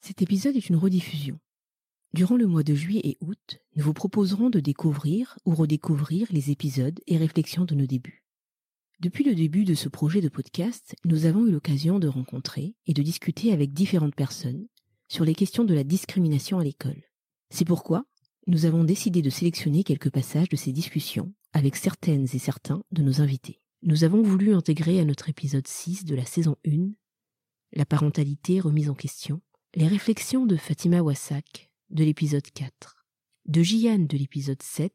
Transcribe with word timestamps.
Cet 0.00 0.22
épisode 0.22 0.56
est 0.56 0.68
une 0.68 0.76
rediffusion. 0.76 1.38
Durant 2.14 2.36
le 2.36 2.46
mois 2.46 2.62
de 2.62 2.74
juillet 2.74 3.02
et 3.04 3.18
août, 3.20 3.60
nous 3.76 3.84
vous 3.84 3.92
proposerons 3.92 4.48
de 4.50 4.58
découvrir 4.58 5.38
ou 5.44 5.54
redécouvrir 5.54 6.26
les 6.30 6.50
épisodes 6.50 6.98
et 7.06 7.18
réflexions 7.18 7.66
de 7.66 7.74
nos 7.74 7.86
débuts. 7.86 8.24
Depuis 9.00 9.24
le 9.24 9.34
début 9.34 9.64
de 9.64 9.74
ce 9.74 9.88
projet 9.88 10.20
de 10.20 10.28
podcast, 10.28 10.96
nous 11.04 11.26
avons 11.26 11.46
eu 11.46 11.50
l'occasion 11.50 11.98
de 11.98 12.08
rencontrer 12.08 12.74
et 12.86 12.94
de 12.94 13.02
discuter 13.02 13.52
avec 13.52 13.72
différentes 13.72 14.14
personnes 14.14 14.66
sur 15.08 15.24
les 15.24 15.34
questions 15.34 15.64
de 15.64 15.74
la 15.74 15.84
discrimination 15.84 16.58
à 16.58 16.64
l'école. 16.64 17.02
C'est 17.50 17.66
pourquoi 17.66 18.04
nous 18.46 18.64
avons 18.64 18.84
décidé 18.84 19.22
de 19.22 19.30
sélectionner 19.30 19.84
quelques 19.84 20.10
passages 20.10 20.48
de 20.48 20.56
ces 20.56 20.72
discussions 20.72 21.32
avec 21.52 21.76
certaines 21.76 22.24
et 22.24 22.38
certains 22.38 22.82
de 22.90 23.02
nos 23.02 23.20
invités. 23.20 23.60
Nous 23.82 24.04
avons 24.04 24.22
voulu 24.22 24.54
intégrer 24.54 24.98
à 24.98 25.04
notre 25.04 25.28
épisode 25.28 25.68
6 25.68 26.04
de 26.04 26.14
la 26.14 26.24
saison 26.24 26.56
1 26.66 26.90
la 27.72 27.86
parentalité 27.86 28.60
remise 28.60 28.90
en 28.90 28.94
question, 28.94 29.40
les 29.76 29.86
réflexions 29.86 30.46
de 30.46 30.56
Fatima 30.56 31.00
Wassak 31.00 31.70
de 31.90 32.02
l'épisode 32.02 32.48
4, 32.50 33.06
de 33.46 33.62
Jian 33.62 34.00
de 34.00 34.16
l'épisode 34.16 34.60
7, 34.60 34.92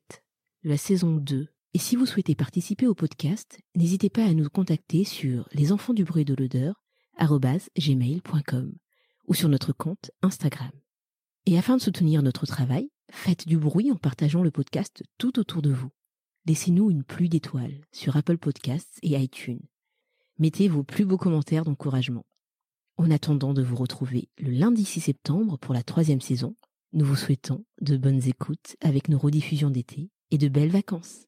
de 0.63 0.69
la 0.69 0.77
saison 0.77 1.15
2. 1.15 1.47
Et 1.73 1.79
si 1.79 1.95
vous 1.95 2.05
souhaitez 2.05 2.35
participer 2.35 2.85
au 2.85 2.93
podcast, 2.93 3.59
n'hésitez 3.75 4.09
pas 4.09 4.25
à 4.25 4.33
nous 4.33 4.49
contacter 4.49 5.05
sur 5.05 5.47
lesenfantsdubruit 5.53 6.25
de 6.25 6.35
l'odeur 6.35 6.83
gmail.com 7.17 8.73
ou 9.27 9.33
sur 9.33 9.47
notre 9.47 9.71
compte 9.71 10.11
Instagram. 10.21 10.71
Et 11.45 11.57
afin 11.57 11.77
de 11.77 11.81
soutenir 11.81 12.21
notre 12.21 12.45
travail, 12.45 12.89
faites 13.09 13.47
du 13.47 13.57
bruit 13.57 13.91
en 13.93 13.95
partageant 13.95 14.43
le 14.43 14.51
podcast 14.51 15.03
tout 15.17 15.39
autour 15.39 15.61
de 15.61 15.71
vous. 15.71 15.91
Laissez-nous 16.47 16.91
une 16.91 17.03
pluie 17.05 17.29
d'étoiles 17.29 17.79
sur 17.93 18.17
Apple 18.17 18.37
Podcasts 18.37 18.99
et 19.03 19.17
iTunes. 19.17 19.61
Mettez 20.37 20.67
vos 20.67 20.83
plus 20.83 21.05
beaux 21.05 21.17
commentaires 21.17 21.63
d'encouragement. 21.63 22.25
En 22.97 23.11
attendant 23.11 23.53
de 23.53 23.61
vous 23.61 23.75
retrouver 23.75 24.29
le 24.37 24.51
lundi 24.51 24.85
6 24.85 25.01
septembre 25.01 25.57
pour 25.57 25.73
la 25.73 25.83
troisième 25.83 26.21
saison, 26.21 26.55
nous 26.93 27.03
vous 27.03 27.17
souhaitons 27.17 27.65
de 27.81 27.97
bonnes 27.97 28.25
écoutes 28.25 28.77
avec 28.81 29.09
nos 29.09 29.17
rediffusions 29.17 29.69
d'été 29.69 30.09
et 30.31 30.37
de 30.37 30.47
belles 30.47 30.71
vacances. 30.71 31.25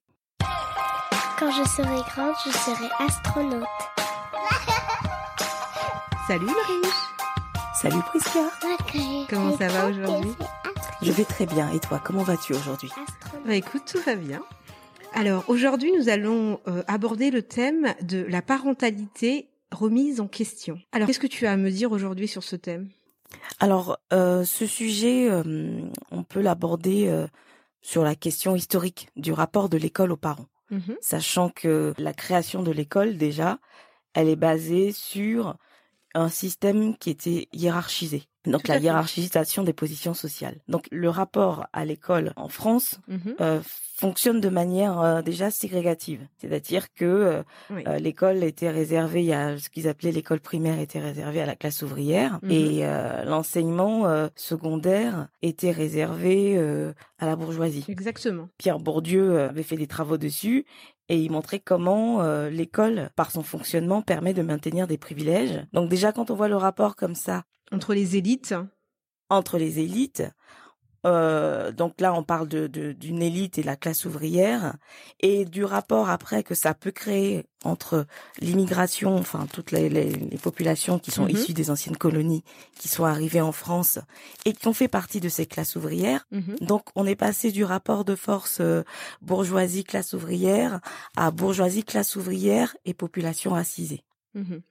Quand 1.38 1.52
je 1.52 1.68
serai 1.70 2.00
grande, 2.10 2.34
je 2.46 2.52
serai 2.52 2.86
astronaute. 3.00 3.68
Salut 6.28 6.46
Marie 6.46 6.90
Salut 7.76 8.02
Prisca. 8.08 8.50
Comment 9.30 9.58
ça 9.58 9.68
va 9.68 9.90
aujourd'hui 9.90 10.32
Je 11.02 11.12
vais 11.12 11.26
très 11.26 11.46
bien. 11.46 11.70
Et 11.74 11.80
toi, 11.80 12.02
comment 12.04 12.24
vas-tu 12.24 12.54
aujourd'hui 12.54 12.90
Bah 13.46 13.56
écoute, 13.56 13.84
tout 13.86 14.00
va 14.06 14.16
bien. 14.16 14.42
Alors 15.14 15.44
aujourd'hui, 15.50 15.92
nous 15.98 16.08
allons 16.08 16.62
euh, 16.68 16.82
aborder 16.88 17.30
le 17.30 17.42
thème 17.42 17.94
de 18.04 18.24
la 18.24 18.42
parentalité 18.42 19.50
remise 19.72 20.20
en 20.20 20.28
question. 20.28 20.80
Alors, 20.92 21.08
qu'est-ce 21.08 21.20
que 21.20 21.28
tu 21.28 21.46
as 21.46 21.52
à 21.54 21.58
me 21.58 21.70
dire 21.72 21.92
aujourd'hui 21.92 22.28
sur 22.28 22.44
ce 22.44 22.56
thème? 22.56 22.90
Alors, 23.60 23.98
euh, 24.14 24.44
ce 24.46 24.66
sujet, 24.66 25.30
euh, 25.30 25.82
on 26.12 26.24
peut 26.24 26.42
l'aborder 26.42 27.08
euh, 27.08 27.28
sur 27.82 28.04
la 28.04 28.16
question 28.16 28.56
historique 28.56 29.10
du 29.16 29.34
rapport 29.34 29.70
de 29.70 29.78
l'école 29.78 30.12
aux 30.12 30.18
parents, 30.18 30.48
Mhm. 30.72 30.96
sachant 31.02 31.50
que 31.50 31.94
la 31.98 32.14
création 32.14 32.64
de 32.64 32.72
l'école, 32.72 33.18
déjà, 33.18 33.60
elle 34.14 34.30
est 34.30 34.36
basée 34.38 34.92
sur 34.92 35.56
un 36.14 36.30
système 36.30 36.98
qui 36.98 37.10
était 37.10 37.48
hiérarchisé. 37.54 38.24
Donc 38.52 38.64
Tout 38.64 38.72
à 38.72 38.76
la 38.76 38.82
hiérarchisation 38.82 39.64
des 39.64 39.74
positions 39.74 40.14
sociales. 40.14 40.58
Donc 40.68 40.88
le 40.92 41.10
rapport 41.10 41.68
à 41.74 41.86
l'école 41.86 42.34
en 42.36 42.48
France 42.50 43.00
Mhm. 43.08 43.36
euh, 43.42 43.60
fonctionne 43.96 44.40
de 44.42 44.50
manière 44.50 45.00
euh, 45.02 45.22
déjà 45.24 45.50
ségrégative. 45.50 46.22
C'est-à-dire 46.38 46.94
que 46.94 47.06
euh, 47.06 47.44
Oui. 47.72 47.84
euh, 47.88 47.98
l'école 47.98 48.44
était 48.44 48.70
réservée, 48.70 49.22
il 49.22 49.28
y 49.28 49.34
a 49.34 49.58
ce 49.58 49.70
qu'ils 49.70 49.88
appelaient 49.88 50.12
l'école 50.12 50.40
primaire 50.40 50.80
était 50.80 51.00
réservée 51.00 51.42
à 51.42 51.46
la 51.48 51.56
classe 51.56 51.82
ouvrière 51.82 52.40
Mhm. 52.44 52.52
et 52.52 52.86
euh, 52.86 53.24
l'enseignement 53.26 54.08
euh, 54.08 54.28
secondaire 54.36 55.28
était 55.42 55.72
réservé 55.72 56.58
à 57.20 57.26
la 57.26 57.36
bourgeoisie. 57.36 57.86
Exactement. 57.88 58.50
Pierre 58.58 58.80
Bourdieu 58.80 59.40
avait 59.42 59.64
fait 59.64 59.78
des 59.78 59.88
travaux 59.88 60.18
dessus 60.18 60.66
et 61.10 61.18
il 61.18 61.32
montrait 61.32 61.60
comment 61.60 62.22
euh, 62.22 62.50
l'école, 62.50 63.10
par 63.16 63.32
son 63.32 63.42
fonctionnement, 63.42 64.02
permet 64.02 64.34
de 64.34 64.42
maintenir 64.42 64.88
des 64.88 64.98
privilèges. 64.98 65.66
Donc 65.74 65.90
déjà, 65.90 66.12
quand 66.12 66.30
on 66.32 66.36
voit 66.36 66.50
le 66.50 66.58
rapport 66.58 66.96
comme 66.96 67.16
ça 67.16 67.44
Entre 67.72 67.94
les 67.94 68.16
élites, 68.16 68.56
entre 69.30 69.58
les 69.58 69.80
élites. 69.80 70.24
Euh, 71.06 71.72
donc 71.72 72.02
là, 72.02 72.14
on 72.14 72.24
parle 72.24 72.48
de 72.48 72.66
de- 72.68 72.92
d'une 72.92 73.22
élite 73.22 73.58
et 73.60 73.64
la 73.64 73.76
classe 73.76 74.04
ouvrière, 74.06 74.76
et 75.20 75.46
du 75.46 75.64
rapport 75.64 76.10
après 76.10 76.44
que 76.44 76.56
ça 76.56 76.74
peut 76.74 76.92
créer 76.92 77.46
entre 77.64 78.08
l'immigration, 78.42 79.16
enfin 79.16 79.48
toutes 79.54 79.72
les, 79.72 79.90
les, 79.90 80.10
les 80.10 80.38
populations 80.38 80.98
qui 80.98 81.12
sont 81.12 81.24
Mhm. 81.26 81.30
issues 81.30 81.54
des 81.54 81.70
anciennes 81.70 81.98
colonies, 81.98 82.44
qui 82.80 82.88
sont 82.88 83.06
arrivées 83.06 83.42
en 83.42 83.52
France 83.52 84.00
et 84.46 84.54
qui 84.54 84.68
ont 84.68 84.74
fait 84.74 84.88
partie 84.88 85.20
de 85.20 85.30
ces 85.30 85.46
classes 85.46 85.76
ouvrières. 85.76 86.26
Mhm. 86.32 86.56
Donc 86.62 86.84
on 86.96 87.06
est 87.06 87.16
passé 87.16 87.52
du 87.52 87.64
rapport 87.64 88.04
de 88.04 88.16
force 88.16 88.58
euh, 88.60 88.84
bourgeoisie 89.22 89.84
classe 89.84 90.14
ouvrière 90.14 90.82
à 91.16 91.30
bourgeoisie 91.32 91.84
classe 91.84 92.16
ouvrière 92.16 92.76
et 92.86 92.94
population 92.96 93.52
racisée. 93.52 94.04
Mhm. 94.38 94.62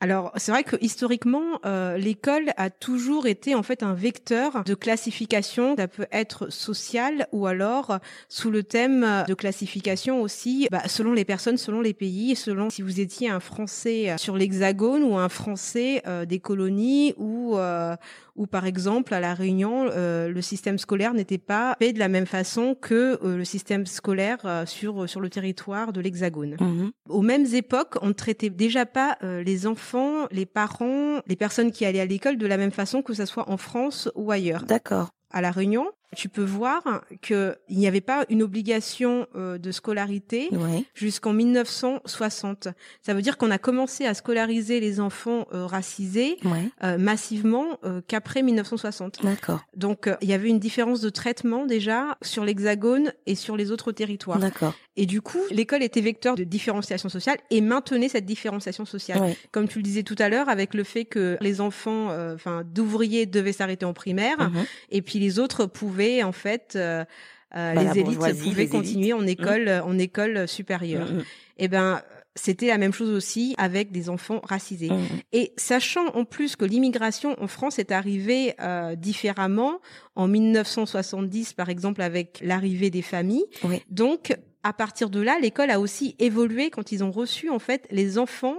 Alors, 0.00 0.32
c'est 0.36 0.52
vrai 0.52 0.64
que 0.64 0.76
historiquement, 0.82 1.58
euh, 1.64 1.96
l'école 1.96 2.52
a 2.58 2.68
toujours 2.68 3.26
été 3.26 3.54
en 3.54 3.62
fait 3.62 3.82
un 3.82 3.94
vecteur 3.94 4.62
de 4.64 4.74
classification. 4.74 5.76
Ça 5.78 5.88
peut 5.88 6.06
être 6.12 6.52
social 6.52 7.26
ou 7.32 7.46
alors 7.46 7.98
sous 8.28 8.50
le 8.50 8.62
thème 8.62 9.24
de 9.26 9.34
classification 9.34 10.20
aussi, 10.20 10.68
bah, 10.70 10.82
selon 10.88 11.12
les 11.14 11.24
personnes, 11.24 11.56
selon 11.56 11.80
les 11.80 11.94
pays, 11.94 12.36
selon 12.36 12.68
si 12.68 12.82
vous 12.82 13.00
étiez 13.00 13.30
un 13.30 13.40
Français 13.40 14.10
euh, 14.10 14.16
sur 14.18 14.36
l'Hexagone 14.36 15.02
ou 15.02 15.16
un 15.16 15.28
Français 15.30 16.02
euh, 16.06 16.26
des 16.26 16.38
colonies 16.40 17.14
ou 17.16 17.56
euh, 17.56 17.96
ou 18.36 18.46
par 18.48 18.66
exemple 18.66 19.14
à 19.14 19.20
la 19.20 19.32
Réunion, 19.32 19.86
euh, 19.92 20.28
le 20.28 20.42
système 20.42 20.76
scolaire 20.76 21.14
n'était 21.14 21.38
pas 21.38 21.76
fait 21.78 21.92
de 21.92 22.00
la 22.00 22.08
même 22.08 22.26
façon 22.26 22.74
que 22.74 23.18
euh, 23.24 23.36
le 23.38 23.44
système 23.44 23.86
scolaire 23.86 24.38
euh, 24.44 24.66
sur 24.66 25.08
sur 25.08 25.20
le 25.20 25.30
territoire 25.30 25.92
de 25.92 26.00
l'Hexagone 26.00 26.56
Mhm. 26.60 26.90
aux 27.08 27.22
mêmes 27.22 27.46
époques, 27.54 27.94
on 28.02 28.08
ne 28.08 28.12
traitait 28.12 28.50
déjà 28.50 28.86
pas 28.86 29.13
euh, 29.22 29.42
les 29.42 29.66
enfants, 29.66 30.26
les 30.30 30.46
parents, 30.46 31.20
les 31.26 31.36
personnes 31.36 31.70
qui 31.72 31.84
allaient 31.84 32.00
à 32.00 32.06
l'école 32.06 32.38
de 32.38 32.46
la 32.46 32.56
même 32.56 32.70
façon 32.70 33.02
que 33.02 33.14
ça 33.14 33.26
soit 33.26 33.48
en 33.48 33.56
France 33.56 34.10
ou 34.14 34.30
ailleurs. 34.30 34.64
D'accord. 34.64 35.10
À 35.30 35.40
la 35.40 35.50
Réunion, 35.50 35.90
tu 36.14 36.28
peux 36.28 36.44
voir 36.44 37.02
que 37.22 37.56
il 37.68 37.78
n'y 37.78 37.86
avait 37.86 38.00
pas 38.00 38.24
une 38.28 38.42
obligation 38.42 39.26
euh, 39.36 39.58
de 39.58 39.70
scolarité 39.72 40.48
jusqu'en 40.94 41.32
1960. 41.32 42.68
Ça 43.02 43.14
veut 43.14 43.22
dire 43.22 43.36
qu'on 43.36 43.50
a 43.50 43.58
commencé 43.58 44.06
à 44.06 44.14
scolariser 44.14 44.80
les 44.80 45.00
enfants 45.00 45.46
euh, 45.52 45.66
racisés 45.66 46.36
Ouais. 46.44 46.68
euh, 46.82 46.98
massivement 46.98 47.78
qu'après 48.08 48.42
1960. 48.42 49.20
D'accord. 49.24 49.60
Donc 49.76 50.08
il 50.20 50.28
y 50.28 50.32
avait 50.32 50.48
une 50.48 50.58
différence 50.58 51.00
de 51.00 51.10
traitement 51.10 51.66
déjà 51.66 52.16
sur 52.22 52.44
l'Hexagone 52.44 53.12
et 53.26 53.34
sur 53.34 53.56
les 53.56 53.70
autres 53.70 53.92
territoires. 53.92 54.38
D'accord. 54.38 54.74
Et 54.96 55.06
du 55.06 55.20
coup, 55.20 55.40
l'école 55.50 55.82
était 55.82 56.00
vecteur 56.00 56.36
de 56.36 56.44
différenciation 56.44 57.08
sociale 57.08 57.38
et 57.50 57.60
maintenait 57.60 58.08
cette 58.08 58.26
différenciation 58.26 58.84
sociale. 58.84 59.20
Ouais. 59.20 59.36
Comme 59.50 59.66
tu 59.68 59.78
le 59.78 59.82
disais 59.82 60.02
tout 60.04 60.14
à 60.18 60.28
l'heure, 60.28 60.48
avec 60.48 60.72
le 60.74 60.84
fait 60.84 61.04
que 61.04 61.36
les 61.40 61.60
enfants, 61.60 62.08
enfin, 62.34 62.62
d'ouvriers 62.64 63.26
devaient 63.26 63.52
s'arrêter 63.52 63.84
en 63.84 63.92
primaire, 63.92 64.36
Mhm. 64.38 64.64
et 64.90 65.02
puis 65.02 65.18
les 65.18 65.38
autres 65.38 65.66
pouvaient, 65.66 66.03
en 66.22 66.32
fait, 66.32 66.74
euh, 66.76 67.04
euh, 67.56 67.74
Bah, 67.74 67.82
les 67.82 68.00
élites 68.00 68.18
pouvaient 68.18 68.64
les 68.64 68.68
continuer 68.68 69.08
élites. 69.08 69.14
en 69.14 69.26
école, 69.26 69.68
en 69.68 69.98
école 69.98 70.48
supérieure. 70.48 71.10
Mhm. 71.10 71.24
Et 71.58 71.68
ben, 71.68 72.02
c'était 72.36 72.66
la 72.66 72.78
même 72.78 72.92
chose 72.92 73.10
aussi 73.10 73.54
avec 73.58 73.92
des 73.92 74.08
enfants 74.10 74.40
racisés. 74.42 74.90
Et 75.32 75.52
sachant 75.56 76.06
en 76.14 76.24
plus 76.24 76.56
que 76.56 76.64
l'immigration 76.64 77.40
en 77.40 77.46
France 77.46 77.78
est 77.78 77.92
arrivée 77.92 78.54
euh, 78.60 78.96
différemment 78.96 79.80
en 80.16 80.26
1970, 80.26 81.52
par 81.52 81.68
exemple, 81.68 82.02
avec 82.02 82.40
l'arrivée 82.42 82.90
des 82.90 83.02
familles. 83.02 83.44
Oui. 83.62 83.82
Donc, 83.88 84.36
à 84.64 84.72
partir 84.72 85.10
de 85.10 85.20
là, 85.20 85.38
l'école 85.40 85.70
a 85.70 85.78
aussi 85.78 86.16
évolué 86.18 86.70
quand 86.70 86.90
ils 86.90 87.04
ont 87.04 87.12
reçu 87.12 87.50
en 87.50 87.58
fait 87.58 87.86
les 87.90 88.18
enfants 88.18 88.56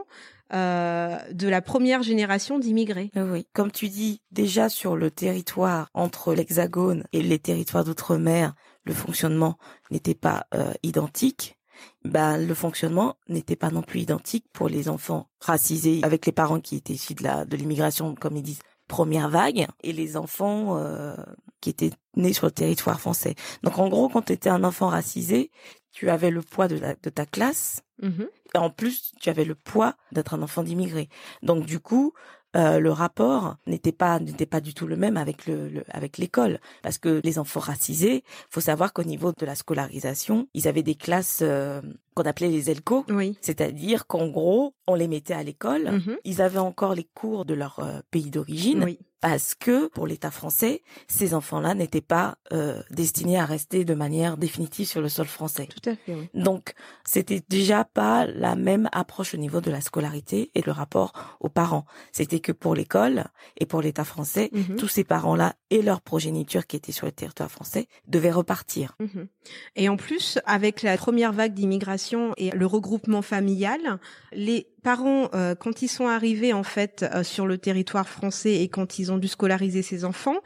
euh, 0.53 1.17
de 1.31 1.47
la 1.47 1.61
première 1.61 2.03
génération 2.03 2.59
d'immigrés. 2.59 3.11
Oui, 3.15 3.21
Oui, 3.21 3.47
comme 3.53 3.71
tu 3.71 3.89
dis, 3.89 4.21
déjà 4.31 4.69
sur 4.69 4.95
le 4.95 5.09
territoire 5.11 5.89
entre 5.93 6.33
l'Hexagone 6.33 7.03
et 7.13 7.21
les 7.21 7.39
territoires 7.39 7.83
d'outre-mer, 7.83 8.53
le 8.85 8.93
fonctionnement 8.93 9.57
n'était 9.91 10.15
pas 10.15 10.45
euh, 10.53 10.73
identique. 10.83 11.57
ben 12.03 12.37
le 12.37 12.53
fonctionnement 12.53 13.17
n'était 13.27 13.55
pas 13.57 13.71
non 13.71 13.81
plus 13.81 14.01
identique 14.01 14.45
pour 14.53 14.69
les 14.69 14.87
enfants 14.87 15.27
racisés 15.39 15.99
avec 16.03 16.25
les 16.25 16.31
parents 16.31 16.61
qui 16.61 16.75
étaient 16.77 16.93
issus 16.93 17.15
de 17.15 17.45
de 17.45 17.57
l'immigration, 17.57 18.15
comme 18.15 18.37
ils 18.37 18.43
disent 18.43 18.61
première 18.87 19.29
vague 19.29 19.67
et 19.83 19.93
les 19.93 20.17
enfants 20.17 20.77
euh, 20.77 21.15
qui 21.61 21.69
étaient 21.69 21.91
nés 22.15 22.33
sur 22.33 22.45
le 22.47 22.51
territoire 22.51 22.99
français. 22.99 23.35
Donc 23.63 23.77
en 23.79 23.89
gros, 23.89 24.09
quand 24.09 24.23
tu 24.23 24.33
étais 24.33 24.49
un 24.49 24.63
enfant 24.63 24.87
racisé, 24.89 25.51
tu 25.91 26.09
avais 26.09 26.29
le 26.31 26.41
poids 26.41 26.67
de, 26.67 26.77
de 27.01 27.09
ta 27.09 27.25
classe 27.25 27.81
Mhm. 28.01 28.27
et 28.53 28.57
en 28.57 28.69
plus 28.69 29.13
tu 29.21 29.29
avais 29.29 29.45
le 29.45 29.55
poids 29.55 29.95
d'être 30.11 30.33
un 30.33 30.41
enfant 30.41 30.63
d'immigré. 30.63 31.07
Donc 31.43 31.65
du 31.65 31.79
coup, 31.79 32.11
euh, 32.57 32.79
le 32.79 32.91
rapport 32.91 33.55
n'était 33.67 33.93
pas 33.93 34.19
n'était 34.19 34.45
pas 34.45 34.59
du 34.61 34.73
tout 34.73 34.85
le 34.85 34.97
même 34.97 35.15
avec 35.17 35.45
le, 35.45 35.69
le- 35.69 35.83
avec 35.89 36.17
l'école 36.17 36.59
parce 36.83 36.97
que 36.97 37.21
les 37.23 37.39
enfants 37.39 37.61
racisés, 37.61 38.23
faut 38.49 38.59
savoir 38.61 38.91
qu'au 38.91 39.03
niveau 39.05 39.31
de 39.31 39.45
la 39.45 39.55
scolarisation, 39.55 40.47
ils 40.53 40.67
avaient 40.67 40.83
des 40.83 40.95
classes 40.95 41.39
euh, 41.41 41.81
qu'on 42.15 42.23
appelait 42.23 42.49
les 42.49 42.71
ELCO, 42.71 43.05
Oui. 43.09 43.37
c'est-à-dire 43.41 44.07
qu'en 44.07 44.27
gros, 44.27 44.73
on 44.87 44.95
les 44.95 45.07
mettait 45.07 45.33
à 45.33 45.43
l'école, 45.43 45.91
Mhm. 45.91 46.17
ils 46.23 46.41
avaient 46.41 46.59
encore 46.59 46.95
les 46.95 47.07
cours 47.13 47.45
de 47.45 47.53
leur 47.53 47.79
euh, 47.79 47.99
pays 48.09 48.29
d'origine 48.29 48.83
Oui. 48.85 48.99
parce 49.19 49.53
que 49.55 49.87
pour 49.89 50.07
l'État 50.07 50.31
français, 50.31 50.81
ces 51.07 51.33
enfants-là 51.33 51.73
n'étaient 51.73 51.99
pas 52.01 52.37
euh, 52.53 52.81
destinés 52.91 53.37
à 53.39 53.45
rester 53.45 53.83
de 53.83 53.93
manière 53.95 54.37
définitive 54.37 54.87
sur 54.87 55.01
le 55.01 55.09
sol 55.09 55.25
français. 55.25 55.67
Tout 55.67 55.89
à 55.89 55.95
fait. 55.95 56.13
Oui. 56.15 56.29
Donc, 56.35 56.73
c'était 57.03 57.41
déjà 57.49 57.83
pas 57.83 58.25
la 58.27 58.55
même 58.55 58.87
approche 58.93 59.33
au 59.33 59.37
niveau 59.37 59.59
de 59.59 59.71
la 59.71 59.81
scolarité 59.81 60.51
et 60.55 60.61
le 60.61 60.71
rapport 60.71 61.11
aux 61.41 61.49
parents. 61.49 61.85
C'était 62.13 62.39
que 62.39 62.51
pour 62.53 62.75
l'école 62.75 63.25
et 63.59 63.65
pour 63.65 63.81
l'État 63.81 64.05
français, 64.05 64.49
Mhm. 64.53 64.75
tous 64.77 64.87
ces 64.87 65.03
parents-là 65.03 65.55
et 65.71 65.81
leur 65.81 65.99
progéniture 66.01 66.65
qui 66.67 66.77
étaient 66.77 66.91
sur 66.93 67.07
le 67.07 67.11
territoire 67.11 67.51
français 67.51 67.87
devaient 68.07 68.31
repartir. 68.31 68.95
Mhm. 68.99 69.27
Et 69.75 69.89
en 69.89 69.97
plus, 69.97 70.37
avec 70.45 70.81
la 70.83 70.95
première 70.97 71.33
vague 71.33 71.53
d'immigration 71.53 72.04
et 72.37 72.51
le 72.51 72.65
regroupement 72.65 73.21
familial, 73.21 73.99
les 74.33 74.67
parents, 74.85 75.29
euh, 75.33 75.55
quand 75.55 75.81
ils 75.81 75.87
sont 75.87 76.07
arrivés 76.07 76.53
en 76.53 76.61
fait 76.63 77.03
euh, 77.03 77.23
sur 77.23 77.47
le 77.47 77.57
territoire 77.57 78.07
français 78.07 78.53
et 78.61 78.67
quand 78.67 78.99
ils 78.99 79.11
ont 79.11 79.17
dû 79.17 79.27
scolariser 79.27 79.81
ces 79.81 80.05
enfants, 80.05 80.39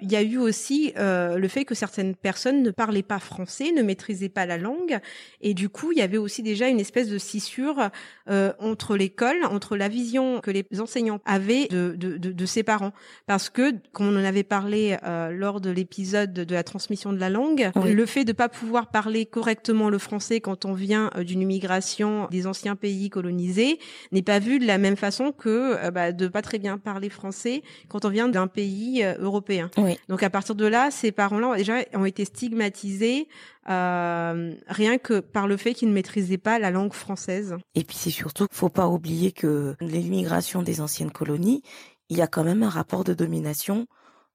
il 0.00 0.12
y 0.12 0.16
a 0.16 0.22
eu 0.22 0.36
aussi 0.36 0.92
euh, 0.98 1.38
le 1.38 1.48
fait 1.48 1.64
que 1.64 1.74
certaines 1.74 2.14
personnes 2.14 2.62
ne 2.62 2.70
parlaient 2.70 3.02
pas 3.14 3.18
français, 3.18 3.72
ne 3.72 3.82
maîtrisaient 3.82 4.28
pas 4.28 4.44
la 4.44 4.58
langue, 4.58 4.98
et 5.40 5.54
du 5.54 5.70
coup, 5.70 5.90
il 5.92 5.98
y 5.98 6.02
avait 6.02 6.18
aussi 6.18 6.42
déjà 6.42 6.68
une 6.68 6.80
espèce 6.80 7.08
de 7.08 7.16
scissure 7.16 7.88
euh, 8.28 8.52
entre 8.58 8.94
l'école, 8.94 9.38
entre 9.50 9.74
la 9.76 9.88
vision 9.88 10.40
que 10.42 10.50
les 10.50 10.64
enseignants 10.78 11.20
avaient 11.24 11.66
de, 11.68 11.94
de, 11.96 12.18
de, 12.18 12.30
de 12.32 12.46
ses 12.46 12.62
parents, 12.62 12.92
parce 13.26 13.48
que, 13.48 13.72
comme 13.92 14.08
on 14.08 14.20
en 14.20 14.24
avait 14.24 14.42
parlé 14.42 14.98
euh, 15.04 15.30
lors 15.30 15.62
de 15.62 15.70
l'épisode 15.70 16.34
de 16.34 16.54
la 16.54 16.62
transmission 16.62 17.14
de 17.14 17.18
la 17.18 17.30
langue, 17.30 17.70
Oui. 17.76 17.92
le 17.94 18.04
fait 18.04 18.26
de 18.26 18.32
pas 18.32 18.50
pouvoir 18.50 18.90
parler 18.90 19.24
correctement 19.24 19.88
le 19.88 19.98
français 19.98 20.40
quand 20.40 20.66
on 20.66 20.74
vient 20.74 21.10
euh, 21.16 21.24
d'une 21.24 21.40
immigration 21.40 22.28
des 22.30 22.46
anciens 22.46 22.76
pays 22.76 23.08
colonisés 23.08 23.78
n'est 24.12 24.22
pas 24.22 24.38
vu 24.38 24.58
de 24.58 24.66
la 24.66 24.78
même 24.78 24.96
façon 24.96 25.32
que 25.32 25.76
euh, 25.84 25.90
bah, 25.90 26.12
de 26.12 26.28
pas 26.28 26.42
très 26.42 26.58
bien 26.58 26.78
parler 26.78 27.10
français 27.10 27.62
quand 27.88 28.04
on 28.04 28.08
vient 28.10 28.28
d'un 28.28 28.46
pays 28.46 29.02
euh, 29.02 29.14
européen. 29.18 29.70
Oui. 29.76 29.98
Donc 30.08 30.22
à 30.22 30.30
partir 30.30 30.54
de 30.54 30.66
là, 30.66 30.90
ces 30.90 31.12
parents-là 31.12 31.56
déjà 31.56 31.78
ont 31.94 32.04
été 32.04 32.24
stigmatisés 32.24 33.28
euh, 33.68 34.52
rien 34.68 34.98
que 34.98 35.20
par 35.20 35.48
le 35.48 35.56
fait 35.56 35.74
qu'ils 35.74 35.88
ne 35.88 35.94
maîtrisaient 35.94 36.38
pas 36.38 36.58
la 36.58 36.70
langue 36.70 36.92
française. 36.92 37.56
Et 37.74 37.82
puis 37.84 37.96
c'est 37.96 38.10
surtout, 38.10 38.46
faut 38.50 38.68
pas 38.68 38.86
oublier 38.86 39.32
que 39.32 39.74
l'immigration 39.80 40.62
des 40.62 40.80
anciennes 40.80 41.10
colonies, 41.10 41.62
il 42.08 42.16
y 42.16 42.22
a 42.22 42.26
quand 42.26 42.44
même 42.44 42.62
un 42.62 42.68
rapport 42.68 43.02
de 43.04 43.14
domination 43.14 43.86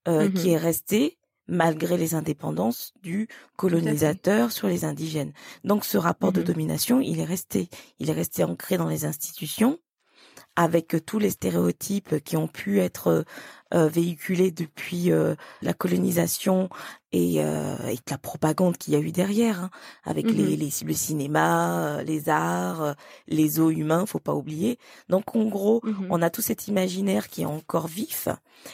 euh, 0.08 0.26
Mhm. 0.26 0.34
qui 0.34 0.50
est 0.50 0.58
resté 0.58 1.18
malgré 1.52 1.98
les 1.98 2.16
indépendances 2.16 2.94
du 3.04 3.28
colonisateur 3.58 4.52
sur 4.52 4.68
les 4.68 4.86
indigènes. 4.86 5.34
Donc 5.66 5.86
ce 5.86 6.00
rapport 6.00 6.32
de 6.32 6.42
Mhm. 6.42 6.46
domination, 6.48 7.02
il 7.02 7.20
est 7.20 7.26
resté, 7.26 7.70
il 8.00 8.10
est 8.10 8.14
resté 8.14 8.44
ancré 8.44 8.78
dans 8.78 8.88
les 8.90 9.06
institutions 9.06 9.78
avec 10.56 10.96
tous 11.06 11.20
les 11.20 11.30
stéréotypes 11.30 12.20
qui 12.24 12.38
ont 12.38 12.48
pu 12.48 12.80
être 12.80 13.26
euh, 13.74 13.88
véhiculés 13.88 14.52
depuis 14.52 15.12
euh, 15.12 15.36
la 15.62 15.74
colonisation 15.74 16.70
et, 17.14 17.44
euh, 17.44 17.76
et 17.88 17.98
la 18.10 18.18
propagande 18.18 18.78
qu'il 18.78 18.94
y 18.94 18.96
a 18.96 19.00
eu 19.00 19.12
derrière, 19.12 19.64
hein, 19.66 19.70
avec 20.06 20.26
Mhm. 20.28 20.38
les, 20.38 20.56
les, 20.56 20.70
le 20.86 20.94
cinéma, 20.94 21.80
euh, 22.00 22.04
les 22.04 22.30
arts, 22.30 22.96
les 23.28 23.60
eaux 23.60 23.70
humains, 23.70 24.06
faut 24.06 24.20
pas 24.20 24.34
oublier. 24.34 24.78
Donc 25.10 25.36
en 25.36 25.44
gros, 25.46 25.82
Mhm. 25.84 26.08
on 26.10 26.22
a 26.22 26.30
tout 26.30 26.42
cet 26.42 26.68
imaginaire 26.68 27.28
qui 27.28 27.42
est 27.42 27.46
encore 27.46 27.88
vif 27.88 28.30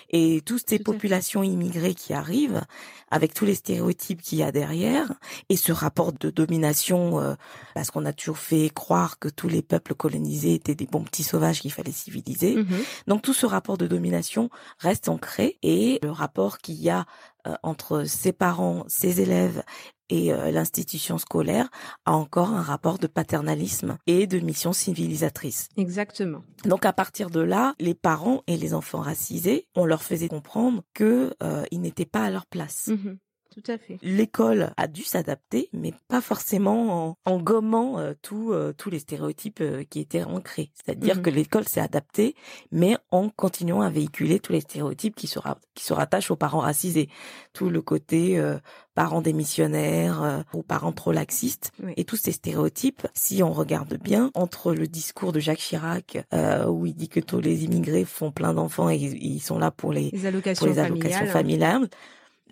et 0.09 0.41
toutes 0.45 0.59
ces 0.59 0.65
Tout 0.65 0.73
à 0.73 0.77
fait. 0.77 0.83
populations 0.83 1.43
immigrées 1.43 1.95
qui 1.95 2.13
arrivent 2.13 2.61
avec 3.09 3.33
tous 3.33 3.45
les 3.45 3.55
stéréotypes 3.55 4.21
qu'il 4.21 4.37
y 4.39 4.43
a 4.43 4.51
derrière 4.51 5.13
et 5.49 5.55
ce 5.55 5.71
rapport 5.71 6.11
de 6.13 6.29
domination 6.29 7.19
euh, 7.21 7.35
parce 7.73 7.89
qu'on 7.89 8.05
a 8.05 8.13
toujours 8.13 8.37
fait 8.37 8.69
croire 8.69 9.17
que 9.17 9.29
tous 9.29 9.47
les 9.47 9.61
peuples 9.61 9.95
colonisés 9.95 10.53
étaient 10.53 10.75
des 10.75 10.85
bons 10.87 11.03
petits 11.03 11.23
sauvages 11.23 11.61
qu'il 11.61 11.71
fallait 11.71 11.91
civiliser. 11.91 12.55
Mhm. 12.57 12.67
Donc 13.07 13.21
tout 13.21 13.33
ce 13.33 13.45
rapport 13.45 13.77
de 13.77 13.87
domination 13.87 14.49
reste 14.87 15.09
ancré 15.09 15.57
et 15.61 15.99
le 16.01 16.11
rapport 16.11 16.57
qu'il 16.59 16.81
y 16.81 16.89
a 16.89 17.05
euh, 17.47 17.55
entre 17.63 18.03
ses 18.05 18.33
parents, 18.33 18.83
ses 18.87 19.21
élèves 19.21 19.63
et 20.09 20.33
euh, 20.33 20.51
l'institution 20.51 21.17
scolaire 21.17 21.69
a 22.05 22.13
encore 22.13 22.49
un 22.49 22.61
rapport 22.61 22.97
de 22.97 23.07
paternalisme 23.07 23.97
et 24.07 24.27
de 24.27 24.39
mission 24.39 24.73
civilisatrice. 24.73 25.69
Exactement. 25.77 26.43
Donc 26.65 26.85
à 26.85 26.93
partir 26.93 27.29
de 27.29 27.41
là, 27.41 27.73
les 27.79 27.93
parents 27.93 28.43
et 28.47 28.57
les 28.57 28.73
enfants 28.73 29.01
racisés, 29.01 29.67
on 29.75 29.85
leur 29.85 30.03
faisait 30.03 30.29
comprendre 30.29 30.83
que 30.93 31.33
euh, 31.43 31.65
ils 31.71 31.81
n'étaient 31.81 32.05
pas 32.05 32.23
à 32.23 32.29
leur 32.29 32.45
place. 32.45 32.87
Mhm. 32.87 33.17
Tout 33.63 33.71
à 33.71 33.79
fait. 33.79 33.97
L'école 34.03 34.71
a 34.77 34.87
dû 34.87 35.01
s'adapter, 35.03 35.69
mais 35.73 35.91
pas 36.07 36.21
forcément 36.21 37.07
en, 37.09 37.17
en 37.25 37.39
gommant 37.39 37.97
euh, 37.97 38.13
tous 38.21 38.53
euh, 38.53 38.71
tous 38.71 38.91
les 38.91 38.99
stéréotypes 38.99 39.61
euh, 39.61 39.83
qui 39.89 39.99
étaient 39.99 40.23
ancrés. 40.23 40.69
C'est-à-dire 40.75 41.15
Mhm. 41.15 41.21
que 41.23 41.29
l'école 41.31 41.67
s'est 41.67 41.79
adaptée, 41.81 42.35
mais 42.71 42.97
en 43.09 43.29
continuant 43.29 43.81
à 43.81 43.89
véhiculer 43.89 44.39
tous 44.39 44.51
les 44.53 44.61
stéréotypes 44.61 45.15
qui 45.15 45.25
se, 45.25 45.39
qui 45.73 45.83
se 45.83 45.93
rattachent 45.93 46.29
aux 46.29 46.35
parents 46.35 46.59
racisés. 46.59 47.09
Tout 47.53 47.71
le 47.71 47.81
côté 47.81 48.37
euh, 48.37 48.59
parents 48.93 49.21
démissionnaires 49.21 50.21
euh, 50.21 50.41
ou 50.53 50.61
parents 50.61 50.91
prolaxistes. 50.91 51.71
Oui. 51.81 51.93
Et 51.97 52.03
tous 52.03 52.15
ces 52.17 52.33
stéréotypes, 52.33 53.07
si 53.15 53.41
on 53.41 53.53
regarde 53.53 53.95
bien, 53.99 54.29
entre 54.35 54.73
le 54.73 54.85
discours 54.87 55.31
de 55.31 55.39
Jacques 55.39 55.57
Chirac, 55.57 56.19
euh, 56.31 56.67
où 56.67 56.85
il 56.85 56.93
dit 56.93 57.09
que 57.09 57.19
tous 57.19 57.39
les 57.41 57.63
immigrés 57.63 58.05
font 58.05 58.31
plein 58.31 58.53
d'enfants 58.53 58.89
et 58.91 58.97
ils 58.97 59.39
sont 59.39 59.57
là 59.57 59.71
pour 59.71 59.93
les 59.93 60.11
Les 60.11 60.27
allocations, 60.27 60.63
pour 60.63 60.71
les 60.75 60.79
allocations 60.79 61.25
familiales. 61.25 61.31
familiales. 61.31 61.89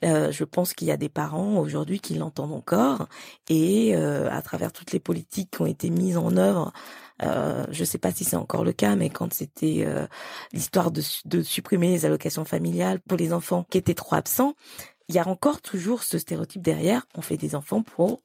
Euh, 0.04 0.32
je 0.32 0.44
pense 0.44 0.74
qu'il 0.74 0.88
y 0.88 0.92
a 0.92 0.98
des 0.98 1.10
parents 1.10 1.58
aujourd'hui 1.58 2.00
qui 2.00 2.16
l'entendent 2.16 2.52
encore 2.54 3.08
et 3.50 3.96
euh, 3.96 4.30
à 4.30 4.42
travers 4.42 4.74
toutes 4.74 4.92
les 4.92 5.00
politiques 5.00 5.52
qui 5.52 5.62
ont 5.62 5.66
été 5.66 5.90
mises 5.90 6.18
en 6.18 6.36
œuvre, 6.36 6.74
euh, 7.24 7.66
je 7.72 7.80
ne 7.80 7.86
sais 7.86 7.98
pas 7.98 8.12
si 8.12 8.26
c'est 8.26 8.36
encore 8.36 8.66
le 8.66 8.74
cas, 8.74 8.96
mais 8.98 9.10
quand 9.10 9.34
c'était 9.34 9.86
euh, 9.86 10.06
l'histoire 10.52 10.92
de, 10.92 11.00
su- 11.02 11.22
de 11.26 11.42
supprimer 11.42 11.90
les 11.92 12.06
allocations 12.06 12.44
familiales 12.44 13.00
pour 13.00 13.18
les 13.18 13.32
enfants 13.32 13.66
qui 13.70 13.78
étaient 13.78 13.94
trop 13.94 14.16
absents, 14.16 14.54
il 15.08 15.16
y 15.16 15.20
a 15.20 15.28
encore 15.28 15.62
toujours 15.62 16.04
ce 16.04 16.18
stéréotype 16.18 16.62
derrière. 16.62 17.08
On 17.16 17.22
fait 17.22 17.38
des 17.38 17.56
enfants 17.56 17.82
pour 17.84 18.22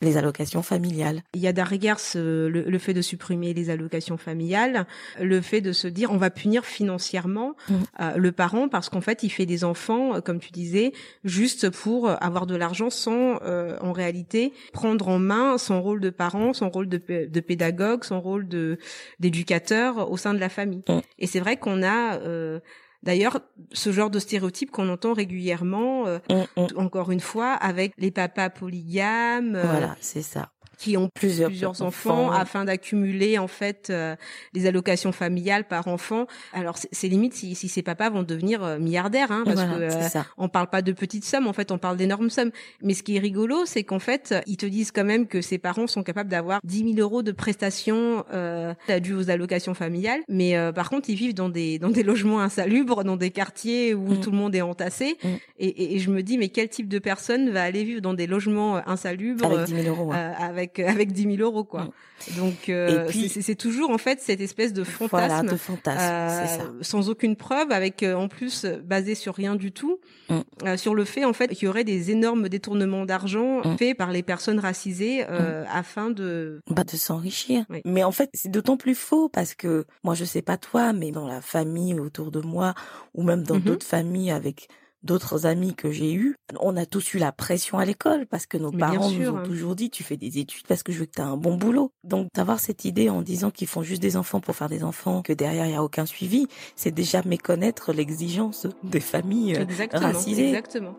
les 0.00 0.16
allocations 0.16 0.62
familiales. 0.62 1.22
Il 1.34 1.40
y 1.40 1.46
a 1.46 1.52
derrière 1.52 2.00
ce, 2.00 2.46
le, 2.46 2.62
le 2.62 2.78
fait 2.78 2.94
de 2.94 3.02
supprimer 3.02 3.52
les 3.54 3.68
allocations 3.70 4.16
familiales, 4.16 4.86
le 5.20 5.40
fait 5.40 5.60
de 5.60 5.72
se 5.72 5.88
dire 5.88 6.10
on 6.10 6.16
va 6.16 6.30
punir 6.30 6.64
financièrement 6.64 7.54
Mhm. 7.68 7.76
euh, 8.00 8.16
le 8.16 8.32
parent 8.32 8.68
parce 8.68 8.88
qu'en 8.88 9.00
fait 9.00 9.22
il 9.22 9.30
fait 9.30 9.46
des 9.46 9.62
enfants, 9.64 10.14
euh, 10.16 10.20
comme 10.20 10.40
tu 10.40 10.50
disais, 10.50 10.92
juste 11.24 11.70
pour 11.70 12.08
euh, 12.08 12.14
avoir 12.20 12.46
de 12.46 12.56
l'argent 12.56 12.90
sans 12.90 13.38
euh, 13.42 13.76
en 13.80 13.92
réalité 13.92 14.52
prendre 14.72 15.08
en 15.08 15.18
main 15.18 15.58
son 15.58 15.82
rôle 15.82 16.00
de 16.00 16.10
parent, 16.10 16.52
son 16.54 16.70
rôle 16.70 16.88
de, 16.88 16.98
de 17.26 17.40
pédagogue, 17.40 18.04
son 18.04 18.20
rôle 18.20 18.48
de 18.48 18.78
d'éducateur 19.18 20.10
au 20.10 20.16
sein 20.16 20.34
de 20.34 20.38
la 20.40 20.48
famille. 20.48 20.82
Mhm. 20.88 21.00
Et 21.18 21.26
c'est 21.26 21.40
vrai 21.40 21.56
qu'on 21.56 21.82
a 21.82 22.16
euh, 22.20 22.60
D'ailleurs, 23.02 23.40
ce 23.72 23.92
genre 23.92 24.10
de 24.10 24.18
stéréotype 24.18 24.70
qu'on 24.70 24.88
entend 24.90 25.14
régulièrement, 25.14 26.06
euh, 26.06 26.18
On- 26.28 26.46
on- 26.56 26.66
encore 26.76 27.10
une 27.10 27.20
fois, 27.20 27.52
avec 27.54 27.92
les 27.96 28.10
papas 28.10 28.50
polygames, 28.50 29.56
euh, 29.56 29.62
voilà, 29.62 29.96
c'est 30.00 30.22
ça. 30.22 30.50
Qui 30.80 30.96
ont 30.96 31.08
Plusieurs, 31.14 31.50
plusieurs 31.50 31.82
enfants 31.82 32.30
afin 32.30 32.64
d'accumuler 32.64 33.36
en 33.38 33.48
fait 33.48 33.88
euh, 33.90 34.16
les 34.54 34.66
allocations 34.66 35.12
familiales 35.12 35.64
par 35.64 35.88
enfant. 35.88 36.26
Alors 36.54 36.76
c'est 36.90 37.08
limite 37.08 37.34
si, 37.34 37.54
si 37.54 37.68
ces 37.68 37.82
papas 37.82 38.08
vont 38.08 38.22
devenir 38.22 38.64
euh, 38.64 38.78
milliardaires, 38.78 39.30
hein, 39.30 39.42
parce 39.44 39.60
Voilà, 39.62 39.88
que 39.88 40.16
euh, 40.16 40.22
on 40.38 40.48
parle 40.48 40.68
pas 40.68 40.80
de 40.80 40.92
petites 40.92 41.24
sommes, 41.26 41.46
en 41.46 41.52
fait 41.52 41.70
on 41.70 41.76
parle 41.78 41.96
d'énormes 41.98 42.30
sommes. 42.30 42.50
Mais 42.82 42.94
ce 42.94 43.02
qui 43.02 43.16
est 43.16 43.20
rigolo, 43.20 43.66
c'est 43.66 43.84
qu'en 43.84 43.98
fait 43.98 44.34
ils 44.46 44.56
te 44.56 44.64
disent 44.66 44.90
quand 44.90 45.04
même 45.04 45.26
que 45.26 45.42
ces 45.42 45.58
parents 45.58 45.86
sont 45.86 46.02
capables 46.02 46.30
d'avoir 46.30 46.60
10 46.64 46.94
000 46.94 46.98
euros 46.98 47.22
de 47.22 47.32
prestations 47.32 48.24
euh, 48.32 48.72
dues 49.02 49.14
aux 49.14 49.28
allocations 49.30 49.74
familiales, 49.74 50.20
mais 50.28 50.56
euh, 50.56 50.72
par 50.72 50.88
contre 50.88 51.10
ils 51.10 51.16
vivent 51.16 51.34
dans 51.34 51.50
des 51.50 51.78
dans 51.78 51.90
des 51.90 52.02
logements 52.02 52.40
insalubres, 52.40 53.04
dans 53.04 53.16
des 53.16 53.30
quartiers 53.30 53.92
où 53.94 54.14
Mm. 54.14 54.20
tout 54.20 54.30
le 54.30 54.36
monde 54.38 54.54
est 54.54 54.60
entassé. 54.62 55.18
Mm. 55.22 55.28
Et, 55.58 55.66
et, 55.68 55.94
et 55.94 55.98
je 55.98 56.10
me 56.10 56.22
dis 56.22 56.38
mais 56.38 56.48
quel 56.48 56.68
type 56.68 56.88
de 56.88 56.98
personne 56.98 57.50
va 57.50 57.62
aller 57.62 57.84
vivre 57.84 58.00
dans 58.00 58.14
des 58.14 58.26
logements 58.26 58.78
euh, 58.78 58.80
insalubres 58.86 59.44
Avec 59.46 59.66
10 59.66 59.82
000 59.82 59.88
euros. 59.88 60.12
hein. 60.12 60.16
euh, 60.16 60.32
avec 60.44 60.69
avec 60.78 61.00
avec 61.00 61.12
10 61.12 61.36
000 61.36 61.42
euros 61.42 61.64
quoi. 61.64 61.88
Donc 62.36 62.68
euh, 62.68 63.08
c'est 63.10 63.54
toujours 63.54 63.90
en 63.90 63.96
fait 63.96 64.20
cette 64.20 64.42
espèce 64.42 64.74
de 64.74 64.84
fantasme, 64.84 65.48
de 65.48 65.56
fantasme 65.56 65.98
euh, 65.98 66.82
sans 66.82 67.08
aucune 67.08 67.34
preuve, 67.34 67.72
avec 67.72 68.02
euh, 68.02 68.14
en 68.14 68.28
plus 68.28 68.66
basé 68.66 69.14
sur 69.14 69.34
rien 69.34 69.56
du 69.56 69.72
tout, 69.72 70.00
mm. 70.28 70.76
sur 70.76 70.94
le 70.94 71.06
fait 71.06 71.24
en 71.24 71.32
fait 71.32 71.48
qu'il 71.48 71.64
y 71.64 71.68
aurait 71.68 71.84
des 71.84 72.10
énormes 72.10 72.50
détournements 72.50 73.06
d'argent 73.06 73.62
mm. 73.64 73.78
faits 73.78 73.96
par 73.96 74.10
les 74.10 74.22
personnes 74.22 74.58
racisées 74.58 75.24
mm. 75.24 75.66
afin 75.72 76.10
de 76.10 76.60
bah, 76.68 76.84
de 76.84 76.96
s'enrichir. 76.96 77.64
Mais 77.86 78.04
en 78.04 78.12
fait 78.12 78.28
c'est 78.34 78.50
d'autant 78.50 78.76
plus 78.76 78.94
faux 78.94 79.30
parce 79.30 79.54
que 79.54 79.86
moi 80.04 80.14
je 80.14 80.24
sais 80.24 80.42
pas 80.42 80.58
toi, 80.58 80.92
mais 80.92 81.12
dans 81.12 81.26
la 81.26 81.40
famille 81.40 81.98
autour 81.98 82.30
de 82.30 82.40
moi 82.40 82.74
ou 83.14 83.22
même 83.22 83.42
dans 83.44 83.56
mm-hmm. 83.56 83.62
d'autres 83.62 83.86
familles 83.86 84.30
avec 84.30 84.68
d'autres 85.02 85.46
amis 85.46 85.74
que 85.74 85.90
j'ai 85.90 86.12
eus, 86.12 86.36
on 86.58 86.76
a 86.76 86.86
tous 86.86 87.14
eu 87.14 87.18
la 87.18 87.32
pression 87.32 87.78
à 87.78 87.84
l'école 87.84 88.26
parce 88.26 88.46
que 88.46 88.58
nos 88.58 88.70
parents 88.70 89.10
nous 89.10 89.30
ont 89.30 89.38
hein. 89.38 89.42
toujours 89.44 89.74
dit 89.74 89.90
tu 89.90 90.02
fais 90.02 90.16
des 90.16 90.38
études 90.38 90.66
parce 90.66 90.82
que 90.82 90.92
je 90.92 91.00
veux 91.00 91.06
que 91.06 91.12
tu 91.12 91.20
aies 91.20 91.24
un 91.24 91.36
bon 91.36 91.56
boulot. 91.56 91.92
Donc 92.04 92.28
d'avoir 92.34 92.60
cette 92.60 92.84
idée 92.84 93.08
en 93.08 93.22
disant 93.22 93.50
qu'ils 93.50 93.68
font 93.68 93.82
juste 93.82 94.02
des 94.02 94.16
enfants 94.16 94.40
pour 94.40 94.56
faire 94.56 94.68
des 94.68 94.84
enfants, 94.84 95.22
que 95.22 95.32
derrière 95.32 95.66
il 95.66 95.72
y 95.72 95.76
a 95.76 95.82
aucun 95.82 96.06
suivi, 96.06 96.46
c'est 96.76 96.90
déjà 96.90 97.22
méconnaître 97.24 97.92
l'exigence 97.92 98.66
des 98.82 99.00
familles 99.00 99.56
euh, 99.56 99.62
exactement, 99.62 100.02
racisées. 100.02 100.48
Exactement. 100.48 100.96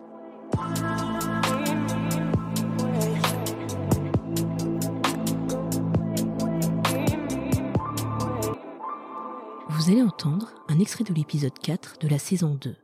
Vous 9.69 9.89
allez 9.89 10.03
entendre 10.03 10.53
un 10.69 10.79
extrait 10.79 11.03
de 11.03 11.13
l'épisode 11.13 11.57
4 11.57 11.97
de 11.99 12.07
la 12.07 12.19
saison 12.19 12.55
2 12.59 12.75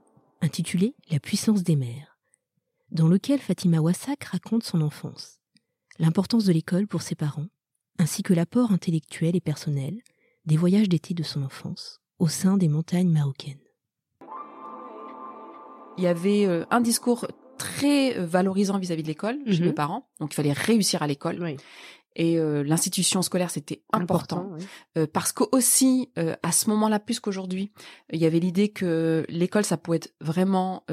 intitulé 0.41 0.96
La 1.10 1.20
puissance 1.20 1.63
des 1.63 1.75
mères, 1.75 2.17
dans 2.91 3.08
lequel 3.08 3.39
Fatima 3.39 3.79
Wassak 3.79 4.24
raconte 4.24 4.63
son 4.63 4.82
enfance, 4.82 5.39
l'importance 6.00 6.46
de 6.46 6.53
l'école 6.53 6.88
pour 6.88 7.01
ses 7.01 7.15
parents, 7.15 7.48
ainsi 8.00 8.24
que 8.24 8.34
l'apport 8.34 8.72
intellectuel 8.72 9.36
et 9.36 9.41
personnel 9.41 10.01
des 10.46 10.58
voyages 10.58 10.89
d'été 10.89 11.13
de 11.13 11.24
son 11.24 11.44
enfance 11.44 12.01
au 12.20 12.27
sein 12.27 12.58
des 12.58 12.67
montagnes 12.67 13.12
marocaines. 13.12 13.58
Il 15.98 16.03
y 16.03 16.08
avait 16.08 16.46
euh, 16.46 16.65
un 16.70 16.82
discours 16.82 17.27
très 17.58 18.13
valorisant 18.13 18.77
vis-à-vis 18.77 19.01
de 19.01 19.08
l'école 19.08 19.38
chez 19.48 19.62
mes 19.62 19.70
mhm. 19.70 19.74
parents, 19.74 20.08
donc 20.20 20.32
il 20.34 20.36
fallait 20.36 20.53
réussir 20.53 21.01
à 21.01 21.08
l'école. 21.08 21.58
Et 22.17 22.38
euh, 22.38 22.63
l'institution 22.63 23.21
scolaire, 23.21 23.50
c'était 23.50 23.81
important, 23.93 24.51
parce 25.13 25.31
que 25.31 25.43
aussi 25.51 26.09
à 26.43 26.51
ce 26.51 26.69
moment-là, 26.71 27.00
plus 27.00 27.19
qu'aujourd'hui, 27.19 27.71
il 28.12 28.19
y 28.19 28.25
avait 28.25 28.39
l'idée 28.39 28.69
que 28.69 29.25
l'école, 29.29 29.63
ça 29.63 29.77
pouvait 29.77 29.97
être 29.97 30.13
vraiment 30.19 30.83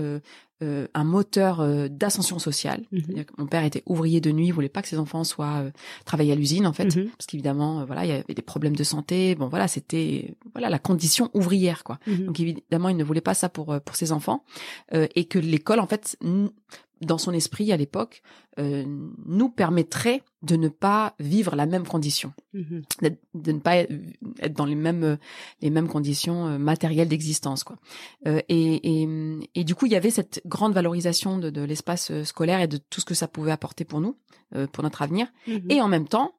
euh, 0.64 0.86
un 0.94 1.04
moteur 1.04 1.60
euh, 1.60 1.88
d'ascension 1.88 2.38
sociale. 2.38 2.84
Mhm. 2.92 3.24
Mon 3.38 3.46
père 3.46 3.64
était 3.64 3.82
ouvrier 3.86 4.20
de 4.20 4.30
nuit, 4.30 4.46
il 4.46 4.52
voulait 4.52 4.68
pas 4.68 4.82
que 4.82 4.88
ses 4.88 4.98
enfants 4.98 5.24
soient 5.24 5.58
euh, 5.58 5.70
travailler 6.04 6.32
à 6.32 6.36
l'usine 6.36 6.66
en 6.66 6.72
fait, 6.72 6.96
mhm. 6.96 7.08
parce 7.08 7.26
qu'évidemment 7.26 7.84
voilà 7.84 8.04
il 8.04 8.08
y 8.08 8.12
avait 8.12 8.34
des 8.34 8.40
problèmes 8.40 8.76
de 8.76 8.84
santé. 8.84 9.34
Bon 9.34 9.48
voilà 9.48 9.66
c'était 9.66 10.36
voilà 10.52 10.70
la 10.70 10.78
condition 10.78 11.28
ouvrière 11.34 11.82
quoi. 11.82 11.98
Mhm. 12.06 12.26
Donc 12.26 12.40
évidemment 12.40 12.88
il 12.88 12.96
ne 12.96 13.04
voulait 13.04 13.20
pas 13.20 13.34
ça 13.34 13.48
pour 13.48 13.78
pour 13.80 13.96
ses 13.96 14.12
enfants 14.12 14.44
et 14.92 15.24
que 15.24 15.40
l'école 15.40 15.80
en 15.80 15.88
fait 15.88 16.16
dans 17.04 17.18
son 17.18 17.32
esprit 17.32 17.72
à 17.72 17.76
l'époque, 17.76 18.22
euh, 18.58 18.84
nous 19.26 19.48
permettrait 19.48 20.22
de 20.42 20.56
ne 20.56 20.68
pas 20.68 21.14
vivre 21.18 21.56
la 21.56 21.66
même 21.66 21.86
condition, 21.86 22.32
mmh 22.52 22.80
de, 23.02 23.52
ne 23.52 23.58
pas 23.58 23.76
être 23.76 24.52
dans 24.52 24.64
les 24.64 24.74
mêmes 24.74 25.18
les 25.60 25.70
mêmes 25.70 25.88
conditions 25.88 26.46
euh, 26.46 26.58
matérielles 26.58 27.08
d'existence 27.08 27.64
quoi. 27.64 27.76
Euh, 28.26 28.40
et, 28.48 29.02
et, 29.02 29.08
et, 29.54 29.64
du 29.64 29.74
coup, 29.74 29.86
il 29.86 29.92
y 29.92 29.96
avait 29.96 30.10
cette 30.10 30.40
grande 30.46 30.72
valorisation 30.72 31.38
de, 31.38 31.50
de 31.50 31.62
l'espace 31.62 32.12
scolaire 32.22 32.60
et 32.60 32.68
de 32.68 32.76
tout 32.76 33.00
ce 33.00 33.06
que 33.06 33.14
ça 33.14 33.26
pouvait 33.26 33.52
apporter 33.52 33.84
pour 33.84 34.00
nous, 34.00 34.16
pour 34.72 34.84
notre 34.84 35.02
avenir, 35.02 35.26
mmh 35.48 35.70
et 35.70 35.80
en 35.80 35.88
même 35.88 36.06
temps 36.06 36.34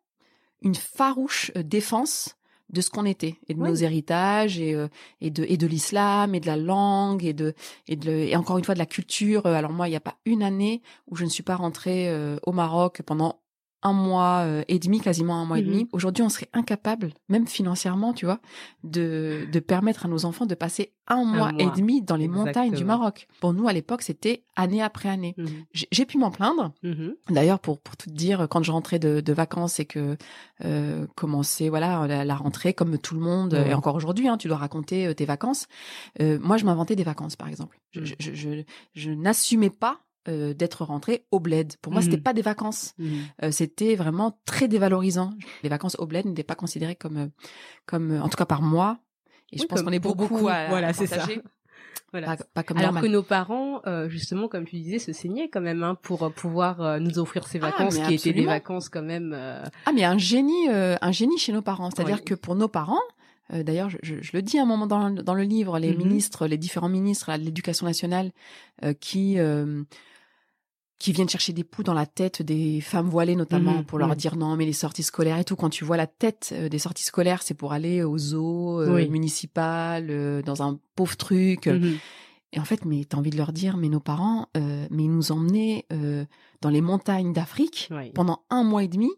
une 0.62 0.76
farouche 0.76 1.52
défense 1.56 2.38
de 2.70 2.82
ce 2.82 2.90
qu'on 2.90 3.06
était 3.06 3.38
et 3.48 3.54
de 3.54 3.60
nos 3.60 3.76
héritages 3.76 4.60
et, 4.60 4.74
euh, 4.74 4.88
et 5.22 5.30
de 5.30 5.46
et 5.48 5.58
de 5.58 5.68
l'islam 5.68 6.34
et 6.34 6.40
de 6.40 6.48
la 6.48 6.58
langue 6.58 7.24
et 7.24 7.34
de 7.34 7.54
et 7.88 7.96
de 7.96 8.10
et 8.12 8.36
encore 8.36 8.58
une 8.58 8.64
fois 8.64 8.74
de 8.74 8.80
la 8.80 8.86
culture. 8.86 9.46
Alors 9.46 9.72
moi, 9.72 9.88
il 9.88 9.92
n'y 9.92 9.98
a 9.98 10.02
pas 10.02 10.18
une 10.26 10.44
année 10.44 10.82
où 11.08 11.16
je 11.16 11.26
ne 11.26 11.30
suis 11.30 11.44
pas 11.44 11.56
rentrée 11.56 12.10
euh, 12.10 12.38
au 12.44 12.52
Maroc 12.52 13.02
pendant 13.06 13.40
un 13.84 13.94
mois 13.94 14.42
euh, 14.46 14.64
et 14.68 14.80
demi, 14.80 15.00
quasiment 15.00 15.40
un 15.40 15.46
mois 15.46 15.60
et 15.60 15.62
demi. 15.62 15.84
Mhm. 15.84 15.90
Aujourd'hui, 15.92 16.24
on 16.24 16.30
serait 16.30 16.50
incapable, 16.54 17.14
même 17.30 17.48
financièrement, 17.48 18.14
tu 18.14 18.26
vois, 18.26 18.40
de, 18.84 19.48
de 19.52 19.60
permettre 19.60 20.06
à 20.06 20.10
nos 20.10 20.26
enfants 20.26 20.46
de 20.46 20.56
passer 20.56 20.94
un 21.08 21.24
mois, 21.24 21.52
et 21.60 21.70
demi 21.70 22.02
dans 22.02 22.16
les 22.16 22.28
montagnes 22.28 22.74
du 22.74 22.84
Maroc. 22.84 23.28
Pour 23.40 23.54
nous, 23.54 23.68
à 23.68 23.74
l'époque, 23.74 24.02
c'était 24.02 24.44
année 24.56 24.82
après 24.82 25.10
année. 25.10 25.36
Mhm. 25.38 25.48
J'ai 25.92 26.06
pu 26.06 26.18
m'en 26.18 26.32
plaindre. 26.32 26.74
Mhm. 26.82 27.16
D'ailleurs, 27.30 27.60
pour, 27.60 27.80
pour 27.80 27.96
tout 27.96 28.10
dire, 28.10 28.48
quand 28.50 28.64
je 28.64 28.72
rentrais 28.72 28.98
de, 28.98 29.22
de 29.22 29.34
vacances 29.34 29.80
et 29.80 29.86
que 29.86 30.18
euh, 30.64 31.06
commençait 31.16 31.70
voilà 31.70 32.26
la, 32.26 32.36
rentrée, 32.36 32.74
comme 32.74 32.98
tout 32.98 33.14
le 33.14 33.22
monde, 33.22 33.54
et 33.54 33.74
encore 33.74 33.96
aujourd'hui, 33.96 34.28
hein, 34.28 34.38
tu 34.38 34.48
dois 34.48 34.58
raconter 34.58 35.08
euh, 35.08 35.14
tes 35.14 35.26
vacances. 35.26 35.68
Euh, 36.22 36.40
moi, 36.42 36.58
je 36.58 36.66
m'inventais 36.66 36.96
des 36.96 37.04
vacances, 37.04 37.36
par 37.36 37.48
exemple. 37.48 37.80
Je, 37.92 38.04
je, 38.20 38.34
je, 38.34 38.64
je 38.94 39.12
n'assumais 39.12 39.70
pas 39.70 40.00
euh, 40.28 40.56
d'être 40.56 40.84
rentré 40.84 41.28
au 41.30 41.40
bled. 41.40 41.76
Pour 41.84 41.94
moi, 41.94 42.02
c'était 42.02 42.18
mmh. 42.18 42.24
pas 42.24 42.34
des 42.34 42.42
vacances. 42.42 42.96
Mmh. 42.98 43.16
Euh, 43.44 43.52
c'était 43.52 43.94
vraiment 43.94 44.40
très 44.46 44.68
dévalorisant. 44.68 45.30
Les 45.62 45.70
vacances 45.70 45.96
au 46.00 46.08
bled 46.08 46.26
n'étaient 46.26 46.42
pas 46.42 46.56
considérées 46.56 46.96
comme, 46.96 47.18
euh, 47.18 47.28
comme, 47.86 48.20
en 48.20 48.28
tout 48.28 48.36
cas 48.36 48.46
par 48.46 48.64
moi. 48.64 48.98
Et 49.52 49.60
je 49.60 49.66
pense 49.66 49.84
qu'on 49.84 49.92
est 49.92 50.00
beaucoup, 50.00 50.28
beaucoup 50.28 50.48
à, 50.48 50.68
voilà, 50.68 50.94
c'est 50.94 51.06
ça. 51.06 51.28
Voilà. 52.12 52.38
Pas, 52.54 52.64
comme 52.64 52.78
Alors 52.78 53.02
que 53.02 53.08
nos 53.08 53.24
parents, 53.24 53.82
justement, 54.08 54.48
comme 54.48 54.64
tu 54.64 54.78
disais, 54.78 55.00
se 55.00 55.12
saignaient 55.12 55.50
quand 55.50 55.60
même 55.60 55.84
hein, 55.84 55.98
pour 56.02 56.32
pouvoir 56.32 57.00
nous 57.02 57.20
offrir 57.20 57.46
ces 57.46 57.58
ah, 57.62 57.72
vacances 57.72 57.98
qui 57.98 58.14
étaient 58.14 58.32
des 58.32 58.46
vacances 58.46 58.88
quand 58.88 59.02
même. 59.02 59.34
Ah 59.86 59.92
mais 59.94 60.06
un 60.06 60.18
génie, 60.18 60.70
un 60.70 61.12
génie 61.12 61.38
chez 61.38 61.52
nos 61.52 61.62
parents. 61.62 61.90
C'est-à-dire 61.92 62.24
que 62.24 62.34
pour 62.34 62.56
nos 62.56 62.70
parents, 62.70 63.02
D'ailleurs, 63.52 63.90
je, 63.90 63.98
je, 64.22 64.32
le 64.34 64.42
dis 64.42 64.58
à 64.58 64.64
un 64.64 64.66
moment 64.66 64.88
dans, 64.88 65.12
dans 65.12 65.36
le 65.36 65.44
livre, 65.44 65.78
les 65.78 65.94
mmh 65.94 65.98
ministres, 65.98 66.48
les 66.48 66.58
différents 66.58 66.90
ministres 66.90 67.38
de 67.38 67.44
l'Éducation 67.44 67.86
nationale 67.86 68.32
qui 69.00 69.38
qui 71.00 71.12
viennent 71.12 71.30
chercher 71.30 71.54
des 71.54 71.64
poux 71.64 71.84
dans 71.84 71.94
la 71.94 72.06
tête 72.06 72.42
des 72.42 72.80
femmes 72.82 73.10
voilées 73.10 73.36
notamment 73.36 73.80
mmh 73.80 73.86
pour 73.86 74.00
leur 74.00 74.10
mmh. 74.10 74.16
dire 74.16 74.36
non 74.36 74.56
mais 74.56 74.66
les 74.66 74.74
sorties 74.74 75.04
scolaires 75.04 75.38
et 75.38 75.44
tout. 75.44 75.56
Quand 75.56 75.70
tu 75.70 75.84
vois 75.84 75.98
la 75.98 76.08
tête 76.08 76.52
euh, 76.54 76.70
des 76.70 76.80
sorties 76.80 77.04
scolaires 77.04 77.42
c'est 77.42 77.54
pour 77.54 77.74
aller 77.74 78.04
aux 78.04 78.18
zoo 78.18 78.82
euh, 78.82 79.08
municipales 79.10 80.08
euh, 80.10 80.42
dans 80.42 80.64
un 80.64 80.80
pauvre 80.96 81.18
truc. 81.18 81.68
Mmh 81.68 81.96
et 82.54 82.60
en 82.60 82.64
fait 82.64 82.86
mais 82.86 83.04
t'as 83.04 83.18
envie 83.18 83.32
de 83.32 83.38
leur 83.38 83.52
dire 83.52 83.76
mais 83.76 83.90
nos 83.90 84.00
parents 84.00 84.48
mais 84.56 85.04
ils 85.04 85.12
nous 85.12 85.34
emmenaient 85.34 85.86
dans 86.62 86.70
les 86.70 86.80
montagnes 86.80 87.34
d'Afrique 87.34 87.90
pendant 88.14 88.44
un 88.50 88.64
mois 88.64 88.84
et 88.84 88.88
demi. 88.88 89.10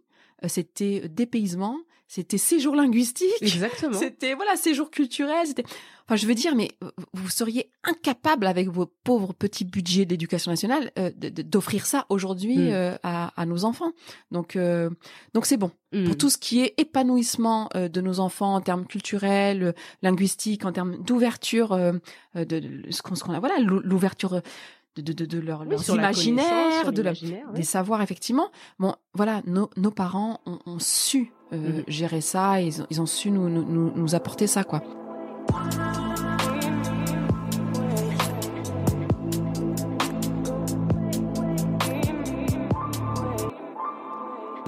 C'était 0.48 1.08
dépaysement 1.08 1.78
c'était 2.08 2.38
séjour 2.38 2.76
linguistique 2.76 3.32
exactement 3.42 3.98
c'était 3.98 4.34
voilà 4.34 4.56
séjour 4.56 4.90
culturel 4.90 5.48
c'était 5.48 5.66
Enfin, 6.10 6.16
je 6.16 6.26
veux 6.26 6.36
dire, 6.36 6.56
mais 6.56 6.70
vous 7.14 7.30
seriez 7.30 7.70
incapable 7.84 8.48
avec 8.48 8.70
vos 8.70 8.86
pauvres 8.86 9.34
petits 9.34 9.66
budgets 9.66 10.06
d'éducation 10.06 10.52
nationale 10.52 10.90
euh, 10.98 11.12
d'offrir 11.20 11.86
ça 11.86 12.06
aujourd'hui 12.08 12.58
mm. 12.58 12.72
euh, 12.72 12.98
à, 13.04 13.46
nos 13.46 13.66
enfants. 13.66 13.92
Donc, 14.32 14.56
euh, 14.56 14.90
donc 15.34 15.46
c'est 15.46 15.58
bon 15.58 15.70
pour 15.92 16.00
mm. 16.00 16.16
tout 16.16 16.30
ce 16.30 16.38
qui 16.38 16.62
est 16.62 16.74
épanouissement 16.78 17.70
de 17.76 18.02
nos 18.02 18.22
enfants 18.22 18.56
en 18.56 18.62
termes 18.62 18.86
culturels, 18.86 19.76
linguistiques, 20.02 20.64
en 20.64 20.72
termes 20.72 20.98
d'ouverture 21.04 21.78
de, 22.36 22.82
ce 22.90 23.02
qu'on 23.02 23.34
a. 23.34 23.40
Voilà, 23.40 23.60
l'ouverture. 23.60 24.42
De, 24.96 25.14
de, 25.14 25.26
de, 25.26 25.38
leur, 25.38 25.64
leurs 25.64 25.88
imaginaires, 25.92 26.92
de 26.92 27.04
des 27.54 27.62
savoirs 27.62 28.02
effectivement. 28.02 28.50
Bon, 28.80 28.96
voilà, 29.14 29.44
nos, 29.46 29.70
nos 29.78 29.92
parents 29.92 30.42
ont, 30.48 30.80
su 30.80 31.32
mm. 31.52 31.84
gérer 31.88 32.22
ça, 32.22 32.62
ils, 32.62 32.86
ils 32.90 33.02
ont 33.02 33.06
su 33.06 33.32
nous, 33.32 33.50
nous, 33.50 33.92
nous 33.96 34.16
apporter 34.16 34.48
ça, 34.48 34.64
quoi. 34.64 34.82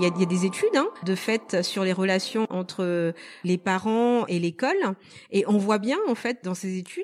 Il 0.01 0.05
y, 0.17 0.23
a, 0.23 0.25
des 0.25 0.45
études 0.45 0.77
hein, 0.77 0.87
de 1.03 1.13
fait 1.13 1.61
sur 1.61 1.83
les 1.83 1.91
relations 1.91 2.47
entre 2.49 3.13
les 3.43 3.57
parents 3.57 4.25
et 4.27 4.39
l'école, 4.39 4.95
et 5.29 5.43
on 5.45 5.57
voit 5.57 5.77
bien 5.77 5.97
en 6.07 6.15
fait 6.15 6.39
dans 6.41 6.53
ces 6.53 6.77
études 6.77 7.03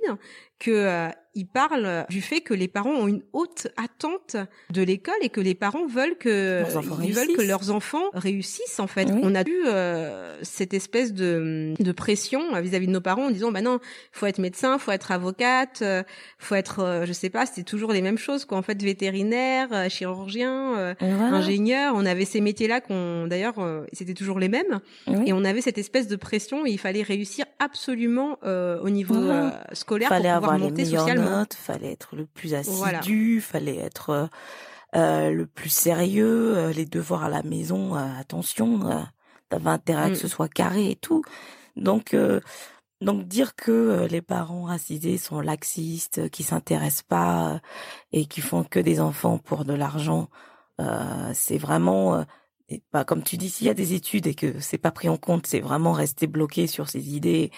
que 0.60 0.72
euh, 0.72 1.10
il 1.36 1.46
parle 1.46 2.06
du 2.10 2.22
fait 2.22 2.42
que 2.42 2.54
les 2.54 2.68
parents 2.68 2.94
ont 2.94 3.08
une 3.08 3.22
haute 3.34 3.68
attente 3.77 4.38
de 4.70 4.82
l'école 4.82 5.15
et 5.22 5.30
que 5.30 5.42
les 5.42 5.56
parents 5.56 5.86
veulent 5.86 6.18
que 6.18 6.63
ils 7.04 7.13
veulent 7.13 7.36
que 7.36 7.42
leurs 7.42 7.72
enfants 7.72 8.10
réussissent 8.13 8.80
en 8.80 8.88
fait. 8.88 9.10
On 9.22 9.36
a 9.36 9.42
eu 9.42 9.63
euh, 9.68 10.38
cette 10.44 10.74
espèce 10.74 11.13
de, 11.13 11.74
de 11.77 11.92
pression 11.92 12.60
vis-à-vis 12.62 12.88
de 12.88 12.92
nos 12.92 13.01
parents 13.01 13.25
en 13.25 13.32
disant 13.32 13.51
bah 13.51 13.62
non, 13.62 13.80
faut 14.12 14.25
être 14.25 14.39
médecin, 14.39 14.77
faut 14.77 14.92
être 14.92 15.12
avocate, 15.12 15.80
euh, 15.82 16.04
faut 16.38 16.56
être 16.56 16.80
euh, 16.80 17.06
je 17.06 17.13
sais 17.13 17.30
pas, 17.30 17.46
c'était 17.46 17.63
toujours 17.63 17.92
les 17.92 18.01
mêmes 18.01 18.18
choses 18.18 18.46
quoi. 18.46 18.58
En 18.58 18.62
fait 18.62 18.82
vétérinaire, 18.82 19.68
euh, 19.72 19.89
chirurgien, 19.89 20.96
ingénieur, 21.00 21.94
on 21.96 22.06
avait 22.06 22.25
ces 22.25 22.42
métiers-là 22.42 22.82
qu'on 22.82 23.27
d'ailleurs 23.27 23.56
c'était 23.94 24.13
toujours 24.13 24.39
les 24.39 24.50
mêmes. 24.50 24.80
Et 25.25 25.34
on 25.34 25.44
avait 25.44 25.62
cette 25.62 25.77
espèce 25.77 26.08
de 26.08 26.15
pression 26.15 26.65
et 26.65 26.72
il 26.72 26.80
fallait 26.80 27.04
réussir 27.04 27.46
absolument 27.60 28.38
au 28.44 28.89
niveau 28.89 29.15
scolaire 29.74 30.12
avoir 30.12 30.58
les 30.58 30.72
meilleures 30.72 31.25
notes, 31.29 31.53
fallait 31.53 31.91
être 31.91 32.15
le 32.15 32.25
plus 32.25 32.53
assidu, 32.53 33.41
fallait 33.41 33.77
être 33.77 34.29
le 34.94 35.46
plus 35.46 35.70
sérieux, 35.70 36.70
les 36.70 36.86
devoirs 36.86 37.25
à 37.25 37.29
la 37.29 37.44
maison, 37.44 37.96
attention, 37.96 39.05
t'avais 39.50 39.70
intérêt 39.70 40.03
à 40.03 40.10
que 40.10 40.15
ce 40.15 40.27
mm. 40.27 40.29
soit 40.29 40.48
carré 40.48 40.91
et 40.91 40.96
tout. 40.96 41.24
Donc 41.75 42.15
donc 43.01 43.27
dire 43.27 43.55
que 43.55 44.08
les 44.10 44.22
parents 44.22 44.63
racisés 44.63 45.17
sont 45.17 45.41
laxistes, 45.41 46.29
qui 46.29 46.44
s'intéressent 46.44 47.03
pas 47.03 47.60
et 48.13 48.25
qui 48.25 48.41
font 48.41 48.63
que 48.63 48.79
des 48.79 49.01
enfants 49.01 49.38
pour 49.38 49.65
de 49.65 49.74
l'argent, 49.74 50.29
c'est 51.34 51.58
vraiment 51.58 52.25
et 52.70 52.82
bah, 52.91 53.03
comme 53.03 53.22
tu 53.22 53.38
dis, 53.38 53.50
s'il 53.50 53.67
y 53.67 53.70
a 53.70 53.75
des 53.75 53.94
études 53.94 54.25
et 54.25 54.34
que 54.34 54.60
c'est 54.60 54.79
pas 54.79 54.91
pris 54.91 55.08
en 55.08 55.17
compte, 55.17 55.46
c'est 55.46 55.60
vraiment 55.60 55.91
rester 55.91 56.25
bloqué 56.25 56.65
sur 56.65 56.89
ses 56.89 57.15
idées 57.15 57.51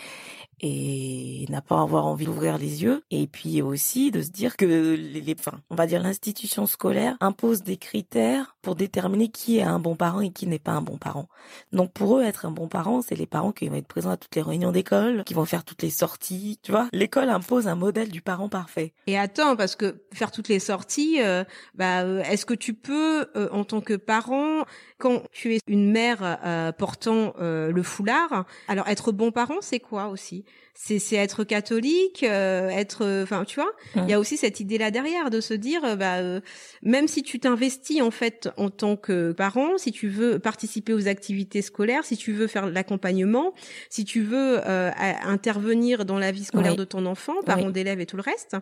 et 0.60 1.46
n'a 1.50 1.62
pas 1.62 1.82
avoir 1.82 2.06
envie 2.06 2.26
d'ouvrir 2.26 2.58
les 2.58 2.84
yeux. 2.84 3.04
Et 3.12 3.28
puis 3.28 3.62
aussi 3.62 4.12
de 4.12 4.22
se 4.22 4.30
dire 4.30 4.58
que 4.58 4.66
les, 4.66 5.36
enfin, 5.38 5.60
on 5.70 5.76
va 5.76 5.88
dire 5.88 6.02
l'institution 6.02 6.66
scolaire 6.66 7.16
impose 7.20 7.64
des 7.64 7.78
critères 7.78 8.57
pour 8.68 8.76
déterminer 8.76 9.30
qui 9.30 9.60
est 9.60 9.64
un 9.64 9.80
bon 9.80 9.96
parent 9.96 10.20
et 10.20 10.30
qui 10.30 10.46
n'est 10.46 10.60
pas 10.60 10.74
un 10.74 10.82
bon 10.82 10.98
parent. 10.98 11.30
Donc 11.72 11.94
pour 11.94 12.18
eux, 12.18 12.24
être 12.24 12.46
un 12.46 12.52
bon 12.52 12.68
parent, 12.68 13.02
c'est 13.02 13.16
les 13.16 13.26
parents 13.26 13.54
qui 13.54 13.70
vont 13.70 13.78
être 13.78 13.88
présents 13.88 14.10
à 14.10 14.18
toutes 14.18 14.36
les 14.36 14.42
réunions 14.42 14.74
d'école, 14.74 15.24
qui 15.24 15.34
vont 15.34 15.46
faire 15.46 15.64
toutes 15.64 15.84
les 15.84 15.90
sorties. 15.90 16.60
Tu 16.64 16.74
vois, 16.74 16.90
l'école 16.92 17.30
impose 17.30 17.70
un 17.70 17.76
modèle 17.76 18.10
du 18.10 18.22
parent 18.22 18.50
parfait. 18.50 18.92
Et 19.08 19.18
attends, 19.18 19.56
parce 19.56 19.78
que 19.78 20.04
faire 20.12 20.32
toutes 20.32 20.50
les 20.50 20.60
sorties, 20.60 21.22
euh, 21.22 21.46
bah, 21.76 22.02
euh, 22.02 22.22
est-ce 22.24 22.46
que 22.46 22.54
tu 22.54 22.74
peux, 22.74 23.28
euh, 23.38 23.48
en 23.54 23.64
tant 23.64 23.80
que 23.80 23.94
parent, 23.94 24.66
quand 24.98 25.24
tu 25.32 25.56
es 25.56 25.60
une 25.68 25.90
mère 25.90 26.38
portant 26.78 27.36
le 27.40 27.84
foulard, 27.84 28.44
alors 28.68 28.90
être 28.90 29.14
bon 29.14 29.32
parent, 29.32 29.60
c'est 29.62 29.80
quoi 29.80 30.08
aussi? 30.08 30.44
C'est 30.80 31.00
c'est 31.00 31.16
être 31.16 31.44
catholique, 31.44 32.24
euh, 32.24 32.70
être, 32.70 33.24
enfin, 33.24 33.46
tu 33.46 33.60
vois, 33.60 33.72
il 33.96 34.08
y 34.08 34.14
a 34.14 34.20
aussi 34.20 34.38
cette 34.38 34.60
idée 34.60 34.78
là 34.78 34.92
derrière 34.92 35.32
de 35.32 35.42
se 35.42 35.56
dire, 35.56 35.84
euh, 35.84 35.96
bah, 35.96 36.18
euh, 36.18 36.40
même 36.84 37.08
si 37.08 37.24
tu 37.24 37.40
t'investis 37.40 38.02
en 38.02 38.12
fait 38.12 38.50
en 38.58 38.70
tant 38.70 38.96
que 38.96 39.32
parent, 39.32 39.80
si 39.80 39.92
tu 39.92 40.08
veux 40.08 40.38
participer 40.38 40.94
aux 40.94 41.08
activités 41.08 41.64
scolaires, 41.64 42.06
si 42.06 42.16
tu 42.16 42.32
veux 42.32 42.46
faire 42.46 42.68
l'accompagnement, 42.68 43.56
si 43.90 44.06
tu 44.06 44.22
veux 44.22 44.60
intervenir 44.68 46.06
dans 46.06 46.20
la 46.20 46.32
vie 46.32 46.44
scolaire 46.44 46.76
de 46.76 46.84
ton 46.84 47.06
enfant, 47.08 47.34
parents 47.44 47.72
d'élèves 47.72 48.00
et 48.00 48.06
tout 48.06 48.18
le 48.18 48.24
reste, 48.24 48.56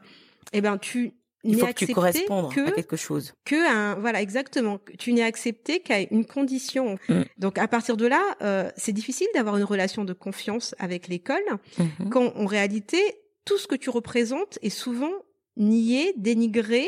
eh 0.53 0.61
ben 0.61 0.77
tu 0.77 1.13
il 1.45 1.59
faut 1.59 1.65
que 1.67 1.73
tu 1.73 1.87
correspondes 1.87 2.51
à 2.57 2.71
quelque 2.71 2.95
chose. 2.95 3.33
Que 3.45 3.69
un, 3.69 3.95
voilà, 3.95 4.21
exactement. 4.21 4.79
Tu 4.97 5.13
n'es 5.13 5.23
accepté 5.23 5.79
qu'à 5.79 6.01
une 6.01 6.25
condition. 6.25 6.97
Mm. 7.09 7.21
Donc 7.37 7.57
à 7.57 7.67
partir 7.67 7.97
de 7.97 8.05
là, 8.05 8.21
euh, 8.41 8.69
c'est 8.75 8.91
difficile 8.91 9.27
d'avoir 9.33 9.57
une 9.57 9.63
relation 9.63 10.03
de 10.03 10.13
confiance 10.13 10.75
avec 10.79 11.07
l'école 11.07 11.43
mm-hmm. 11.77 12.09
quand 12.09 12.35
en 12.35 12.45
réalité 12.45 12.99
tout 13.45 13.57
ce 13.57 13.67
que 13.67 13.75
tu 13.75 13.89
représentes 13.89 14.57
est 14.61 14.69
souvent 14.69 15.11
nié, 15.57 16.13
dénigré, 16.17 16.87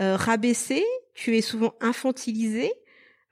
euh, 0.00 0.16
rabaissé. 0.16 0.84
Tu 1.14 1.36
es 1.36 1.40
souvent 1.40 1.74
infantilisé. 1.80 2.72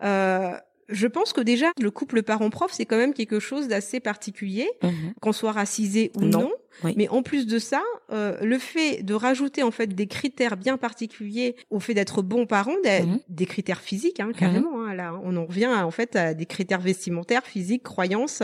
Euh, 0.02 0.52
je 0.88 1.07
pense 1.07 1.33
que 1.33 1.41
déjà 1.41 1.71
le 1.81 1.91
couple 1.91 2.23
parent-prof 2.23 2.73
c'est 2.73 2.87
quand 2.87 2.97
même 2.97 3.14
quelque 3.14 3.41
chose 3.41 3.69
d'assez 3.69 4.00
particulier, 4.00 4.69
mm-hmm. 4.83 5.14
qu'on 5.21 5.33
soit 5.33 5.52
racisé 5.52 6.11
ou 6.17 6.23
non. 6.23 6.50
Mais 6.97 7.09
en 7.09 7.23
plus 7.23 7.47
de 7.47 7.59
ça, 7.59 7.83
euh, 8.12 8.37
le 8.43 8.59
fait 8.59 9.02
de 9.02 9.14
rajouter 9.14 9.62
en 9.62 9.71
fait 9.71 9.88
des 9.88 10.07
critères 10.07 10.57
bien 10.57 10.76
particuliers 10.76 11.57
au 11.71 11.81
fait 11.81 11.95
d'être 11.95 12.23
bon 12.23 12.47
parent, 12.47 12.75
des, 12.83 13.02
mhm. 13.02 13.47
critères 13.47 13.81
physiques 13.81 14.21
hein, 14.21 14.33
carrément. 14.37 14.79
Mhm. 14.79 14.88
Hein, 14.88 14.95
là, 14.95 15.21
on 15.23 15.37
en 15.37 15.45
revient 15.45 15.67
en 15.67 15.91
fait 15.91 16.17
à 16.17 16.35
des 16.35 16.47
critères 16.47 16.81
vestimentaires, 16.81 17.45
physiques, 17.45 17.83
croyances. 17.83 18.43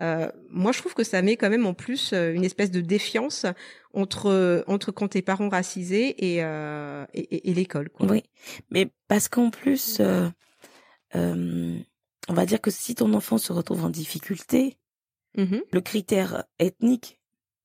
Euh, 0.00 0.30
moi, 0.50 0.72
je 0.72 0.78
trouve 0.78 0.94
que 0.94 1.02
ça 1.02 1.22
met 1.22 1.36
quand 1.36 1.50
même 1.50 1.66
en 1.66 1.74
plus 1.74 2.12
euh, 2.12 2.32
une 2.32 2.44
espèce 2.44 2.70
de 2.70 2.80
défiance 2.80 3.46
entre 3.94 4.64
entre 4.68 4.92
quand 4.92 5.08
t'es 5.08 5.22
parent 5.22 5.48
racisé 5.48 6.34
et 6.34 6.44
euh, 6.44 7.04
et, 7.14 7.50
et, 7.50 7.54
l'école. 7.54 7.90
Oui, 8.00 8.22
mais 8.70 8.90
parce 9.08 9.28
qu'en 9.28 9.50
plus, 9.50 10.00
euh, 10.00 10.28
on 11.14 12.34
va 12.34 12.46
dire 12.46 12.60
que 12.60 12.70
si 12.70 12.94
ton 12.94 13.12
enfant 13.14 13.38
se 13.38 13.52
retrouve 13.52 13.84
en 13.84 13.90
difficulté, 13.90 14.76
mhm. 15.36 15.62
le 15.72 15.80
critère 15.80 16.44
ethnique 16.58 17.17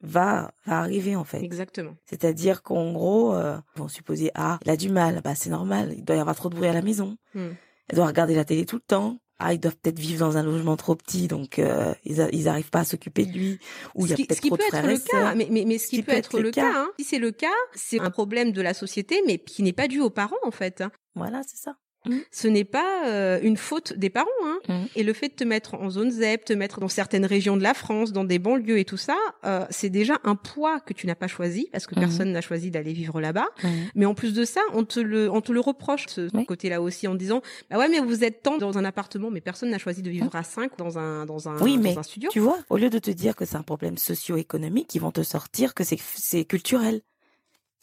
va, 0.03 0.53
va 0.65 0.79
arriver 0.79 1.15
en 1.15 1.23
fait. 1.23 1.41
Exactement. 1.41 1.95
C'est-à-dire 2.05 2.61
qu'en 2.61 2.91
gros, 2.91 3.33
euh, 3.33 3.57
vont 3.75 3.87
supposer 3.87 4.31
ah, 4.35 4.59
il 4.65 4.69
a 4.69 4.77
du 4.77 4.89
mal, 4.89 5.21
bah 5.23 5.33
c'est 5.35 5.49
normal, 5.49 5.93
il 5.97 6.03
doit 6.03 6.15
y 6.15 6.19
avoir 6.19 6.35
trop 6.35 6.49
de 6.49 6.55
bruit 6.55 6.67
à 6.67 6.73
la 6.73 6.81
maison. 6.81 7.17
Hmm. 7.33 7.51
Il 7.91 7.95
doit 7.95 8.07
regarder 8.07 8.35
la 8.35 8.45
télé 8.45 8.65
tout 8.65 8.75
le 8.75 8.81
temps. 8.81 9.19
Ah, 9.39 9.53
ils 9.53 9.59
doivent 9.59 9.75
peut-être 9.75 9.99
vivre 9.99 10.19
dans 10.19 10.37
un 10.37 10.43
logement 10.43 10.77
trop 10.77 10.95
petit, 10.95 11.27
donc 11.27 11.59
euh, 11.59 11.93
ils, 12.05 12.25
ils 12.31 12.47
arrivent 12.47 12.69
pas 12.69 12.81
à 12.81 12.85
s'occuper 12.85 13.25
de 13.25 13.31
lui. 13.33 13.59
Ou 13.95 14.05
il 14.05 14.11
y 14.11 14.13
a 14.13 14.15
peut-être 14.15 14.41
trop 14.41 14.55
de 14.55 14.61
frères 14.61 14.85
le 14.85 14.97
cas, 14.97 15.35
mais, 15.35 15.47
mais, 15.49 15.65
mais 15.65 15.77
ce 15.77 15.87
qui, 15.87 16.03
peut, 16.03 16.13
être, 16.13 16.39
le 16.39 16.51
cas, 16.51 16.71
hein. 16.73 16.91
si 16.97 17.03
c'est 17.03 17.19
le 17.19 17.31
cas, 17.31 17.47
c'est 17.73 17.99
un 17.99 18.11
problème 18.11 18.51
de 18.51 18.61
la 18.61 18.73
société, 18.73 19.21
mais 19.25 19.39
qui 19.39 19.63
n'est 19.63 19.73
pas 19.73 19.87
dû 19.87 19.99
aux 19.99 20.11
parents 20.11 20.37
en 20.43 20.51
fait. 20.51 20.83
Voilà, 21.15 21.41
c'est 21.45 21.57
ça. 21.57 21.75
Mmh. 22.05 22.17
Ce 22.31 22.47
n'est 22.47 22.63
pas 22.63 23.07
euh, 23.07 23.39
une 23.41 23.57
faute 23.57 23.93
des 23.93 24.09
parents. 24.09 24.27
Hein. 24.45 24.59
Mmh. 24.67 24.73
Et 24.95 25.03
le 25.03 25.13
fait 25.13 25.29
de 25.29 25.33
te 25.33 25.43
mettre 25.43 25.75
en 25.75 25.89
zone 25.89 26.11
ZEP, 26.11 26.45
te 26.45 26.53
mettre 26.53 26.79
dans 26.79 26.87
certaines 26.87 27.25
régions 27.25 27.57
de 27.57 27.63
la 27.63 27.73
France, 27.73 28.11
dans 28.11 28.23
des 28.23 28.39
banlieues 28.39 28.79
et 28.79 28.85
tout 28.85 28.97
ça, 28.97 29.17
euh, 29.45 29.65
c'est 29.69 29.89
déjà 29.89 30.19
un 30.23 30.35
poids 30.35 30.79
que 30.79 30.93
tu 30.93 31.07
n'as 31.07 31.15
pas 31.15 31.27
choisi 31.27 31.67
parce 31.71 31.87
que 31.87 31.95
mmh. 31.95 31.99
personne 31.99 32.31
n'a 32.31 32.41
choisi 32.41 32.71
d'aller 32.71 32.93
vivre 32.93 33.21
là-bas. 33.21 33.47
Mais 33.95 34.05
en 34.05 34.13
plus 34.13 34.33
de 34.33 34.45
ça, 34.45 34.61
on 34.73 34.83
te 34.83 34.99
le, 34.99 35.31
on 35.31 35.41
te 35.41 35.51
le 35.51 35.59
reproche 35.59 36.05
ce 36.07 36.29
côté-là 36.45 36.81
aussi 36.81 37.07
en 37.07 37.15
disant, 37.15 37.41
bah 37.69 37.77
ouais, 37.77 37.87
mais 37.89 37.99
vous 37.99 38.23
êtes 38.23 38.41
tant 38.41 38.57
dans 38.57 38.77
un 38.77 38.85
appartement, 38.85 39.29
mais 39.31 39.41
personne 39.41 39.69
n'a 39.69 39.77
choisi 39.77 40.01
de 40.01 40.09
vivre 40.09 40.35
à 40.35 40.43
cinq 40.43 40.77
dans 40.77 40.97
un 40.97 41.25
dans 41.25 41.49
un, 41.49 41.57
oui, 41.61 41.77
mais 41.77 41.97
un 41.97 42.03
studio. 42.03 42.29
Tu 42.31 42.39
vois, 42.39 42.59
au 42.69 42.77
lieu 42.77 42.89
de 42.89 42.99
te 42.99 43.11
dire 43.11 43.35
que 43.35 43.45
c'est 43.45 43.57
un 43.57 43.63
problème 43.63 43.97
socio-économique, 43.97 44.93
ils 44.95 45.01
vont 45.01 45.11
te 45.11 45.23
sortir 45.23 45.73
que 45.73 45.83
c'est 45.83 45.99
c'est 45.99 46.45
culturel. 46.45 47.01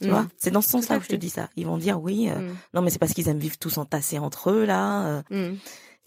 Tu 0.00 0.08
vois, 0.08 0.22
mm. 0.22 0.28
c'est 0.38 0.50
dans 0.50 0.62
ce 0.62 0.70
sens-là 0.70 0.98
que 0.98 1.04
je 1.04 1.10
te 1.10 1.16
dis 1.16 1.30
ça. 1.30 1.50
Ils 1.56 1.66
vont 1.66 1.78
dire 1.78 2.00
oui, 2.00 2.30
euh, 2.30 2.38
mm. 2.38 2.56
non 2.74 2.82
mais 2.82 2.90
c'est 2.90 2.98
parce 2.98 3.12
qu'ils 3.12 3.28
aiment 3.28 3.38
vivre 3.38 3.58
tous 3.58 3.78
entassés 3.78 4.18
entre 4.18 4.50
eux 4.50 4.64
là. 4.64 5.22
Euh, 5.30 5.50
mm. 5.50 5.56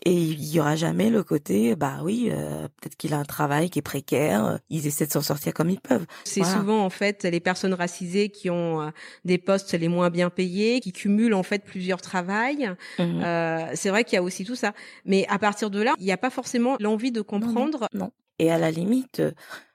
Et 0.06 0.12
il 0.12 0.46
y 0.50 0.60
aura 0.60 0.76
jamais 0.76 1.10
le 1.10 1.24
côté, 1.24 1.78
bah 1.78 2.00
oui, 2.04 2.28
euh, 2.30 2.68
peut-être 2.68 2.98
qu'il 2.98 3.14
a 3.14 3.20
un 3.20 3.24
travail 3.24 3.70
qui 3.70 3.80
est 3.80 3.84
précaire, 3.84 4.60
ils 4.70 4.86
essaient 4.86 5.06
de 5.06 5.12
s'en 5.14 5.22
sortir 5.22 5.54
comme 5.54 5.70
ils 5.70 5.80
peuvent. 5.80 6.06
C'est 6.26 6.44
souvent 6.44 6.84
en 6.84 6.90
fait 6.90 7.24
les 7.24 7.40
personnes 7.40 7.74
racisées 7.74 8.28
qui 8.28 8.50
ont 8.50 8.92
des 9.24 9.38
postes 9.38 9.74
les 9.74 9.88
moins 9.88 10.10
bien 10.10 10.30
payés, 10.30 10.82
qui 10.82 10.92
cumulent 10.92 11.36
en 11.36 11.44
fait 11.44 11.64
plusieurs 11.64 12.02
travails. 12.02 12.70
Mm-hmm. 13.00 13.76
c'est 13.76 13.90
vrai 13.92 14.04
qu'il 14.04 14.18
y 14.18 14.20
a 14.20 14.24
aussi 14.24 14.44
tout 14.44 14.58
ça. 14.58 14.74
Mais 15.06 15.26
à 15.30 15.40
partir 15.40 15.70
de 15.70 15.82
là, 15.82 15.94
il 15.98 16.04
n'y 16.04 16.12
a 16.12 16.18
pas 16.18 16.32
forcément 16.32 16.76
l'envie 16.82 17.14
de 17.14 17.22
comprendre. 17.22 17.88
Non, 17.94 18.12
Et 18.40 18.52
à 18.52 18.58
la 18.58 18.72
limite, 18.72 19.22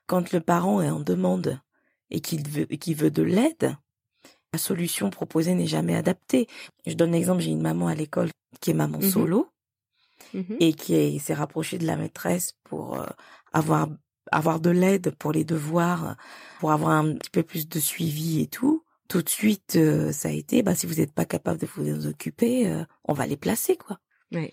quand 0.06 0.32
le 0.32 0.40
parent 0.40 0.82
est 0.82 0.90
en 0.90 1.00
demande 1.00 1.58
et 2.10 2.20
qu'il 2.20 2.46
veut, 2.48 2.64
qu'il 2.64 2.96
veut 2.96 3.10
de 3.10 3.22
l'aide, 3.22 3.76
la 4.52 4.58
solution 4.58 5.10
proposée 5.10 5.54
n'est 5.54 5.66
jamais 5.66 5.94
adaptée. 5.94 6.46
Je 6.86 6.94
donne 6.94 7.12
l'exemple, 7.12 7.42
j'ai 7.42 7.50
une 7.50 7.62
maman 7.62 7.88
à 7.88 7.94
l'école 7.94 8.30
qui 8.60 8.70
est 8.70 8.74
maman 8.74 8.98
mmh 8.98 9.02
solo 9.02 9.48
mmh 10.34 10.54
et 10.60 10.72
qui 10.72 11.18
s'est 11.18 11.34
rapprochée 11.34 11.78
de 11.78 11.86
la 11.86 11.96
maîtresse 11.96 12.54
pour 12.64 12.98
euh, 13.00 13.06
avoir 13.52 13.88
avoir 14.30 14.60
de 14.60 14.70
l'aide 14.70 15.10
pour 15.12 15.32
les 15.32 15.44
devoirs, 15.44 16.16
pour 16.60 16.72
avoir 16.72 16.90
un 16.90 17.14
petit 17.14 17.30
peu 17.30 17.42
plus 17.42 17.68
de 17.68 17.80
suivi 17.80 18.40
et 18.40 18.46
tout. 18.46 18.84
Tout 19.08 19.22
de 19.22 19.28
suite, 19.28 19.76
euh, 19.76 20.12
ça 20.12 20.28
a 20.28 20.32
été, 20.32 20.62
bah 20.62 20.74
si 20.74 20.86
vous 20.86 20.96
n'êtes 20.96 21.14
pas 21.14 21.24
capable 21.24 21.58
de 21.58 21.66
vous 21.66 21.90
en 21.90 22.04
occuper, 22.10 22.68
euh, 22.68 22.84
on 23.04 23.14
va 23.14 23.26
les 23.26 23.38
placer 23.38 23.76
quoi. 23.76 23.98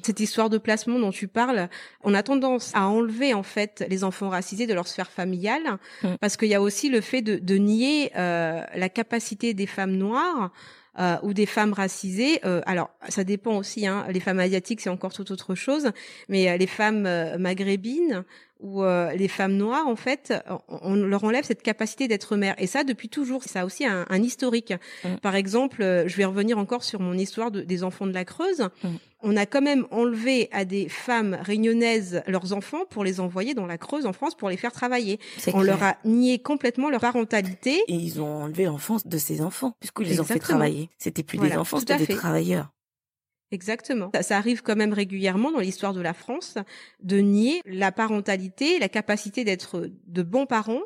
Cette 0.03 0.21
histoire 0.21 0.49
de 0.49 0.57
placement 0.57 0.99
dont 0.99 1.11
tu 1.11 1.27
parles, 1.27 1.69
on 2.03 2.13
a 2.13 2.23
tendance 2.23 2.71
à 2.73 2.87
enlever 2.87 3.33
en 3.33 3.43
fait 3.43 3.85
les 3.89 4.05
enfants 4.05 4.29
racisés 4.29 4.67
de 4.67 4.73
leur 4.73 4.87
sphère 4.87 5.11
familiale, 5.11 5.79
mm. 6.01 6.15
parce 6.21 6.37
qu'il 6.37 6.47
y 6.47 6.55
a 6.55 6.61
aussi 6.61 6.89
le 6.89 7.01
fait 7.01 7.21
de, 7.21 7.35
de 7.35 7.55
nier 7.55 8.11
euh, 8.15 8.63
la 8.73 8.89
capacité 8.89 9.53
des 9.53 9.67
femmes 9.67 9.97
noires 9.97 10.53
euh, 10.97 11.17
ou 11.23 11.33
des 11.33 11.45
femmes 11.45 11.73
racisées. 11.73 12.39
Euh, 12.45 12.61
alors, 12.65 12.89
ça 13.09 13.25
dépend 13.25 13.57
aussi. 13.57 13.85
Hein, 13.85 14.05
les 14.09 14.21
femmes 14.21 14.39
asiatiques, 14.39 14.79
c'est 14.79 14.89
encore 14.89 15.13
tout 15.13 15.29
autre 15.33 15.55
chose, 15.55 15.91
mais 16.29 16.57
les 16.57 16.67
femmes 16.67 17.09
maghrébines 17.37 18.23
ou 18.59 18.83
les 18.83 19.27
femmes 19.27 19.57
noires, 19.57 19.87
en 19.87 19.95
fait, 19.95 20.33
on, 20.67 20.95
leur 20.95 21.23
enlève 21.23 21.43
cette 21.43 21.61
capacité 21.61 22.07
d'être 22.07 22.35
mère. 22.35 22.55
Et 22.57 22.67
ça, 22.67 22.83
depuis 22.83 23.09
toujours, 23.09 23.43
ça 23.43 23.61
a 23.61 23.65
aussi 23.65 23.85
un, 23.85 24.05
un 24.09 24.23
historique. 24.23 24.73
Mm. 25.03 25.15
Par 25.21 25.35
exemple, 25.35 25.81
je 26.07 26.15
vais 26.15 26.25
revenir 26.25 26.57
encore 26.57 26.83
sur 26.83 26.99
mon 26.99 27.13
histoire 27.13 27.51
de, 27.51 27.61
des 27.61 27.83
enfants 27.83 28.07
de 28.07 28.13
la 28.13 28.25
Creuse. 28.25 28.69
Mm 28.83 28.89
on 29.25 29.35
a 29.35 29.45
quand 29.47 29.61
même 29.61 29.87
enlevé 29.89 30.49
à 30.51 30.65
des 30.65 30.87
femmes 30.87 31.37
réunionnaises 31.41 32.21
leurs 32.27 32.53
enfants 32.53 32.85
pour 32.89 33.03
les 33.03 33.19
envoyer 33.19 33.55
dans 33.55 33.65
la 33.65 33.77
Creuse 33.79 34.05
en 34.05 34.13
France 34.13 34.35
pour 34.35 34.49
les 34.49 34.57
faire 34.57 34.71
travailler. 34.71 35.19
On 35.53 35.63
leur 35.63 35.81
a 35.83 35.97
nié 36.05 36.39
complètement 36.39 36.89
leur 36.89 37.01
parentalité. 37.01 37.81
Et 37.87 37.95
ils 37.95 38.21
ont 38.21 38.43
enlevé 38.43 38.65
l'enfance 38.65 39.07
de 39.07 39.17
ces 39.17 39.41
enfants 39.41 39.75
puisqu'ils 39.79 40.07
les 40.07 40.19
ont 40.19 40.25
fait 40.25 40.39
travailler. 40.39 40.89
C'était 40.99 41.23
plus 41.23 41.39
des 41.39 41.57
enfants, 41.57 41.79
c'était 41.79 41.97
des 41.97 42.15
travailleurs. 42.15 42.69
Exactement. 43.51 44.09
Ça, 44.13 44.23
ça, 44.23 44.37
arrive 44.37 44.61
quand 44.61 44.75
même 44.75 44.93
régulièrement 44.93 45.51
dans 45.51 45.59
l'histoire 45.59 45.93
de 45.93 46.01
la 46.01 46.13
France 46.13 46.57
de 47.01 47.17
nier 47.17 47.61
la 47.65 47.91
parentalité, 47.91 48.79
la 48.79 48.89
capacité 48.89 49.43
d'être 49.43 49.89
de 50.07 50.23
bons 50.23 50.45
parents 50.45 50.83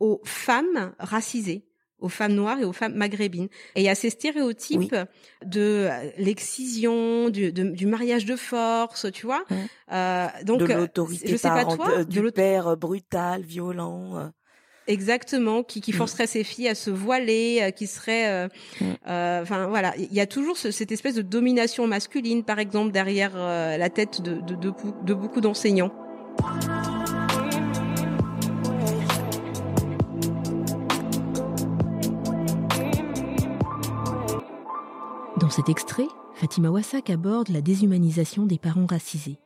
aux 0.00 0.20
femmes 0.24 0.92
racisées 0.98 1.64
aux 2.04 2.08
femmes 2.08 2.34
noires 2.34 2.58
et 2.58 2.64
aux 2.64 2.72
femmes 2.72 2.94
maghrébines. 2.94 3.48
Et 3.74 3.80
il 3.80 3.84
y 3.84 3.88
a 3.88 3.94
ces 3.94 4.10
stéréotypes 4.10 4.94
de 5.44 5.88
euh, 5.90 6.10
l'excision, 6.18 7.30
du, 7.30 7.50
du, 7.52 7.86
mariage 7.86 8.26
de 8.26 8.36
force, 8.36 9.10
tu 9.12 9.24
vois. 9.24 9.44
Euh, 9.90 10.26
donc, 10.44 10.60
de 10.60 10.70
euh, 10.70 10.76
l'autorité 10.76 11.38
pas 11.38 11.64
toi, 11.64 12.04
du 12.04 12.30
père 12.32 12.76
brutal, 12.76 13.42
violent. 13.42 14.30
Exactement, 14.86 15.62
qui, 15.62 15.80
qui 15.80 15.92
mm. 15.92 15.96
forcerait 15.96 16.26
ses 16.26 16.44
filles 16.44 16.68
à 16.68 16.74
se 16.74 16.90
voiler, 16.90 17.60
euh, 17.62 17.70
qui 17.70 17.86
serait, 17.86 18.28
euh, 18.28 18.48
mm. 18.80 18.84
euh, 19.08 19.42
enfin 19.42 19.66
voilà, 19.66 19.94
il 19.96 20.12
y 20.12 20.20
a 20.20 20.26
toujours 20.26 20.58
cette 20.58 20.92
espèce 20.92 21.14
de 21.14 21.22
domination 21.22 21.86
masculine, 21.86 22.44
par 22.44 22.58
exemple, 22.58 22.92
derrière 22.92 23.36
la 23.36 23.88
tête 23.88 24.20
de, 24.20 24.40
de, 24.40 24.54
de, 24.54 24.72
de 25.04 25.14
beaucoup 25.14 25.40
d'enseignants. 25.40 25.92
Dans 35.40 35.50
cet 35.50 35.68
extrait, 35.68 36.06
Fatima 36.34 36.70
Wassak 36.70 37.10
aborde 37.10 37.48
la 37.48 37.60
déshumanisation 37.60 38.44
des 38.44 38.58
parents 38.58 38.86
racisés, 38.86 39.38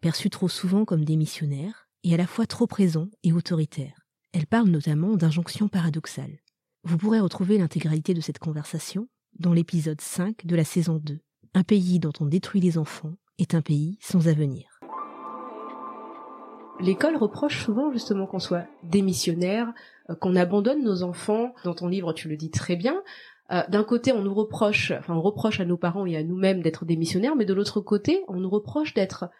perçus 0.00 0.30
trop 0.30 0.48
souvent 0.48 0.84
comme 0.84 1.04
des 1.04 1.16
missionnaires 1.16 1.88
et 2.04 2.14
à 2.14 2.16
la 2.16 2.26
fois 2.26 2.46
trop 2.46 2.66
présents 2.66 3.08
et 3.24 3.32
autoritaires. 3.32 4.05
Elle 4.38 4.46
parle 4.46 4.68
notamment 4.68 5.16
d'injonctions 5.16 5.66
paradoxales. 5.66 6.42
Vous 6.84 6.98
pourrez 6.98 7.20
retrouver 7.20 7.56
l'intégralité 7.56 8.12
de 8.12 8.20
cette 8.20 8.38
conversation 8.38 9.08
dans 9.38 9.54
l'épisode 9.54 10.02
5 10.02 10.44
de 10.44 10.54
la 10.54 10.62
saison 10.62 11.00
2. 11.02 11.20
Un 11.54 11.62
pays 11.62 11.98
dont 11.98 12.12
on 12.20 12.26
détruit 12.26 12.60
les 12.60 12.76
enfants 12.76 13.14
est 13.38 13.54
un 13.54 13.62
pays 13.62 13.96
sans 14.02 14.28
avenir. 14.28 14.78
L'école 16.80 17.16
reproche 17.16 17.64
souvent 17.64 17.90
justement 17.90 18.26
qu'on 18.26 18.38
soit 18.38 18.66
démissionnaire, 18.82 19.72
euh, 20.10 20.14
qu'on 20.14 20.36
abandonne 20.36 20.84
nos 20.84 21.02
enfants. 21.02 21.54
Dans 21.64 21.74
ton 21.74 21.88
livre, 21.88 22.12
tu 22.12 22.28
le 22.28 22.36
dis 22.36 22.50
très 22.50 22.76
bien. 22.76 23.02
Euh, 23.52 23.62
d'un 23.70 23.84
côté, 23.84 24.12
on 24.12 24.20
nous 24.20 24.34
reproche, 24.34 24.92
enfin, 24.98 25.14
on 25.14 25.22
reproche 25.22 25.60
à 25.60 25.64
nos 25.64 25.78
parents 25.78 26.04
et 26.04 26.14
à 26.14 26.22
nous-mêmes 26.22 26.60
d'être 26.60 26.84
démissionnaires, 26.84 27.36
mais 27.36 27.46
de 27.46 27.54
l'autre 27.54 27.80
côté, 27.80 28.22
on 28.28 28.34
nous 28.34 28.50
reproche 28.50 28.92
d'être 28.92 29.30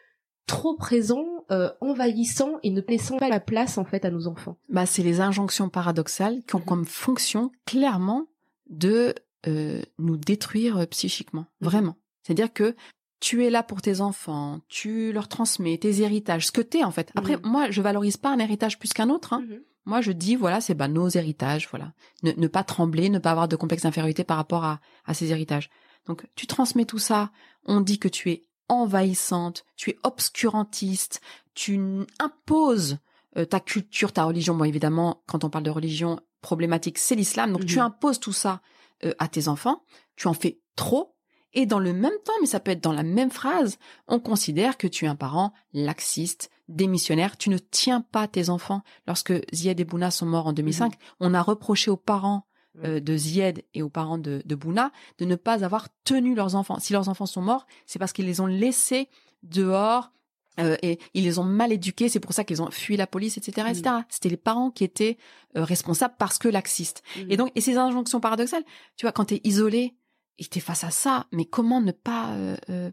trop 0.46 0.76
présent, 0.76 1.44
euh, 1.50 1.70
envahissant 1.80 2.58
et 2.62 2.70
ne 2.70 2.80
laissant 2.80 3.18
pas 3.18 3.28
la 3.28 3.40
place 3.40 3.78
en 3.78 3.84
fait 3.84 4.04
à 4.04 4.10
nos 4.10 4.26
enfants. 4.26 4.56
Bah, 4.68 4.86
c'est 4.86 5.02
les 5.02 5.20
injonctions 5.20 5.68
paradoxales 5.68 6.42
qui 6.46 6.54
ont 6.54 6.60
mhm. 6.60 6.64
comme 6.64 6.84
fonction 6.84 7.50
clairement 7.66 8.26
de 8.70 9.14
euh, 9.46 9.82
nous 9.98 10.16
détruire 10.16 10.78
euh, 10.78 10.86
psychiquement, 10.86 11.46
mhm. 11.60 11.68
vraiment. 11.68 11.96
C'est-à-dire 12.22 12.52
que 12.52 12.74
tu 13.20 13.44
es 13.44 13.50
là 13.50 13.62
pour 13.62 13.82
tes 13.82 14.00
enfants, 14.00 14.60
tu 14.68 15.12
leur 15.12 15.28
transmets 15.28 15.78
tes 15.78 16.00
héritages, 16.00 16.46
ce 16.46 16.52
que 16.52 16.60
t'es 16.60 16.84
en 16.84 16.90
fait. 16.90 17.10
Après, 17.16 17.36
mhm. 17.36 17.42
moi, 17.44 17.70
je 17.70 17.82
valorise 17.82 18.16
pas 18.16 18.30
un 18.30 18.38
héritage 18.38 18.78
plus 18.78 18.92
qu'un 18.92 19.10
autre. 19.10 19.32
Hein. 19.32 19.44
Moi, 19.84 20.00
je 20.00 20.12
dis 20.12 20.36
voilà, 20.36 20.60
c'est 20.60 20.74
bah 20.74 20.88
nos 20.88 21.08
héritages, 21.08 21.68
voilà. 21.70 21.92
Ne, 22.22 22.32
ne, 22.36 22.46
pas 22.48 22.64
trembler, 22.64 23.08
ne 23.08 23.18
pas 23.18 23.30
avoir 23.30 23.48
de 23.48 23.56
complexe 23.56 23.84
d'infériorité 23.84 24.24
par 24.24 24.36
rapport 24.36 24.64
à, 24.64 24.80
à 25.04 25.14
ces 25.14 25.30
héritages. 25.30 25.70
Donc, 26.06 26.26
tu 26.34 26.46
transmets 26.46 26.84
tout 26.84 26.98
ça. 26.98 27.30
On 27.64 27.80
dit 27.80 27.98
que 27.98 28.08
tu 28.08 28.30
es 28.30 28.45
envahissante, 28.68 29.64
tu 29.76 29.90
es 29.90 29.98
obscurantiste, 30.02 31.20
tu 31.54 31.78
imposes 32.18 32.98
euh, 33.36 33.44
ta 33.44 33.60
culture, 33.60 34.12
ta 34.12 34.24
religion. 34.24 34.54
Bon, 34.54 34.64
évidemment, 34.64 35.22
quand 35.26 35.44
on 35.44 35.50
parle 35.50 35.64
de 35.64 35.70
religion 35.70 36.20
problématique, 36.40 36.98
c'est 36.98 37.14
l'islam. 37.14 37.52
Donc, 37.52 37.66
tu 37.66 37.76
mhm. 37.76 37.86
imposes 37.86 38.20
tout 38.20 38.32
ça 38.32 38.60
euh, 39.04 39.12
à 39.18 39.28
tes 39.28 39.48
enfants. 39.48 39.82
Tu 40.16 40.28
en 40.28 40.34
fais 40.34 40.60
trop. 40.74 41.14
Et 41.52 41.66
dans 41.66 41.78
le 41.78 41.92
même 41.92 42.18
temps, 42.24 42.32
mais 42.40 42.46
ça 42.46 42.60
peut 42.60 42.70
être 42.70 42.82
dans 42.82 42.92
la 42.92 43.02
même 43.02 43.30
phrase, 43.30 43.78
on 44.08 44.20
considère 44.20 44.76
que 44.76 44.86
tu 44.86 45.06
es 45.06 45.08
un 45.08 45.16
parent 45.16 45.54
laxiste, 45.72 46.50
démissionnaire. 46.68 47.36
Tu 47.36 47.48
ne 47.48 47.58
tiens 47.58 48.02
pas 48.02 48.28
tes 48.28 48.50
enfants. 48.50 48.82
Lorsque 49.06 49.32
Zied 49.54 49.80
et 49.80 49.84
Bouna 49.84 50.10
sont 50.10 50.26
morts 50.26 50.46
en 50.46 50.52
2005, 50.52 50.92
mhm. 50.92 50.98
on 51.20 51.34
a 51.34 51.42
reproché 51.42 51.90
aux 51.90 51.96
parents 51.96 52.45
euh, 52.84 53.00
de 53.00 53.16
Zied 53.16 53.64
et 53.74 53.82
aux 53.82 53.88
parents 53.88 54.18
de, 54.18 54.42
de 54.44 54.54
Bouna 54.54 54.92
de 55.18 55.24
ne 55.24 55.34
pas 55.34 55.64
avoir 55.64 55.88
tenu 56.04 56.34
leurs 56.34 56.54
enfants. 56.54 56.78
Si 56.78 56.92
leurs 56.92 57.08
enfants 57.08 57.26
sont 57.26 57.40
morts, 57.40 57.66
c'est 57.86 57.98
parce 57.98 58.12
qu'ils 58.12 58.26
les 58.26 58.40
ont 58.40 58.46
laissés 58.46 59.08
dehors 59.42 60.12
euh, 60.60 60.76
et 60.82 60.98
ils 61.14 61.24
les 61.24 61.38
ont 61.38 61.44
mal 61.44 61.72
éduqués, 61.72 62.08
c'est 62.08 62.20
pour 62.20 62.32
ça 62.32 62.44
qu'ils 62.44 62.62
ont 62.62 62.70
fui 62.70 62.96
la 62.96 63.06
police, 63.06 63.38
etc., 63.38 63.68
etc. 63.70 63.82
Mm. 63.98 64.04
C'était 64.08 64.28
les 64.28 64.36
parents 64.36 64.70
qui 64.70 64.84
étaient 64.84 65.16
euh, 65.56 65.64
responsables 65.64 66.14
parce 66.18 66.38
que 66.38 66.48
laxistes. 66.48 67.02
Mm. 67.16 67.30
Et 67.30 67.36
donc, 67.36 67.52
et 67.54 67.60
ces 67.60 67.76
injonctions 67.76 68.20
paradoxales, 68.20 68.64
tu 68.96 69.06
vois, 69.06 69.12
quand 69.12 69.26
t'es 69.26 69.40
isolé 69.44 69.94
et 70.38 70.44
t'es 70.44 70.60
face 70.60 70.84
à 70.84 70.90
ça, 70.90 71.26
mais 71.32 71.46
comment 71.46 71.80
ne 71.80 71.92
pas 71.92 72.36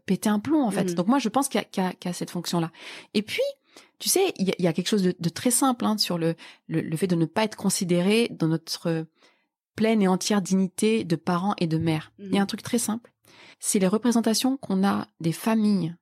péter 0.06 0.30
un 0.30 0.39
plomb 0.39 0.63
en 0.63 0.72
fait? 0.72 0.91
Mm. 0.91 0.93
Donc 0.93 1.08
moi, 1.08 1.19
je 1.19 1.28
pense 1.28 1.50
qu'il 1.50 1.62
y, 1.62 1.82
y, 1.82 2.08
a 2.08 2.13
cette 2.13 2.32
fonction-là. 2.32 2.72
Et 3.13 3.22
puis, 3.22 3.43
tu 4.00 4.08
sais, 4.08 4.34
il 4.38 4.54
y, 4.58 4.67
a, 4.67 4.74
quelque 4.74 4.88
chose 4.88 5.04
de, 5.04 5.13
de 5.17 5.30
très 5.30 5.52
simple 5.52 5.86
hein, 5.86 5.98
sur 5.98 6.17
le, 6.17 6.36
le, 6.67 6.82
le, 6.82 6.98
fait 6.98 7.08
de 7.08 7.15
ne 7.15 7.26
pas 7.26 7.43
être 7.43 7.56
considéré 7.56 8.30
dans 8.32 8.48
notre 8.48 9.06
pleine 9.76 10.02
et 10.02 10.08
entière 10.08 10.42
dignité 10.42 11.04
de 11.04 11.16
parents 11.16 11.56
et 11.58 11.68
de 11.68 11.78
mères. 11.78 12.12
Il 12.20 12.34
y 12.34 12.38
a 12.38 12.42
un 12.42 12.44
mhm. 12.44 12.48
truc 12.48 12.64
très 12.64 12.78
simple. 12.78 13.12
C'est 13.60 13.80
les 13.80 13.88
représentations 13.88 14.58
qu'on 14.58 14.84
a 14.84 15.08
des 15.20 15.32
familles 15.32 15.96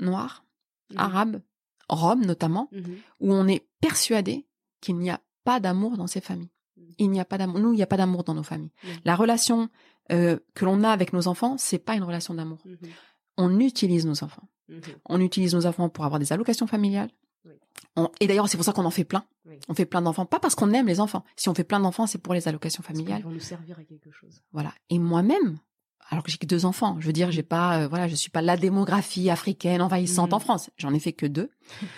noires, 0.00 0.44
mhm. 0.90 0.98
arabes, 0.98 1.42
roms 1.88 2.24
notamment, 2.24 2.68
mhm. 2.72 2.96
où 3.20 3.32
on 3.32 3.46
est 3.46 3.66
persuadé 3.80 4.46
qu'il 4.80 4.96
n'y 4.98 5.10
a 5.10 5.20
pas 5.44 5.60
d'amour 5.60 5.96
dans 5.96 6.06
ces 6.06 6.20
familles. 6.20 6.50
Il 6.98 7.10
n'y 7.10 7.20
a 7.20 7.24
pas 7.24 7.38
d'amour. 7.38 7.58
Nous, 7.58 7.72
il 7.72 7.76
n'y 7.76 7.82
a 7.82 7.86
pas 7.86 7.96
d'amour 7.96 8.24
dans 8.24 8.34
nos 8.34 8.42
familles. 8.42 8.72
La 9.04 9.16
relation 9.16 9.68
euh, 10.10 10.38
que 10.54 10.64
l'on 10.64 10.82
a 10.82 10.90
avec 10.90 11.12
nos 11.12 11.26
enfants, 11.26 11.56
c'est 11.58 11.78
pas 11.78 11.94
une 11.94 12.02
relation 12.02 12.34
d'amour. 12.34 12.58
On 13.38 13.58
utilise 13.60 14.04
nos 14.06 14.22
enfants. 14.22 14.48
On 15.06 15.20
utilise 15.20 15.54
nos 15.54 15.66
enfants 15.66 15.88
pour 15.88 16.04
avoir 16.04 16.18
des 16.18 16.32
allocations 16.32 16.66
familiales, 16.66 17.10
et 18.20 18.26
d'ailleurs, 18.26 18.48
c'est 18.48 18.56
pour 18.56 18.64
ça 18.64 18.72
qu'on 18.72 18.84
en 18.84 18.90
fait 18.90 19.04
plein. 19.04 19.24
On 19.68 19.74
fait 19.74 19.86
plein 19.86 20.02
d'enfants, 20.02 20.26
pas 20.26 20.40
parce 20.40 20.54
qu'on 20.54 20.72
aime 20.72 20.86
les 20.86 21.00
enfants. 21.00 21.24
Si 21.36 21.48
on 21.48 21.54
fait 21.54 21.64
plein 21.64 21.80
d'enfants, 21.80 22.06
c'est 22.06 22.18
pour 22.18 22.34
les 22.34 22.48
allocations 22.48 22.82
familiales. 22.82 23.20
Ils 23.20 23.24
vont 23.24 23.30
nous 23.30 23.40
servir 23.40 23.78
à 23.78 23.84
quelque 23.84 24.10
chose. 24.10 24.42
Voilà. 24.52 24.72
Et 24.90 24.98
moi-même, 24.98 25.58
alors 26.10 26.24
que 26.24 26.30
j'ai 26.30 26.38
que 26.38 26.46
deux 26.46 26.66
enfants, 26.66 26.96
je 27.00 27.06
veux 27.06 27.12
dire, 27.12 27.30
j'ai 27.30 27.42
pas, 27.42 27.80
euh, 27.82 27.88
voilà, 27.88 28.08
je 28.08 28.14
suis 28.14 28.30
pas 28.30 28.42
la 28.42 28.56
démographie 28.56 29.30
africaine 29.30 29.80
envahissante 29.80 30.32
mm. 30.32 30.34
en 30.34 30.38
France. 30.40 30.70
J'en 30.76 30.92
ai 30.92 30.98
fait 30.98 31.12
que 31.12 31.26
deux. 31.26 31.50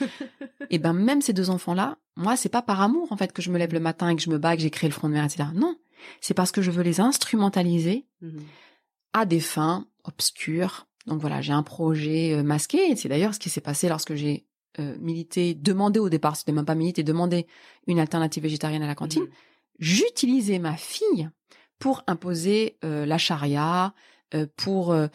et 0.71 0.79
ben 0.79 0.93
même 0.93 1.21
ces 1.21 1.33
deux 1.33 1.51
enfants-là, 1.51 1.99
moi, 2.17 2.37
c'est 2.37 2.49
pas 2.49 2.63
par 2.63 2.81
amour 2.81 3.11
en 3.11 3.17
fait 3.17 3.33
que 3.33 3.43
je 3.43 3.51
me 3.51 3.59
lève 3.59 3.73
le 3.73 3.81
matin 3.81 4.11
et 4.11 4.17
que 4.17 4.23
je 4.23 4.31
me 4.31 4.39
bats, 4.39 4.57
que 4.57 4.63
j'ai 4.63 4.71
créé 4.71 4.89
le 4.89 4.95
front 4.95 5.09
de 5.09 5.15
mer, 5.15 5.25
etc. 5.25 5.49
Non, 5.55 5.77
c'est 6.21 6.35
parce 6.35 6.53
que 6.53 6.63
je 6.63 6.71
veux 6.71 6.83
les 6.83 7.01
instrumentaliser 7.01 8.07
mm-hmm. 8.23 8.43
à 9.15 9.27
des 9.27 9.41
fins 9.41 9.87
obscures. 10.05 10.87
Donc 11.07 11.21
voilà, 11.21 11.41
j'ai 11.41 11.53
un 11.53 11.63
projet 11.63 12.35
euh, 12.35 12.43
masqué. 12.43 12.95
C'est 12.97 13.09
d'ailleurs 13.09 13.35
ce 13.35 13.41
qui 13.41 13.51
s'est 13.51 13.61
passé 13.61 13.89
lorsque 13.89 14.15
j'ai 14.15 14.47
euh, 14.79 14.97
militer, 15.01 15.55
demander 15.55 16.01
au 16.01 16.09
départ, 16.09 16.37
c'était 16.37 16.53
même 16.53 16.65
pas 16.65 16.75
militer, 16.75 17.03
demander 17.03 17.47
une 17.87 18.01
alternative 18.01 18.43
végétarienne 18.43 18.83
à 18.83 18.87
la 18.87 18.95
cantine, 18.95 19.25
mmh. 19.25 19.29
j'utilisais 19.79 20.59
ma 20.59 20.77
fille 20.77 21.29
pour 21.79 22.03
imposer 22.07 22.77
euh, 22.85 23.05
la 23.07 23.19
charia, 23.19 23.95
euh, 24.35 24.47
pour 24.57 24.93
euh, 24.93 25.09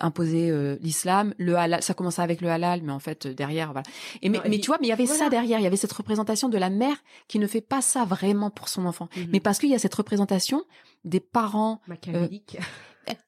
imposer 0.00 0.50
l'islam, 0.80 1.32
le 1.38 1.56
halal. 1.56 1.82
Ça 1.82 1.94
commençait 1.94 2.22
avec 2.22 2.40
le 2.40 2.48
halal, 2.48 2.82
mais 2.82 2.92
en 2.92 2.98
fait 2.98 3.28
derrière, 3.28 3.72
voilà. 3.72 3.84
Et 4.20 4.28
mais, 4.28 4.40
mais 4.48 4.58
tu 4.58 4.66
vois, 4.66 4.78
mais 4.80 4.88
il 4.88 4.90
y 4.90 4.92
avait 4.92 5.06
ça 5.06 5.30
derrière, 5.30 5.60
il 5.60 5.62
y 5.62 5.66
avait 5.66 5.76
cette 5.76 5.92
représentation 5.92 6.48
de 6.48 6.58
la 6.58 6.68
mère 6.68 6.96
qui 7.28 7.38
ne 7.38 7.46
fait 7.46 7.60
pas 7.60 7.80
ça 7.80 8.04
vraiment 8.04 8.50
pour 8.50 8.68
son 8.68 8.84
enfant, 8.86 9.08
mmh 9.16 9.20
mais 9.30 9.38
parce 9.38 9.60
qu'il 9.60 9.70
y 9.70 9.74
a 9.74 9.78
cette 9.78 9.94
représentation 9.94 10.64
des 11.04 11.20
parents 11.20 11.80
machiavéliques 11.86 12.58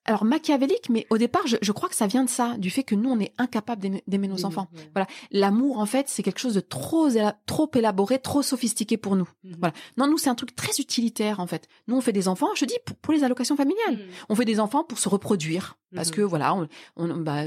alors 0.05 0.25
machiavélique, 0.25 0.89
mais 0.91 1.07
au 1.11 1.19
départ, 1.19 1.43
je, 1.47 1.73
crois 1.73 1.89
que 1.89 1.95
ça 1.95 2.07
vient 2.07 2.25
de 2.25 2.29
ça, 2.29 2.57
du 2.59 2.71
fait 2.71 2.85
que 2.85 2.95
nous, 2.95 3.11
on 3.11 3.19
est 3.19 3.33
incapable 3.39 4.01
d'aimer 4.07 4.29
nos 4.29 4.45
enfants. 4.45 4.69
Voilà, 4.93 5.07
l'amour, 5.31 5.79
en 5.79 5.87
fait, 5.87 6.09
c'est 6.09 6.23
quelque 6.23 6.41
chose 6.41 6.55
de 6.55 6.61
trop, 6.61 7.09
trop 7.47 7.71
élaboré, 7.75 8.19
trop 8.19 8.43
sophistiqué 8.43 8.97
pour 8.97 9.17
nous. 9.17 9.29
Mhm. 9.43 9.57
Voilà. 9.59 9.75
Non, 9.97 10.07
nous, 10.07 10.19
c'est 10.19 10.31
un 10.31 10.35
truc 10.35 10.55
très 10.55 10.73
utilitaire, 10.79 11.41
en 11.41 11.47
fait. 11.47 11.69
Nous, 11.89 11.97
on 11.97 12.01
fait 12.01 12.13
des 12.13 12.29
enfants, 12.29 12.49
je 12.55 12.65
dis, 12.65 12.77
pour, 13.03 13.15
les 13.15 13.25
allocations 13.25 13.57
familiales. 13.57 13.95
Mhm. 13.95 14.01
On 14.29 14.35
fait 14.35 14.45
des 14.45 14.61
enfants 14.61 14.85
pour 14.85 14.99
se 14.99 15.09
reproduire, 15.09 15.79
parce 15.95 16.11
mhm. 16.11 16.17
que 16.17 16.23
voilà, 16.23 16.55
on, 16.97 17.17
bah, 17.19 17.45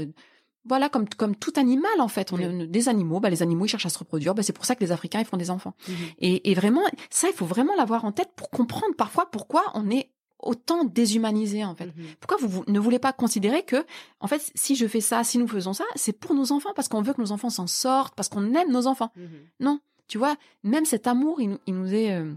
voilà, 0.64 0.88
comme 0.88 1.08
comme 1.08 1.34
tout 1.34 1.52
animal 1.56 1.98
en 1.98 2.08
fait, 2.08 2.32
on 2.32 2.38
est 2.38 2.66
des 2.66 2.88
animaux. 2.90 3.20
Bah 3.20 3.30
les 3.30 3.42
animaux 3.42 3.64
ils 3.64 3.68
cherchent 3.68 3.86
à 3.86 3.90
se 3.90 3.98
reproduire. 3.98 4.34
Bah 4.34 4.42
c'est 4.42 4.52
pour 4.52 4.66
ça 4.66 4.74
que 4.74 4.84
les 4.84 4.92
Africains 4.92 5.20
ils 5.20 5.24
font 5.24 5.38
des 5.38 5.50
enfants. 5.50 5.74
Et, 6.18 6.50
et 6.50 6.54
vraiment, 6.54 6.82
ça 7.08 7.28
il 7.28 7.34
faut 7.34 7.46
vraiment 7.46 7.74
l'avoir 7.74 8.04
en 8.04 8.12
tête 8.12 8.30
pour 8.36 8.50
comprendre 8.50 8.94
parfois 8.96 9.30
pourquoi 9.30 9.62
on 9.74 9.88
est 9.88 10.10
autant 10.40 10.84
déshumanisé 10.84 11.64
en 11.64 11.74
fait. 11.74 11.86
Mhm. 11.86 11.92
Pourquoi 12.20 12.36
vous, 12.46 12.64
ne 12.66 12.78
voulez 12.78 12.98
pas 12.98 13.12
considérer 13.12 13.62
que 13.62 13.84
en 14.20 14.26
fait 14.26 14.50
si 14.54 14.76
je 14.76 14.86
fais 14.86 15.00
ça, 15.00 15.24
si 15.24 15.38
nous 15.38 15.48
faisons 15.48 15.72
ça, 15.72 15.84
c'est 15.96 16.12
pour 16.12 16.34
nos 16.34 16.52
enfants 16.52 16.70
parce 16.76 16.88
qu'on 16.88 17.02
veut 17.02 17.12
que 17.12 17.20
nos 17.20 17.32
enfants 17.32 17.50
s'en 17.50 17.66
sortent, 17.66 18.14
parce 18.14 18.28
qu'on 18.28 18.54
aime 18.54 18.70
nos 18.70 18.86
enfants. 18.86 19.10
Mhm. 19.16 19.28
Non, 19.60 19.80
tu 20.06 20.18
vois, 20.18 20.36
même 20.62 20.84
cet 20.84 21.06
amour 21.06 21.40
il, 21.40 21.58
nous 21.66 21.94
est 21.94 22.12
euh, 22.12 22.32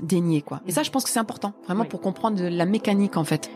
dénié 0.00 0.42
quoi. 0.42 0.60
Et 0.66 0.72
ça 0.72 0.82
je 0.82 0.90
pense 0.90 1.04
que 1.04 1.10
c'est 1.10 1.20
important 1.20 1.54
vraiment 1.64 1.84
pour 1.84 2.00
comprendre 2.00 2.42
la 2.42 2.66
mécanique 2.66 3.16
en 3.16 3.24
fait. 3.24 3.50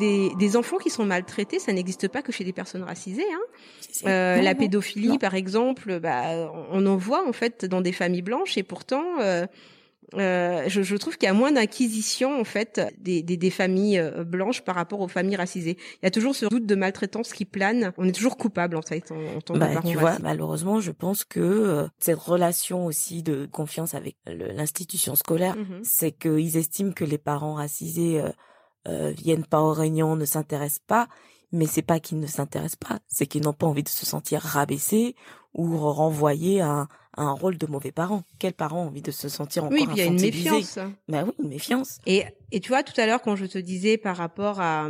Des, 0.00 0.56
enfants 0.56 0.78
qui 0.78 0.90
sont 0.90 1.04
maltraités, 1.04 1.58
ça 1.58 1.72
n'existe 1.72 2.08
pas 2.08 2.22
que 2.22 2.32
chez 2.32 2.44
des 2.44 2.52
personnes 2.52 2.82
racisées. 2.82 3.22
Hein. 3.32 4.06
Euh, 4.06 4.40
la 4.40 4.54
pédophilie, 4.54 5.18
par 5.18 5.34
exemple, 5.34 6.00
bah, 6.00 6.50
on 6.70 6.86
en 6.86 6.96
voit 6.96 7.26
en 7.28 7.32
fait 7.32 7.64
dans 7.64 7.80
des 7.80 7.92
familles 7.92 8.22
blanches 8.22 8.56
et 8.58 8.62
pourtant, 8.62 9.04
euh, 9.20 9.46
euh, 10.14 10.64
je, 10.66 10.96
trouve 10.96 11.16
qu'il 11.16 11.26
y 11.26 11.30
a 11.30 11.34
moins 11.34 11.52
d'inquisition 11.52 12.40
en 12.40 12.44
fait 12.44 12.80
des, 12.98 13.22
des, 13.22 13.50
familles 13.50 14.02
blanches 14.26 14.62
par 14.62 14.74
rapport 14.74 15.00
aux 15.00 15.08
familles 15.08 15.36
racisées. 15.36 15.76
Il 16.02 16.04
y 16.04 16.08
a 16.08 16.10
toujours 16.10 16.34
ce 16.34 16.46
doute 16.46 16.66
de 16.66 16.74
maltraitance 16.74 17.32
qui 17.32 17.44
plane. 17.44 17.92
On 17.96 18.08
est 18.08 18.12
toujours 18.12 18.36
coupable 18.36 18.76
en 18.76 18.82
fait 18.82 19.12
en, 19.12 19.40
tant 19.40 19.54
que 19.54 19.58
bah, 19.58 19.80
Tu 19.84 19.96
vois, 19.96 20.18
malheureusement, 20.20 20.80
je 20.80 20.90
pense 20.90 21.24
que 21.24 21.86
cette 21.98 22.18
relation 22.18 22.86
aussi 22.86 23.22
de 23.22 23.46
confiance 23.46 23.94
avec 23.94 24.16
l'institution 24.26 25.14
scolaire, 25.14 25.56
mmh 25.56 25.64
c'est 25.82 26.12
qu'ils 26.12 26.56
estiment 26.56 26.92
que 26.92 27.04
les 27.04 27.18
parents 27.18 27.54
racisés 27.54 28.20
euh, 28.20 28.30
viennent 28.86 29.46
pas 29.46 29.60
aux 29.60 29.72
réunions, 29.72 30.16
ne 30.16 30.24
s'intéressent 30.24 30.82
pas, 30.86 31.08
mais 31.52 31.66
c'est 31.66 31.82
pas 31.82 32.00
qu'ils 32.00 32.20
ne 32.20 32.26
s'intéressent 32.26 32.76
pas, 32.76 33.00
c'est 33.08 33.26
qu'ils 33.26 33.42
n'ont 33.42 33.52
pas 33.52 33.66
envie 33.66 33.82
de 33.82 33.88
se 33.88 34.06
sentir 34.06 34.40
rabaissés 34.40 35.16
ou 35.54 35.76
renvoyés 35.76 36.60
à, 36.60 36.88
un 37.20 37.32
rôle 37.32 37.58
de 37.58 37.66
mauvais 37.66 37.92
parent. 37.92 38.22
Quel 38.38 38.54
parent 38.54 38.82
a 38.82 38.86
envie 38.86 39.02
de 39.02 39.10
se 39.10 39.28
sentir 39.28 39.64
encore 39.64 39.78
Oui, 39.78 39.86
il 39.90 39.96
y 39.98 40.00
a 40.00 40.06
une 40.06 40.20
méfiance. 40.20 40.78
Ben 41.08 41.24
oui, 41.26 41.32
une 41.42 41.50
méfiance. 41.50 41.98
Et, 42.06 42.24
et 42.50 42.60
tu 42.60 42.68
vois, 42.68 42.82
tout 42.82 42.98
à 42.98 43.06
l'heure, 43.06 43.20
quand 43.22 43.36
je 43.36 43.46
te 43.46 43.58
disais 43.58 43.98
par 43.98 44.16
rapport 44.16 44.60
à, 44.60 44.88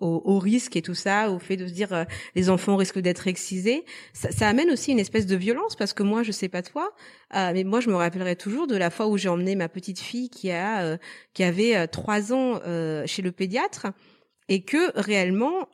au, 0.00 0.22
au, 0.24 0.38
risque 0.38 0.76
et 0.76 0.82
tout 0.82 0.94
ça, 0.94 1.30
au 1.30 1.38
fait 1.38 1.56
de 1.56 1.66
se 1.66 1.72
dire 1.72 1.92
euh, 1.92 2.04
les 2.34 2.50
enfants 2.50 2.76
risquent 2.76 3.00
d'être 3.00 3.26
excisés, 3.26 3.84
ça, 4.12 4.30
ça, 4.30 4.48
amène 4.48 4.70
aussi 4.70 4.92
une 4.92 5.00
espèce 5.00 5.26
de 5.26 5.36
violence 5.36 5.74
parce 5.74 5.92
que 5.92 6.02
moi, 6.02 6.22
je 6.22 6.30
sais 6.30 6.48
pas 6.48 6.62
toi, 6.62 6.92
euh, 7.34 7.50
mais 7.52 7.64
moi, 7.64 7.80
je 7.80 7.90
me 7.90 7.96
rappellerai 7.96 8.36
toujours 8.36 8.66
de 8.66 8.76
la 8.76 8.90
fois 8.90 9.08
où 9.08 9.16
j'ai 9.16 9.28
emmené 9.28 9.56
ma 9.56 9.68
petite 9.68 9.98
fille 9.98 10.30
qui 10.30 10.50
a, 10.52 10.82
euh, 10.82 10.96
qui 11.34 11.42
avait 11.42 11.88
trois 11.88 12.32
ans 12.32 12.60
chez 13.06 13.22
le 13.22 13.32
pédiatre 13.32 13.88
et 14.48 14.62
que 14.62 14.92
réellement 14.98 15.68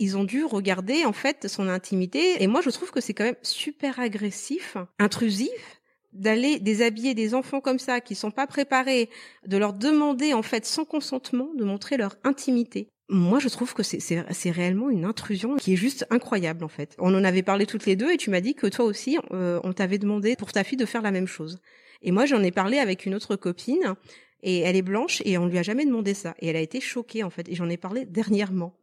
ils 0.00 0.16
ont 0.16 0.24
dû 0.24 0.44
regarder 0.44 1.04
en 1.04 1.12
fait 1.12 1.46
son 1.46 1.68
intimité. 1.68 2.42
Et 2.42 2.46
moi, 2.48 2.62
je 2.62 2.70
trouve 2.70 2.90
que 2.90 3.00
c'est 3.00 3.14
quand 3.14 3.24
même 3.24 3.36
super 3.42 4.00
agressif, 4.00 4.76
intrusif 4.98 5.80
d'aller 6.12 6.58
déshabiller 6.58 7.14
des 7.14 7.34
enfants 7.34 7.60
comme 7.60 7.78
ça 7.78 8.00
qui 8.00 8.16
sont 8.16 8.32
pas 8.32 8.48
préparés, 8.48 9.10
de 9.46 9.56
leur 9.56 9.74
demander 9.74 10.32
en 10.32 10.42
fait 10.42 10.66
sans 10.66 10.84
consentement 10.84 11.50
de 11.54 11.64
montrer 11.64 11.96
leur 11.96 12.16
intimité. 12.24 12.88
Moi, 13.08 13.38
je 13.40 13.48
trouve 13.48 13.74
que 13.74 13.82
c'est 13.82 14.50
réellement 14.50 14.88
une 14.88 15.04
intrusion 15.04 15.56
qui 15.56 15.74
est 15.74 15.76
juste 15.76 16.06
incroyable 16.10 16.64
en 16.64 16.68
fait. 16.68 16.96
On 16.98 17.14
en 17.14 17.22
avait 17.22 17.42
parlé 17.42 17.66
toutes 17.66 17.86
les 17.86 17.94
deux 17.94 18.10
et 18.10 18.16
tu 18.16 18.30
m'as 18.30 18.40
dit 18.40 18.54
que 18.54 18.66
toi 18.66 18.84
aussi, 18.84 19.18
euh, 19.32 19.60
on 19.62 19.72
t'avait 19.72 19.98
demandé 19.98 20.34
pour 20.36 20.52
ta 20.52 20.64
fille 20.64 20.78
de 20.78 20.86
faire 20.86 21.02
la 21.02 21.10
même 21.10 21.26
chose. 21.26 21.60
Et 22.02 22.10
moi, 22.12 22.24
j'en 22.24 22.42
ai 22.42 22.50
parlé 22.50 22.78
avec 22.78 23.06
une 23.06 23.14
autre 23.14 23.36
copine 23.36 23.94
et 24.42 24.60
elle 24.60 24.76
est 24.76 24.82
blanche 24.82 25.22
et 25.24 25.38
on 25.38 25.46
lui 25.46 25.58
a 25.58 25.62
jamais 25.62 25.84
demandé 25.84 26.14
ça. 26.14 26.34
Et 26.38 26.48
elle 26.48 26.56
a 26.56 26.60
été 26.60 26.80
choquée 26.80 27.22
en 27.22 27.30
fait. 27.30 27.48
Et 27.48 27.54
j'en 27.54 27.68
ai 27.68 27.76
parlé 27.76 28.06
dernièrement. 28.06 28.79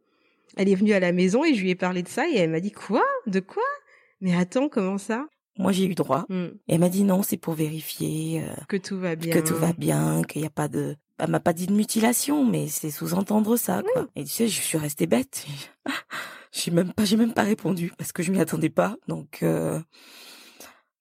Elle 0.56 0.68
est 0.68 0.74
venue 0.74 0.92
à 0.92 1.00
la 1.00 1.12
maison 1.12 1.44
et 1.44 1.54
je 1.54 1.62
lui 1.62 1.70
ai 1.70 1.74
parlé 1.74 2.02
de 2.02 2.08
ça 2.08 2.28
et 2.28 2.36
elle 2.36 2.50
m'a 2.50 2.60
dit 2.60 2.72
quoi? 2.72 3.04
De 3.26 3.40
quoi? 3.40 3.62
Mais 4.20 4.34
attends, 4.34 4.68
comment 4.68 4.98
ça? 4.98 5.26
Moi, 5.58 5.72
j'ai 5.72 5.86
eu 5.86 5.94
droit. 5.94 6.24
Hmm. 6.28 6.50
Et 6.68 6.74
elle 6.74 6.80
m'a 6.80 6.88
dit 6.88 7.02
non, 7.02 7.22
c'est 7.22 7.36
pour 7.36 7.54
vérifier 7.54 8.42
euh, 8.42 8.54
que 8.68 8.76
tout 8.76 8.98
va 8.98 9.16
bien, 9.16 9.32
que 9.32 9.46
tout 9.46 9.56
va 9.56 9.72
bien, 9.72 10.22
qu'il 10.22 10.40
n'y 10.40 10.46
a 10.46 10.50
pas 10.50 10.68
de. 10.68 10.96
Elle 11.18 11.30
m'a 11.30 11.40
pas 11.40 11.52
dit 11.52 11.66
de 11.66 11.72
mutilation, 11.72 12.44
mais 12.44 12.68
c'est 12.68 12.92
sous-entendre 12.92 13.56
ça, 13.56 13.82
quoi. 13.92 14.06
Et 14.14 14.22
tu 14.22 14.30
sais, 14.30 14.46
je 14.46 14.60
suis 14.60 14.78
restée 14.78 15.08
bête. 15.08 15.46
j'ai 16.52 16.70
même 16.70 16.92
pas, 16.92 17.04
j'ai 17.04 17.16
même 17.16 17.34
pas 17.34 17.42
répondu 17.42 17.92
parce 17.98 18.12
que 18.12 18.22
je 18.22 18.30
m'y 18.30 18.40
attendais 18.40 18.70
pas. 18.70 18.96
Donc, 19.08 19.40
euh... 19.42 19.80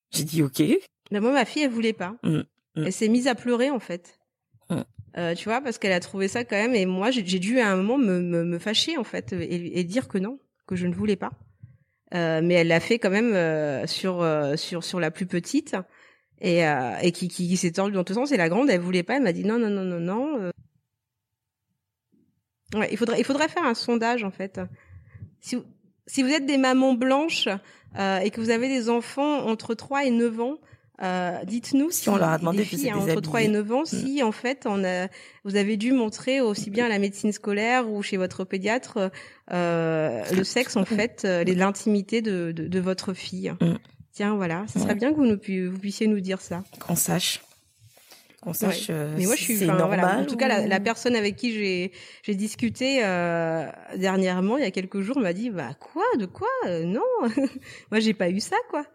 j'ai 0.10 0.24
dit 0.24 0.42
ok. 0.42 0.64
Mais 1.12 1.20
moi, 1.20 1.32
ma 1.32 1.46
fille, 1.46 1.62
elle 1.62 1.72
voulait 1.72 1.94
pas. 1.94 2.16
Hmm. 2.24 2.42
Hmm. 2.76 2.84
Elle 2.86 2.94
s'est 2.94 3.10
mise 3.10 3.28
à 3.28 3.36
pleurer 3.36 3.70
en 3.70 3.80
fait. 3.80 4.20
Euh, 5.18 5.34
tu 5.34 5.46
vois, 5.46 5.62
parce 5.62 5.78
qu'elle 5.78 5.94
a 5.94 6.00
trouvé 6.00 6.28
ça 6.28 6.44
quand 6.44 6.56
même. 6.56 6.76
Et 6.76 6.86
moi, 6.86 7.12
j'ai 7.12 7.22
dû 7.24 7.60
à 7.60 7.72
un 7.72 7.76
moment 7.76 7.98
me, 7.98 8.20
me, 8.20 8.44
me 8.44 8.60
fâcher 8.60 8.98
en 8.98 9.04
fait 9.04 9.34
et, 9.34 9.80
et, 9.80 9.84
dire 9.84 10.08
que 10.08 10.18
non, 10.18 10.40
que 10.68 10.76
je 10.76 10.86
ne 10.86 10.94
voulais 10.94 11.16
pas. 11.16 11.32
Euh, 12.14 12.42
mais 12.44 12.54
elle 12.56 12.68
l'a 12.68 12.80
fait 12.80 13.00
quand 13.00 13.10
même 13.10 13.34
euh, 13.34 13.86
sur 13.86 14.22
euh, 14.22 14.56
sur 14.56 14.84
sur 14.84 15.00
la 15.00 15.12
plus 15.12 15.26
petite 15.26 15.76
et 16.40 16.66
euh, 16.66 16.96
et 17.02 17.12
qui 17.12 17.28
qui, 17.28 17.58
s'est 17.58 17.72
tordue 17.72 17.94
dans 17.94 18.04
tous 18.04 18.14
sens. 18.14 18.32
Et 18.32 18.38
la 18.38 18.50
grande, 18.50 18.70
elle 18.70 18.80
voulait 18.80 19.04
pas. 19.04 19.18
Elle 19.18 19.24
m'a 19.24 19.34
dit 19.34 19.44
non 19.44 19.58
non 19.58 19.70
non 19.70 19.84
non 19.84 20.00
non. 20.00 20.52
Ouais, 22.76 22.90
il 22.92 22.98
faudrait 22.98 23.20
il 23.20 23.26
faudrait 23.26 23.50
faire 23.50 23.66
un 23.66 23.74
sondage 23.74 24.24
en 24.24 24.32
fait. 24.32 24.62
Si 25.42 25.56
vous, 25.56 25.66
si 26.06 26.24
vous 26.24 26.30
êtes 26.30 26.46
des 26.46 26.58
mamans 26.58 26.94
blanches 26.94 27.50
et 27.98 28.30
que 28.30 28.40
vous 28.40 28.52
avez 28.52 28.68
des 28.68 28.90
enfants 28.90 29.46
entre 29.48 29.74
3 29.74 30.06
et 30.06 30.12
9 30.12 30.40
ans, 30.40 30.58
euh, 31.04 31.44
dites-nous 31.46 31.92
si, 31.92 32.10
on 32.10 32.18
leur 32.18 32.30
a 32.30 32.38
demandé 32.40 32.64
filles, 32.64 32.90
hein, 32.90 32.98
entre 32.98 33.22
3 33.22 33.44
et 33.44 33.48
9 33.48 33.72
ans, 33.72 33.82
mm. 33.82 33.86
si 33.86 34.24
en 34.24 34.32
fait 34.32 34.66
on 34.66 34.84
a, 34.84 35.08
vous 35.44 35.56
avez 35.56 35.78
dû 35.78 35.92
montrer 35.92 36.42
aussi 36.42 36.72
bien 36.72 36.88
à 36.88 36.90
la 36.90 36.98
médecine 36.98 37.32
scolaire 37.32 37.90
ou 37.90 38.02
chez 38.02 38.18
votre 38.18 38.44
pédiatre 38.44 39.12
euh, 39.54 40.24
le 40.36 40.44
sexe 40.44 40.76
en 40.76 40.86
fait, 40.86 41.24
euh, 41.26 41.44
l'intimité 41.44 42.22
de, 42.22 42.52
de, 42.52 42.68
de, 42.68 42.80
votre 42.80 43.14
fille. 43.14 43.54
Mm. 43.62 43.76
Tiens, 44.12 44.36
voilà, 44.36 44.66
ce 44.74 44.80
serait 44.80 44.96
bien 44.96 45.12
que 45.12 45.18
vous, 45.18 45.26
nous, 45.28 45.72
vous 45.72 45.80
puissiez 45.80 46.08
nous 46.08 46.20
dire 46.20 46.42
ça. 46.42 46.64
Qu'on 46.80 46.96
sache. 46.96 47.42
Qu'on 48.42 48.54
sache. 48.54 48.88
Euh, 48.90 49.14
Mais 49.16 49.26
moi, 49.26 49.36
je 49.36 49.44
suis. 49.44 49.66
normal. 49.66 50.00
Voilà. 50.00 50.20
En 50.20 50.26
tout 50.26 50.38
cas, 50.38 50.48
la, 50.48 50.66
la, 50.66 50.80
personne 50.80 51.16
avec 51.16 51.36
qui 51.36 51.54
j'ai 51.54 51.92
j'ai 52.24 52.34
discuté 52.34 53.02
euh, 53.04 53.68
dernièrement, 53.96 54.58
il 54.58 54.64
y 54.64 54.68
a 54.68 54.72
quelques 54.72 55.02
jours, 55.02 55.20
m'a 55.20 55.34
dit 55.34 55.52
bah 55.52 55.76
quoi, 55.80 56.06
de 56.18 56.26
quoi? 56.26 56.48
Non, 56.84 57.02
moi 57.92 58.00
j'ai 58.00 58.16
pas 58.16 58.30
eu 58.32 58.40
ça 58.40 58.58
quoi. 58.72 58.86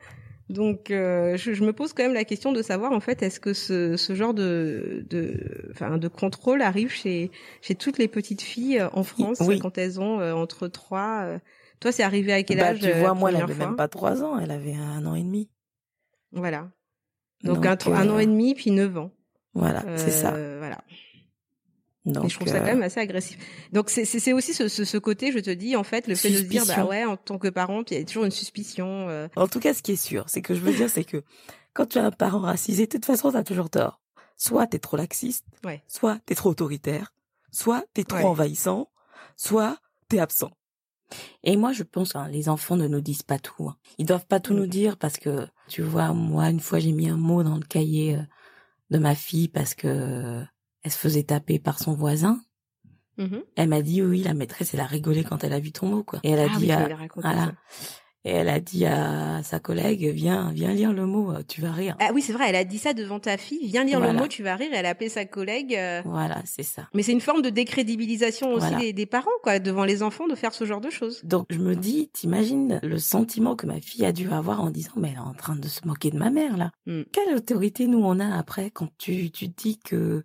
Donc, 0.48 0.90
euh, 0.90 1.37
je, 1.37 1.52
je, 1.52 1.64
me 1.64 1.72
pose 1.72 1.92
quand 1.92 2.02
même 2.02 2.14
la 2.14 2.24
question 2.24 2.52
de 2.52 2.62
savoir 2.62 2.92
en 2.92 3.00
fait, 3.00 3.22
est-ce 3.22 3.40
que 3.40 3.52
ce, 3.52 3.96
ce 3.96 4.14
genre 4.14 4.35
de, 4.35 5.05
de, 5.09 5.68
enfin, 5.70 5.98
de 5.98 6.09
contrôle 6.09 6.62
arrive 6.62 6.90
chez, 6.90 7.31
chez 7.61 7.74
toutes 7.74 7.98
les 7.98 8.09
petites 8.09 8.42
filles 8.42 8.81
euh, 8.81 8.88
en 8.92 9.02
France 9.02 9.38
quand 9.61 9.78
elles 9.78 10.00
ont 10.00 10.20
euh, 10.20 10.35
entre 10.35 10.68
trois. 10.68 11.38
toi, 11.81 11.92
c'est 11.92 12.02
arrivé 12.02 12.33
à 12.33 12.42
quel 12.42 12.59
bah, 12.59 12.66
âge 12.68 12.81
Tu 12.81 12.92
vois, 12.92 13.14
moi, 13.14 13.31
elle 13.31 13.37
avait 13.37 13.55
même 13.55 13.76
pas 13.76 13.88
trois 13.88 14.22
ans, 14.22 14.38
elle 14.38 14.50
avait 14.50 14.74
un 14.74 15.07
an 15.07 15.14
et 15.14 15.22
demi. 15.22 15.48
Voilà. 16.33 16.70
Donc, 17.44 17.64
un, 17.66 17.76
un, 17.87 18.11
an 18.11 18.18
et 18.18 18.26
demi 18.26 18.55
puis 18.55 18.70
neuf 18.70 18.96
ans. 18.96 19.11
Voilà, 19.55 19.85
c'est 19.96 20.11
ça. 20.11 20.31
Voilà. 20.31 20.78
Donc, 22.04 22.24
et 22.24 22.28
je 22.28 22.34
trouve 22.34 22.48
ça 22.48 22.58
quand 22.58 22.66
même 22.66 22.82
assez 22.82 22.98
agressif. 22.98 23.38
Donc 23.72 23.88
c'est 23.88 24.32
aussi 24.32 24.54
ce, 24.54 24.66
ce, 24.68 24.84
ce, 24.84 24.98
côté, 24.98 25.30
je 25.30 25.38
te 25.38 25.50
dis, 25.50 25.76
en 25.76 25.84
fait, 25.84 26.08
le 26.08 26.16
fait 26.16 26.30
de 26.30 26.38
se 26.38 26.42
dire, 26.42 26.64
bah 26.66 26.84
ouais, 26.84 27.04
en 27.04 27.16
tant 27.16 27.38
que 27.38 27.48
parent, 27.48 27.82
il 27.90 27.96
y 27.96 28.00
a 28.00 28.04
toujours 28.04 28.24
une 28.24 28.32
suspicion. 28.32 29.08
Euh... 29.08 29.28
En 29.36 29.46
tout 29.46 29.60
cas, 29.60 29.72
ce 29.72 29.82
qui 29.82 29.92
est 29.92 29.96
sûr, 30.04 30.24
c'est 30.26 30.42
que 30.42 30.54
je 30.54 30.60
veux 30.60 30.72
dire, 30.72 30.90
c'est 30.90 31.04
que 31.04 31.22
quand 31.74 31.86
tu 31.86 31.98
as 31.98 32.04
un 32.04 32.10
parent 32.10 32.40
racisé, 32.40 32.86
de 32.86 32.90
toute 32.90 33.04
façon, 33.04 33.30
t'as 33.30 33.44
toujours 33.44 33.70
tort. 33.70 34.00
Soit 34.36 34.66
t'es 34.66 34.80
trop 34.80 34.96
laxiste, 34.96 35.46
ouais. 35.64 35.82
soit 35.86 36.18
t'es 36.26 36.34
trop 36.34 36.50
autoritaire, 36.50 37.14
soit 37.52 37.84
t'es 37.94 38.02
trop 38.02 38.26
envahissant, 38.26 38.90
soit 39.36 39.78
t'es 40.08 40.18
absent. 40.18 40.50
Et 41.44 41.56
moi, 41.56 41.72
je 41.72 41.84
pense 41.84 42.14
que 42.14 42.18
hein, 42.18 42.28
les 42.28 42.48
enfants 42.48 42.76
ne 42.76 42.88
nous 42.88 43.00
disent 43.00 43.22
pas 43.22 43.38
tout. 43.38 43.68
Hein. 43.68 43.76
Ils 43.98 44.06
doivent 44.06 44.26
pas 44.26 44.40
tout 44.40 44.54
nous 44.54 44.66
dire 44.66 44.96
parce 44.96 45.18
que, 45.18 45.46
tu 45.68 45.82
vois, 45.82 46.12
moi, 46.12 46.48
une 46.48 46.58
fois, 46.58 46.78
j'ai 46.80 46.92
mis 46.92 47.08
un 47.08 47.16
mot 47.16 47.42
dans 47.44 47.56
le 47.56 47.62
cahier 47.62 48.16
euh, 48.16 48.22
de 48.90 48.98
ma 48.98 49.14
fille 49.14 49.48
parce 49.48 49.74
que 49.74 50.42
elle 50.83 50.90
se 50.90 50.99
faisait 50.99 51.23
taper 51.25 51.59
par 51.59 51.79
son 51.79 51.95
voisin. 51.95 52.40
Mm-hmm. 53.18 53.42
Elle 53.57 53.68
m'a 53.68 53.83
dit 53.83 54.03
oui, 54.03 54.23
la 54.23 54.35
maîtresse, 54.35 54.75
elle 54.75 54.81
a 54.81 54.87
rigolé 54.87 55.25
quand 55.25 55.45
elle 55.45 55.53
a 55.53 55.61
vu 55.61 55.73
ton 55.73 55.87
mot, 55.87 56.03
quoi. 56.03 56.21
Et 56.23 56.31
elle 56.31 56.40
a 56.40 56.49
ah 56.53 56.59
dit, 56.59 56.73
à, 56.73 56.88
voilà. 57.16 57.53
Et 58.25 58.31
elle 58.31 58.49
a 58.49 58.61
dit 58.61 58.87
à 58.87 59.42
sa 59.42 59.59
collègue, 59.59 60.09
viens, 60.14 60.53
viens 60.53 60.73
lire 60.73 60.92
le 60.92 61.07
mot, 61.07 61.33
tu 61.49 61.61
vas 61.61 61.73
rire. 61.73 61.97
Ah 61.99 62.11
oui, 62.14 62.23
c'est 62.23 62.33
vrai, 62.33 62.51
elle 62.51 62.57
a 62.57 62.62
dit 62.62 62.79
ça 62.79 62.95
devant 62.95 63.18
ta 63.18 63.37
fille, 63.37 63.66
viens 63.66 63.83
lire 63.83 63.99
le 63.99 64.12
mot, 64.12 64.29
tu 64.29 64.45
vas 64.45 64.55
rire. 64.55 64.71
Elle 64.73 64.87
a 64.87 64.90
appelé 64.90 65.09
sa 65.09 65.25
collègue. 65.25 65.75
Euh. 65.75 66.03
Voilà, 66.05 66.40
c'est 66.45 66.62
ça. 66.62 66.88
Mais 66.95 67.03
c'est 67.03 67.11
une 67.11 67.21
forme 67.21 67.42
de 67.42 67.51
décrédibilisation 67.51 68.53
aussi 68.53 68.95
des, 68.95 69.07
parents, 69.07 69.31
quoi, 69.42 69.59
devant 69.59 69.85
les 69.85 70.05
enfants, 70.05 70.29
de 70.29 70.37
faire 70.37 70.55
ce 70.55 70.64
genre 70.64 70.81
de 70.81 70.90
choses. 70.90 71.21
Donc 71.25 71.47
je 71.51 71.59
me 71.59 71.75
dis, 71.75 72.11
t'imagines 72.12 72.79
le 72.85 72.99
sentiment 72.99 73.57
que 73.57 73.66
ma 73.66 73.81
fille 73.81 74.07
a 74.07 74.12
dû 74.12 74.31
avoir 74.31 74.61
en 74.61 74.71
disant, 74.71 74.92
mais 74.97 75.09
elle 75.09 75.16
est 75.16 75.18
en 75.18 75.35
train 75.35 75.57
de 75.57 75.66
se 75.66 75.81
moquer 75.85 76.12
de 76.12 76.18
ma 76.18 76.31
mère 76.31 76.57
là. 76.57 76.71
Hmm. 76.87 77.03
Quelle 77.11 77.35
autorité 77.35 77.88
nous 77.88 78.05
on 78.05 78.21
a 78.21 78.37
après 78.38 78.71
quand 78.71 78.88
tu 78.99 79.33
tu 79.33 79.49
dis 79.49 79.79
que 79.79 80.23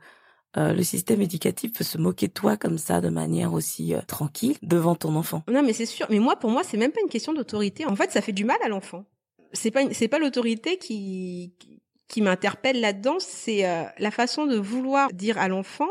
euh, 0.57 0.73
le 0.73 0.83
système 0.83 1.21
éducatif 1.21 1.73
peut 1.73 1.83
se 1.83 1.97
moquer 1.97 2.27
de 2.27 2.33
toi 2.33 2.57
comme 2.57 2.77
ça 2.77 3.01
de 3.01 3.09
manière 3.09 3.53
aussi 3.53 3.93
euh, 3.93 4.01
tranquille 4.07 4.57
devant 4.61 4.95
ton 4.95 5.15
enfant. 5.15 5.43
Non, 5.47 5.63
mais 5.63 5.73
c'est 5.73 5.85
sûr. 5.85 6.07
Mais 6.09 6.19
moi, 6.19 6.35
pour 6.35 6.49
moi, 6.49 6.63
c'est 6.63 6.77
même 6.77 6.91
pas 6.91 7.01
une 7.01 7.09
question 7.09 7.33
d'autorité. 7.33 7.85
En 7.85 7.95
fait, 7.95 8.11
ça 8.11 8.21
fait 8.21 8.31
du 8.31 8.43
mal 8.43 8.57
à 8.63 8.67
l'enfant. 8.67 9.05
C'est 9.53 9.71
pas 9.71 9.81
c'est 9.91 10.07
pas 10.07 10.19
l'autorité 10.19 10.77
qui 10.77 11.53
qui 12.07 12.21
m'interpelle 12.21 12.79
là-dedans, 12.79 13.17
c'est 13.19 13.67
euh, 13.67 13.83
la 13.99 14.11
façon 14.11 14.45
de 14.45 14.55
vouloir 14.57 15.11
dire 15.13 15.37
à 15.37 15.47
l'enfant 15.47 15.89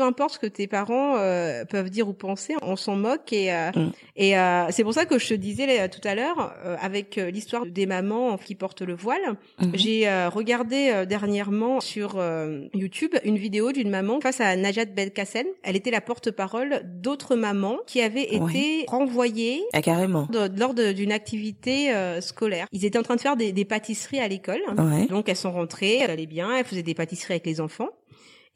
peu 0.00 0.06
importe 0.06 0.34
ce 0.34 0.38
que 0.38 0.46
tes 0.46 0.66
parents 0.66 1.18
euh, 1.18 1.66
peuvent 1.66 1.90
dire 1.90 2.08
ou 2.08 2.14
penser, 2.14 2.54
on 2.62 2.74
s'en 2.74 2.96
moque 2.96 3.34
et 3.34 3.52
euh, 3.52 3.70
mm. 3.76 3.92
et 4.16 4.38
euh, 4.38 4.64
c'est 4.70 4.82
pour 4.82 4.94
ça 4.94 5.04
que 5.04 5.18
je 5.18 5.28
te 5.28 5.34
disais 5.34 5.90
tout 5.90 6.00
à 6.04 6.14
l'heure 6.14 6.54
avec 6.80 7.16
l'histoire 7.16 7.66
des 7.66 7.84
mamans 7.84 8.38
qui 8.38 8.54
portent 8.54 8.80
le 8.80 8.94
voile, 8.94 9.20
mm-hmm. 9.60 9.70
j'ai 9.74 10.26
regardé 10.28 11.04
dernièrement 11.06 11.80
sur 11.80 12.18
YouTube 12.72 13.14
une 13.24 13.36
vidéo 13.36 13.72
d'une 13.72 13.90
maman 13.90 14.20
face 14.20 14.40
à 14.40 14.56
Najat 14.56 14.86
Belkacem. 14.86 15.46
Elle 15.62 15.76
était 15.76 15.90
la 15.90 16.00
porte-parole 16.00 16.80
d'autres 16.84 17.36
mamans 17.36 17.76
qui 17.86 18.00
avaient 18.00 18.34
été 18.34 18.86
renvoyées 18.88 19.62
ah, 19.74 19.82
carrément 19.82 20.28
lors 20.56 20.72
d'une 20.72 21.12
activité 21.12 21.92
scolaire. 22.20 22.66
Ils 22.72 22.86
étaient 22.86 22.98
en 22.98 23.02
train 23.02 23.16
de 23.16 23.20
faire 23.20 23.36
des, 23.36 23.52
des 23.52 23.66
pâtisseries 23.66 24.20
à 24.20 24.28
l'école, 24.28 24.62
donc 25.10 25.28
elles 25.28 25.36
sont 25.36 25.52
rentrées, 25.52 25.98
elles 25.98 26.10
allaient 26.10 26.24
bien, 26.24 26.56
elles 26.56 26.64
faisaient 26.64 26.82
des 26.82 26.94
pâtisseries 26.94 27.34
avec 27.34 27.46
les 27.46 27.60
enfants. 27.60 27.90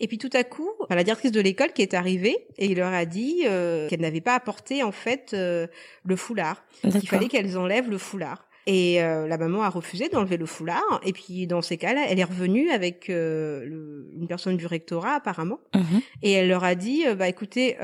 Et 0.01 0.09
puis 0.09 0.19
tout 0.19 0.31
à 0.33 0.43
coup, 0.43 0.71
la 0.91 1.05
directrice 1.05 1.31
de 1.31 1.41
l'école 1.41 1.73
qui 1.73 1.83
est 1.83 1.95
arrivée 1.95 2.47
et 2.59 2.67
il 2.67 2.79
leur 2.79 2.93
a 2.93 3.05
dit 3.05 3.43
euh, 3.45 3.89
qu'elle 3.89 4.01
n'avait 4.01 4.21
pas 4.21 4.35
apporté 4.35 4.83
en 4.83 4.93
fait 4.93 5.31
euh, 5.35 5.67
le 6.05 6.17
foulard, 6.17 6.65
qu'il 6.83 7.09
fallait 7.09 7.29
qu'elles 7.29 7.57
enlèvent 7.57 7.91
le 7.91 7.99
foulard. 7.99 8.49
Et 8.67 9.03
euh, 9.03 9.29
la 9.29 9.37
maman 9.37 9.63
a 9.63 9.69
refusé 9.69 10.09
d'enlever 10.09 10.37
le 10.37 10.47
foulard. 10.47 11.01
Et 11.05 11.13
puis 11.13 11.47
dans 11.47 11.63
ces 11.63 11.77
cas-là, 11.77 12.07
elle 12.09 12.19
est 12.19 12.25
revenue 12.25 12.71
avec 12.71 13.09
une 13.09 14.27
personne 14.27 14.57
du 14.57 14.67
rectorat 14.67 15.15
apparemment, 15.15 15.61
mhm. 15.75 16.01
et 16.23 16.33
elle 16.33 16.49
leur 16.49 16.65
a 16.65 16.75
dit 16.75 17.05
bah 17.17 17.29
écoutez, 17.29 17.77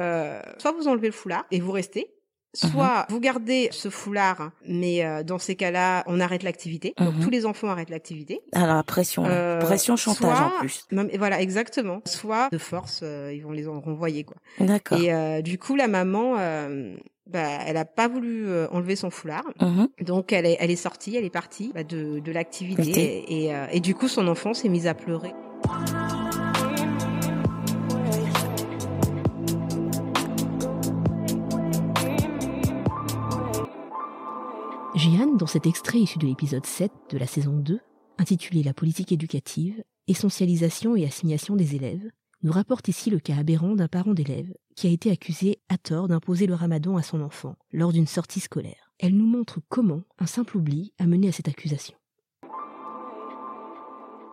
soit 0.58 0.72
vous 0.72 0.88
enlevez 0.88 1.08
le 1.08 1.12
foulard 1.12 1.46
et 1.50 1.60
vous 1.60 1.72
restez, 1.72 2.10
Soit 2.52 3.06
vous 3.08 3.20
gardez 3.20 3.68
ce 3.70 3.90
foulard, 3.90 4.50
mais 4.66 5.04
euh, 5.04 5.22
dans 5.22 5.38
ces 5.38 5.54
cas-là, 5.54 6.02
on 6.06 6.18
arrête 6.18 6.42
l'activité. 6.42 6.94
Donc 6.98 7.20
tous 7.20 7.30
les 7.30 7.46
enfants 7.46 7.68
arrêtent 7.68 7.90
l'activité. 7.90 8.40
Alors 8.52 8.82
pression, 8.84 9.24
euh, 9.24 9.60
pression 9.60 9.96
chantage 9.96 10.40
en 10.40 10.50
plus. 10.58 10.86
voilà, 11.18 11.40
exactement. 11.40 12.00
Soit 12.06 12.48
de 12.50 12.58
force, 12.58 13.00
euh, 13.02 13.32
ils 13.32 13.42
vont 13.42 13.52
les 13.52 13.66
renvoyer 13.66 14.24
quoi. 14.24 14.36
D'accord. 14.58 14.98
Et 15.00 15.42
du 15.42 15.58
coup, 15.58 15.76
la 15.76 15.86
maman, 15.86 16.34
bah, 17.26 17.48
elle 17.66 17.76
a 17.76 17.84
pas 17.84 18.08
voulu 18.08 18.46
enlever 18.72 18.96
son 18.96 19.10
foulard, 19.10 19.44
donc 20.00 20.32
elle 20.32 20.46
est, 20.46 20.56
elle 20.58 20.70
est 20.70 20.76
sortie, 20.76 21.16
elle 21.16 21.24
est 21.24 21.30
partie 21.30 21.70
bah, 21.74 21.84
de, 21.84 22.18
de 22.18 22.32
l'activité, 22.32 23.24
et, 23.28 23.52
et 23.72 23.80
du 23.80 23.94
coup, 23.94 24.08
son 24.08 24.26
enfant 24.26 24.54
s'est 24.54 24.68
mise 24.68 24.86
à 24.86 24.94
pleurer. 24.94 25.32
Jeanne, 35.00 35.38
dans 35.38 35.46
cet 35.46 35.66
extrait 35.66 35.98
issu 35.98 36.18
de 36.18 36.26
l'épisode 36.26 36.66
7 36.66 36.92
de 37.08 37.16
la 37.16 37.26
saison 37.26 37.56
2, 37.56 37.80
intitulé 38.18 38.62
La 38.62 38.74
politique 38.74 39.12
éducative, 39.12 39.82
essentialisation 40.08 40.94
et 40.94 41.06
assignation 41.06 41.56
des 41.56 41.74
élèves, 41.74 42.10
nous 42.42 42.52
rapporte 42.52 42.88
ici 42.88 43.08
le 43.08 43.18
cas 43.18 43.36
aberrant 43.36 43.74
d'un 43.74 43.88
parent 43.88 44.12
d'élève 44.12 44.52
qui 44.76 44.88
a 44.88 44.90
été 44.90 45.10
accusé 45.10 45.62
à 45.70 45.78
tort 45.78 46.06
d'imposer 46.06 46.46
le 46.46 46.52
ramadan 46.52 46.98
à 46.98 47.02
son 47.02 47.22
enfant 47.22 47.56
lors 47.72 47.94
d'une 47.94 48.06
sortie 48.06 48.40
scolaire. 48.40 48.92
Elle 48.98 49.16
nous 49.16 49.26
montre 49.26 49.60
comment 49.70 50.02
un 50.18 50.26
simple 50.26 50.58
oubli 50.58 50.92
a 50.98 51.06
mené 51.06 51.28
à 51.28 51.32
cette 51.32 51.48
accusation. 51.48 51.96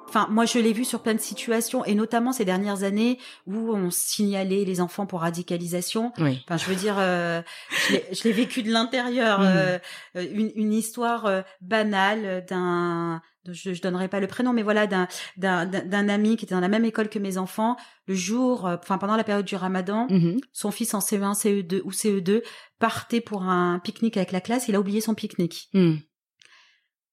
Enfin, 0.08 0.28
moi, 0.30 0.46
je 0.46 0.60
l'ai 0.60 0.74
vu 0.74 0.86
sur 0.86 1.02
plein 1.02 1.14
de 1.14 1.20
situations, 1.20 1.84
et 1.86 1.96
notamment 1.96 2.32
ces 2.32 2.46
dernières 2.46 2.84
années 2.84 3.20
où 3.46 3.74
on 3.74 3.90
signalait 3.92 4.64
les 4.64 4.80
enfants 4.82 5.06
pour 5.06 5.22
radicalisation. 5.22 6.14
Enfin, 6.18 6.58
je 6.58 6.66
veux 6.66 6.76
dire, 6.76 6.96
euh, 6.98 7.42
je 7.90 8.24
l'ai 8.24 8.32
vécu 8.32 8.64
de 8.64 8.72
l'intérieur. 8.72 9.42
Mm. 9.42 9.46
Euh, 9.46 9.80
une, 10.16 10.52
une, 10.56 10.74
histoire 10.74 11.26
euh, 11.26 11.42
banale 11.62 12.46
d'un, 12.50 13.22
je, 13.46 13.74
je 13.74 13.82
donnerai 13.82 14.08
pas 14.08 14.20
le 14.20 14.28
prénom, 14.28 14.54
mais 14.54 14.64
voilà, 14.64 14.88
d'un 14.88 15.08
d'un 15.38 16.10
ami 16.10 16.38
qui 16.38 16.46
était 16.46 16.56
dans 16.56 16.62
la 16.62 16.68
même 16.68 16.86
école 16.86 17.10
que 17.10 17.20
mes 17.20 17.38
enfants. 17.38 17.78
Le 18.08 18.16
jour, 18.16 18.66
enfin 18.66 18.98
pendant 18.98 19.18
la 19.18 19.24
période 19.24 19.46
du 19.46 19.56
Ramadan, 19.56 20.08
mm-hmm. 20.08 20.40
son 20.54 20.72
fils 20.72 20.94
en 20.94 21.00
CE1, 21.00 21.34
CE2 21.34 21.82
ou 21.84 21.92
CE2 21.92 22.42
partait 22.80 23.22
pour 23.22 23.44
un 23.44 23.80
pique-nique 23.80 24.18
avec 24.18 24.32
la 24.32 24.42
classe. 24.42 24.68
Il 24.68 24.76
a 24.76 24.80
oublié 24.80 25.02
son 25.02 25.14
pique-nique. 25.14 25.70
Mm. 25.74 25.96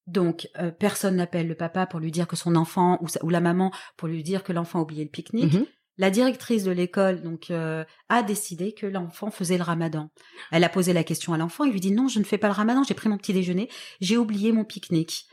Donc, 0.07 0.49
euh, 0.59 0.71
personne 0.71 1.17
n'appelle 1.17 1.49
le 1.49 1.55
papa 1.55 1.87
pour 1.87 2.01
lui 2.01 2.11
dire 2.11 2.27
que 2.27 2.37
son 2.37 2.57
enfant 2.57 2.99
ou, 3.23 3.31
la 3.31 3.41
maman 3.41 3.73
pour 3.97 4.09
lui 4.09 4.23
dire 4.23 4.45
que 4.45 4.53
l'enfant 4.53 4.81
a 4.81 4.83
oublié 4.83 5.05
le 5.05 5.11
pique-nique. 5.11 5.55
Mhm. 5.55 5.67
La 5.97 6.11
directrice 6.11 6.65
de 6.65 6.73
l'école 6.73 7.23
donc 7.23 7.51
euh, 7.51 7.85
a 8.09 8.23
décidé 8.23 8.75
que 8.75 8.87
l'enfant 8.87 9.31
faisait 9.31 9.57
le 9.57 9.63
ramadan. 9.63 10.11
Elle 10.51 10.65
a 10.65 10.69
posé 10.69 10.93
la 10.93 11.05
question 11.05 11.33
à 11.33 11.39
l'enfant, 11.39 11.65
il 11.65 11.73
lui 11.73 11.81
dit 11.81 11.93
non, 11.93 12.09
je 12.09 12.19
ne 12.19 12.25
fais 12.25 12.37
pas 12.37 12.49
le 12.49 12.55
ramadan, 12.55 12.83
j'ai 12.83 12.95
pris 12.95 13.09
mon 13.09 13.17
petit 13.17 13.33
déjeuner, 13.33 13.69
j'ai 14.01 14.17
oublié 14.17 14.51
mon 14.51 14.65
pique-nique. 14.65 15.27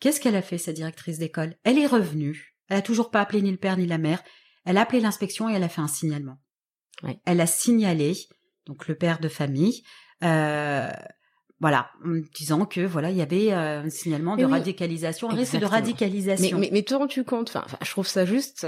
Qu'est-ce 0.00 0.20
qu'elle 0.20 0.36
a 0.36 0.42
fait 0.42 0.58
sa 0.58 0.72
directrice 0.72 1.18
d'école? 1.18 1.56
Elle 1.64 1.78
est 1.78 1.86
revenue. 1.86 2.54
Elle 2.68 2.78
a 2.78 2.82
toujours 2.82 3.10
pas 3.10 3.20
appelé 3.20 3.40
ni 3.40 3.50
le 3.50 3.56
père 3.56 3.78
ni 3.78 3.86
la 3.86 3.98
mère. 3.98 4.22
Elle 4.66 4.76
a 4.76 4.82
appelé 4.82 5.00
l'inspection 5.00 5.48
et 5.48 5.54
elle 5.54 5.62
a 5.62 5.68
fait 5.68 5.80
un 5.80 5.88
signalement. 5.88 6.38
Elle 7.24 7.40
a 7.40 7.46
signalé 7.46 8.14
donc 8.66 8.88
le 8.88 8.94
père 8.94 9.20
de 9.20 9.28
famille. 9.28 9.82
Euh, 10.22 10.90
voilà, 11.64 11.88
en 12.04 12.20
disant 12.34 12.66
que 12.66 12.82
voilà, 12.82 13.08
il 13.08 13.16
y 13.16 13.22
avait 13.22 13.50
euh, 13.50 13.84
un 13.84 13.88
signalement 13.88 14.36
de 14.36 14.44
radicalisation, 14.44 15.30
un 15.30 15.34
risque 15.34 15.56
de 15.56 15.64
radicalisation. 15.64 16.58
Mais, 16.58 16.66
mais, 16.66 16.70
mais 16.74 16.82
te 16.82 16.92
rends-tu 16.92 17.24
compte 17.24 17.56
Enfin, 17.56 17.64
je 17.80 17.90
trouve 17.90 18.06
ça 18.06 18.26
juste 18.26 18.66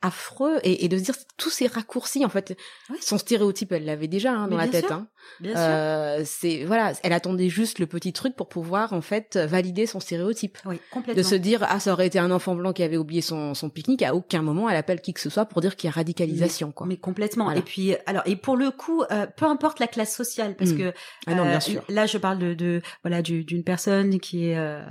affreux 0.00 0.58
et, 0.62 0.82
et, 0.86 0.88
de 0.88 0.96
se 0.96 1.02
dire 1.02 1.14
tous 1.36 1.50
ces 1.50 1.66
raccourcis 1.66 2.24
en 2.24 2.30
fait 2.30 2.56
son 3.00 3.18
stéréotype 3.18 3.72
elle 3.72 3.84
l'avait 3.84 4.08
déjà 4.08 4.32
hein, 4.32 4.48
dans 4.48 4.56
la 4.56 4.68
tête 4.68 4.90
hein. 4.92 5.08
Euh, 5.44 6.22
c'est 6.24 6.64
voilà 6.64 6.92
elle 7.02 7.12
attendait 7.12 7.48
juste 7.48 7.78
le 7.78 7.86
petit 7.86 8.12
truc 8.12 8.36
pour 8.36 8.48
pouvoir 8.48 8.92
en 8.92 9.00
fait 9.00 9.36
valider 9.36 9.86
son 9.86 10.00
stéréotype 10.00 10.58
oui, 10.64 10.80
complètement. 10.90 11.22
de 11.22 11.26
se 11.26 11.34
dire 11.34 11.64
ah 11.68 11.80
ça 11.80 11.92
aurait 11.92 12.06
été 12.06 12.18
un 12.18 12.30
enfant 12.30 12.54
blanc 12.54 12.72
qui 12.72 12.82
avait 12.82 12.96
oublié 12.96 13.20
son, 13.20 13.54
son 13.54 13.70
pique-nique 13.70 14.02
à 14.02 14.14
aucun 14.14 14.42
moment 14.42 14.68
elle 14.68 14.76
appelle 14.76 15.00
qui 15.00 15.12
que 15.12 15.20
ce 15.20 15.30
soit 15.30 15.46
pour 15.46 15.60
dire 15.60 15.76
qu'il 15.76 15.88
y 15.88 15.92
a 15.92 15.94
radicalisation 15.94 16.68
mais, 16.68 16.72
quoi 16.72 16.86
mais 16.86 16.96
complètement 16.96 17.50
et 17.50 17.62
puis 17.62 17.94
alors 18.06 18.22
et 18.26 18.36
pour 18.36 18.56
le 18.56 18.70
coup 18.70 19.02
euh, 19.10 19.26
peu 19.36 19.46
importe 19.46 19.80
la 19.80 19.86
classe 19.86 20.14
sociale 20.14 20.54
parce 20.56 20.70
mmh. 20.70 20.78
que 20.78 20.92
ah 21.26 21.34
non, 21.34 21.44
bien 21.44 21.56
euh, 21.56 21.60
sûr. 21.60 21.82
là 21.88 22.06
je 22.06 22.18
parle 22.18 22.38
de, 22.38 22.54
de 22.54 22.82
voilà 23.02 23.22
d'une 23.22 23.64
personne 23.64 24.20
qui 24.20 24.48
est 24.50 24.58
euh, 24.58 24.82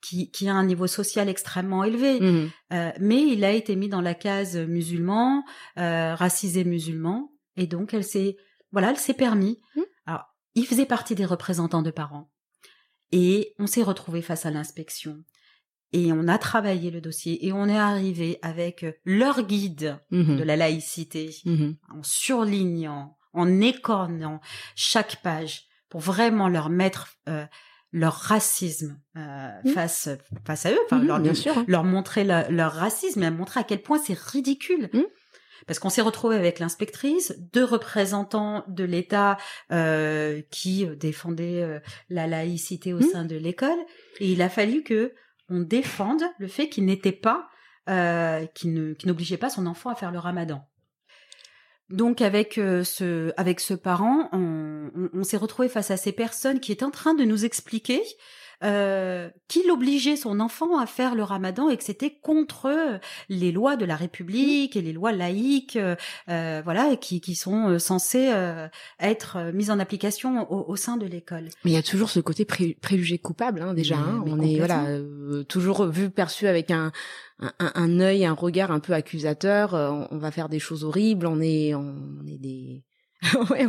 qui 0.00 0.30
qui 0.30 0.48
a 0.48 0.54
un 0.54 0.64
niveau 0.64 0.86
social 0.86 1.28
extrêmement 1.28 1.84
élevé 1.84 2.20
mmh. 2.20 2.50
mais 3.00 3.22
il 3.22 3.44
a 3.44 3.50
été 3.50 3.76
mis 3.76 3.88
dans 3.88 4.00
la 4.00 4.14
case 4.14 4.56
musulman, 4.56 5.44
euh, 5.78 6.14
racisé 6.14 6.64
musulman, 6.64 7.30
et 7.56 7.66
donc 7.66 7.94
elle 7.94 8.04
s'est, 8.04 8.36
voilà, 8.74 8.90
elle 8.90 8.98
s'est 8.98 9.14
permis. 9.14 9.60
Mmh. 9.76 9.80
Alors, 10.06 10.24
il 10.54 10.66
faisait 10.66 10.84
partie 10.84 11.14
des 11.14 11.24
représentants 11.24 11.82
de 11.82 11.92
parents, 11.92 12.30
et 13.12 13.54
on 13.60 13.68
s'est 13.68 13.84
retrouvé 13.84 14.20
face 14.20 14.44
à 14.44 14.50
l'inspection. 14.50 15.22
Et 15.92 16.12
on 16.12 16.26
a 16.26 16.38
travaillé 16.38 16.90
le 16.90 17.00
dossier 17.00 17.46
et 17.46 17.52
on 17.52 17.68
est 17.68 17.78
arrivé 17.78 18.40
avec 18.42 18.84
leur 19.04 19.42
guide 19.42 19.96
mmh 20.10 20.36
de 20.36 20.42
la 20.42 20.56
laïcité, 20.56 21.30
mmh 21.44 21.70
en 21.90 22.02
surlignant, 22.02 23.16
en 23.32 23.60
écornant 23.60 24.40
chaque 24.74 25.22
page 25.22 25.68
pour 25.88 26.00
vraiment 26.00 26.48
leur 26.48 26.68
mettre 26.68 27.14
euh, 27.28 27.46
leur 27.92 28.14
racisme 28.14 29.00
euh, 29.16 29.50
mmh. 29.64 29.68
face 29.68 30.08
face 30.44 30.66
à 30.66 30.72
eux, 30.72 30.80
enfin 30.86 31.00
leur, 31.00 31.20
bien 31.20 31.34
sûr. 31.34 31.56
Hein. 31.56 31.64
leur 31.68 31.84
montrer 31.84 32.24
leur 32.24 32.72
racisme 32.72 33.22
et 33.22 33.30
montrer 33.30 33.60
à 33.60 33.62
quel 33.64 33.80
point 33.80 33.98
c'est 33.98 34.18
ridicule. 34.18 34.90
Mmh. 35.64 35.66
Parce 35.66 35.78
qu'on 35.78 35.90
s'est 35.90 36.02
retrouvé 36.02 36.36
avec 36.36 36.58
l'inspectrice, 36.58 37.34
deux 37.52 37.64
représentants 37.64 38.64
de 38.68 38.84
l'État 38.84 39.36
euh, 39.72 40.42
qui 40.50 40.86
défendaient 40.96 41.62
euh, 41.62 41.80
la 42.10 42.26
laïcité 42.26 42.92
au 42.92 43.00
sein 43.00 43.24
de 43.24 43.36
l'école, 43.36 43.78
et 44.20 44.32
il 44.32 44.42
a 44.42 44.48
fallu 44.48 44.82
que 44.82 45.12
on 45.48 45.60
défende 45.60 46.22
le 46.38 46.48
fait 46.48 46.68
qu'il 46.68 46.84
n'était 46.86 47.12
pas, 47.12 47.48
euh, 47.88 48.46
qu'il 48.54 48.96
n'obligeait 49.04 49.36
pas 49.36 49.50
son 49.50 49.66
enfant 49.66 49.90
à 49.90 49.94
faire 49.94 50.10
le 50.10 50.18
Ramadan. 50.18 50.66
Donc 51.90 52.22
avec 52.22 52.56
euh, 52.56 52.82
ce 52.82 53.32
avec 53.36 53.60
ce 53.60 53.74
parent, 53.74 54.30
on, 54.32 54.90
on, 55.12 55.22
s'est 55.22 55.36
retrouvé 55.36 55.68
face 55.68 55.90
à 55.90 55.98
ces 55.98 56.12
personnes 56.12 56.60
qui 56.60 56.72
étaient 56.72 56.84
en 56.84 56.90
train 56.90 57.14
de 57.14 57.24
nous 57.24 57.44
expliquer 57.44 58.02
euh, 58.62 59.30
qu'il 59.48 59.70
obligeait 59.70 60.16
son 60.16 60.40
enfant 60.40 60.78
à 60.78 60.86
faire 60.86 61.14
le 61.14 61.22
ramadan 61.22 61.68
et 61.68 61.76
que 61.76 61.84
c'était 61.84 62.10
contre 62.10 63.00
les 63.28 63.52
lois 63.52 63.76
de 63.76 63.84
la 63.84 63.96
République 63.96 64.76
et 64.76 64.82
les 64.82 64.92
lois 64.92 65.12
laïques, 65.12 65.76
euh, 65.76 65.96
euh 66.28 66.60
voilà, 66.64 66.96
qui, 66.96 67.20
qui 67.20 67.34
sont 67.34 67.68
euh, 67.68 67.78
censées 67.78 68.32
être 69.00 69.52
mises 69.52 69.70
en 69.70 69.78
application 69.78 70.50
au, 70.50 70.76
sein 70.76 70.96
de 70.96 71.06
l'école. 71.06 71.48
Mais 71.64 71.72
il 71.72 71.74
y 71.74 71.78
a 71.78 71.82
toujours 71.82 72.10
ce 72.10 72.20
côté 72.20 72.44
préjugé 72.44 73.18
coupable, 73.18 73.62
hein, 73.62 73.74
déjà. 73.74 73.96
Hein. 73.96 74.22
on 74.26 74.40
est 74.40 74.56
voilà 74.58 74.86
toujours 75.48 75.86
vu 75.86 76.10
perçu 76.10 76.46
avec 76.46 76.70
un 76.70 76.92
un, 77.40 77.52
un 77.58 78.00
œil, 78.00 78.24
un 78.24 78.32
regard 78.32 78.70
un 78.70 78.80
peu 78.80 78.92
accusateur. 78.92 79.74
on, 79.74 80.18
va 80.18 80.30
faire 80.30 80.48
des 80.48 80.60
choses 80.60 80.84
horribles. 80.84 81.26
On 81.26 81.40
est 81.40 81.74
on 81.74 82.24
est 82.26 82.38
des 82.38 82.84
ouais, 83.50 83.66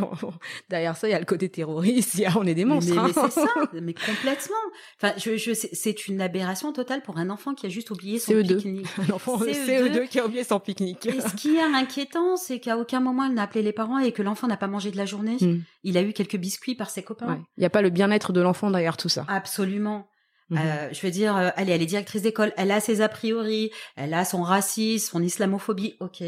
derrière 0.68 0.96
ça, 0.96 1.08
il 1.08 1.12
y 1.12 1.14
a 1.14 1.18
le 1.18 1.24
côté 1.24 1.48
terroriste, 1.48 2.14
il 2.14 2.20
y 2.20 2.26
a, 2.26 2.36
on 2.36 2.44
est 2.44 2.54
des 2.54 2.64
monstres. 2.64 2.94
Mais, 2.94 3.02
mais, 3.02 3.18
hein. 3.18 3.28
c'est 3.30 3.40
ça, 3.40 3.48
mais 3.72 3.94
complètement. 3.94 4.54
Enfin, 5.00 5.14
je, 5.16 5.36
je, 5.36 5.52
c'est 5.54 6.08
une 6.08 6.20
aberration 6.20 6.72
totale 6.72 7.02
pour 7.02 7.18
un 7.18 7.30
enfant 7.30 7.54
qui 7.54 7.66
a 7.66 7.68
juste 7.68 7.90
oublié 7.90 8.18
son 8.18 8.32
CE2. 8.32 8.56
pique-nique. 8.56 8.86
Un 9.08 9.12
enfant 9.14 9.38
CE2. 9.38 9.66
CE2 9.66 10.08
qui 10.08 10.18
a 10.18 10.26
oublié 10.26 10.44
son 10.44 10.60
pique-nique. 10.60 11.06
Et 11.06 11.20
ce 11.20 11.34
qui 11.34 11.56
est 11.56 11.62
inquiétant, 11.62 12.36
c'est 12.36 12.60
qu'à 12.60 12.78
aucun 12.78 13.00
moment 13.00 13.24
elle 13.24 13.34
n'a 13.34 13.42
appelé 13.42 13.62
les 13.62 13.72
parents 13.72 13.98
et 13.98 14.12
que 14.12 14.22
l'enfant 14.22 14.46
n'a 14.46 14.56
pas 14.56 14.68
mangé 14.68 14.90
de 14.90 14.96
la 14.96 15.06
journée. 15.06 15.36
Hmm. 15.40 15.60
Il 15.84 15.96
a 15.96 16.02
eu 16.02 16.12
quelques 16.12 16.36
biscuits 16.36 16.74
par 16.74 16.90
ses 16.90 17.02
copains. 17.02 17.42
Il 17.56 17.60
n'y 17.60 17.66
a 17.66 17.70
pas 17.70 17.82
le 17.82 17.90
bien-être 17.90 18.32
de 18.32 18.40
l'enfant 18.40 18.70
derrière 18.70 18.96
tout 18.96 19.08
ça. 19.08 19.24
Absolument. 19.28 20.08
Mhm. 20.50 20.58
Euh, 20.58 20.88
je 20.92 21.00
veux 21.00 21.10
dire, 21.10 21.36
euh, 21.36 21.50
allez, 21.56 21.72
elle 21.72 21.82
est 21.82 21.86
directrice 21.86 22.22
d'école, 22.22 22.52
elle 22.56 22.70
a 22.70 22.80
ses 22.80 23.00
a 23.00 23.08
priori, 23.08 23.70
elle 23.96 24.14
a 24.14 24.24
son 24.24 24.42
racisme, 24.42 25.10
son 25.10 25.22
islamophobie, 25.22 25.96
ok. 26.00 26.22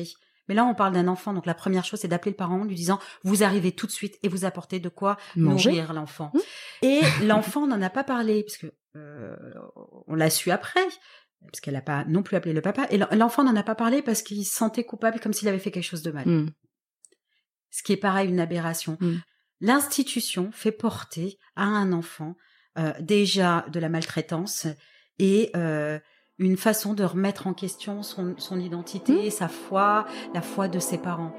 Mais 0.49 0.55
là, 0.55 0.65
on 0.65 0.75
parle 0.75 0.95
d'un 0.95 1.09
enfant, 1.09 1.33
donc 1.33 1.47
la 1.47 1.55
première 1.55 1.85
chose, 1.85 2.01
c'est 2.01 2.09
d'appeler 2.09 2.33
le 2.33 2.37
parent 2.37 2.61
en 2.61 2.65
lui 2.65 2.75
disant 2.75 2.99
vous 3.23 3.43
arrivez 3.43 3.73
tout 3.73 3.87
de 3.87 3.93
suite 3.93 4.19
et 4.23 4.29
vous 4.29 4.45
apportez 4.45 4.81
de 4.81 4.89
quoi 4.89 5.17
nourrir 5.37 5.93
l'enfant. 5.93 6.31
Mmh. 6.35 6.39
Et 6.83 7.01
l'enfant 7.25 7.67
n'en 7.67 7.81
a 7.83 7.91
pas 7.91 8.05
parlé 8.05 8.43
parce 8.43 8.57
que 8.57 8.73
euh, 8.97 9.37
on 10.07 10.15
l'a 10.15 10.31
su 10.31 10.51
après, 10.51 10.87
parce 11.43 11.61
qu'elle 11.61 11.75
n'a 11.75 11.83
pas 11.83 12.05
non 12.07 12.23
plus 12.23 12.37
appelé 12.37 12.53
le 12.53 12.63
papa. 12.63 12.87
Et 12.91 12.99
l'enfant 12.99 13.45
n'en 13.45 13.57
a 13.57 13.63
pas 13.63 13.75
parlé 13.75 14.03
parce 14.03 14.23
qu'il 14.23 14.45
se 14.45 14.55
sentait 14.55 14.85
coupable, 14.85 15.21
comme 15.21 15.33
s'il 15.33 15.49
avait 15.49 15.59
fait 15.59 15.71
quelque 15.71 15.85
chose 15.85 16.03
de 16.03 16.11
mal. 16.11 16.27
Mmh. 16.27 16.51
Ce 17.71 17.83
qui 17.83 17.93
est 17.93 17.99
pareil 17.99 18.29
une 18.29 18.41
aberration. 18.41 18.97
Mmh. 19.01 19.17
L'institution 19.61 20.51
fait 20.53 20.73
porter 20.73 21.39
à 21.57 21.65
un 21.65 21.93
enfant 21.93 22.37
euh, 22.79 22.93
déjà 23.01 23.67
de 23.73 23.81
la 23.81 23.89
maltraitance 23.89 24.67
et 25.19 25.51
euh, 25.57 25.99
une 26.39 26.57
façon 26.57 26.95
de 26.95 27.05
remettre 27.05 27.47
en 27.47 27.55
question 27.55 28.03
son, 28.03 28.35
son 28.39 28.61
identité, 28.61 29.27
mmh. 29.27 29.31
sa 29.31 29.49
foi, 29.49 30.07
la 30.35 30.43
foi 30.43 30.69
de 30.69 30.79
ses 30.79 30.99
parents. 30.99 31.33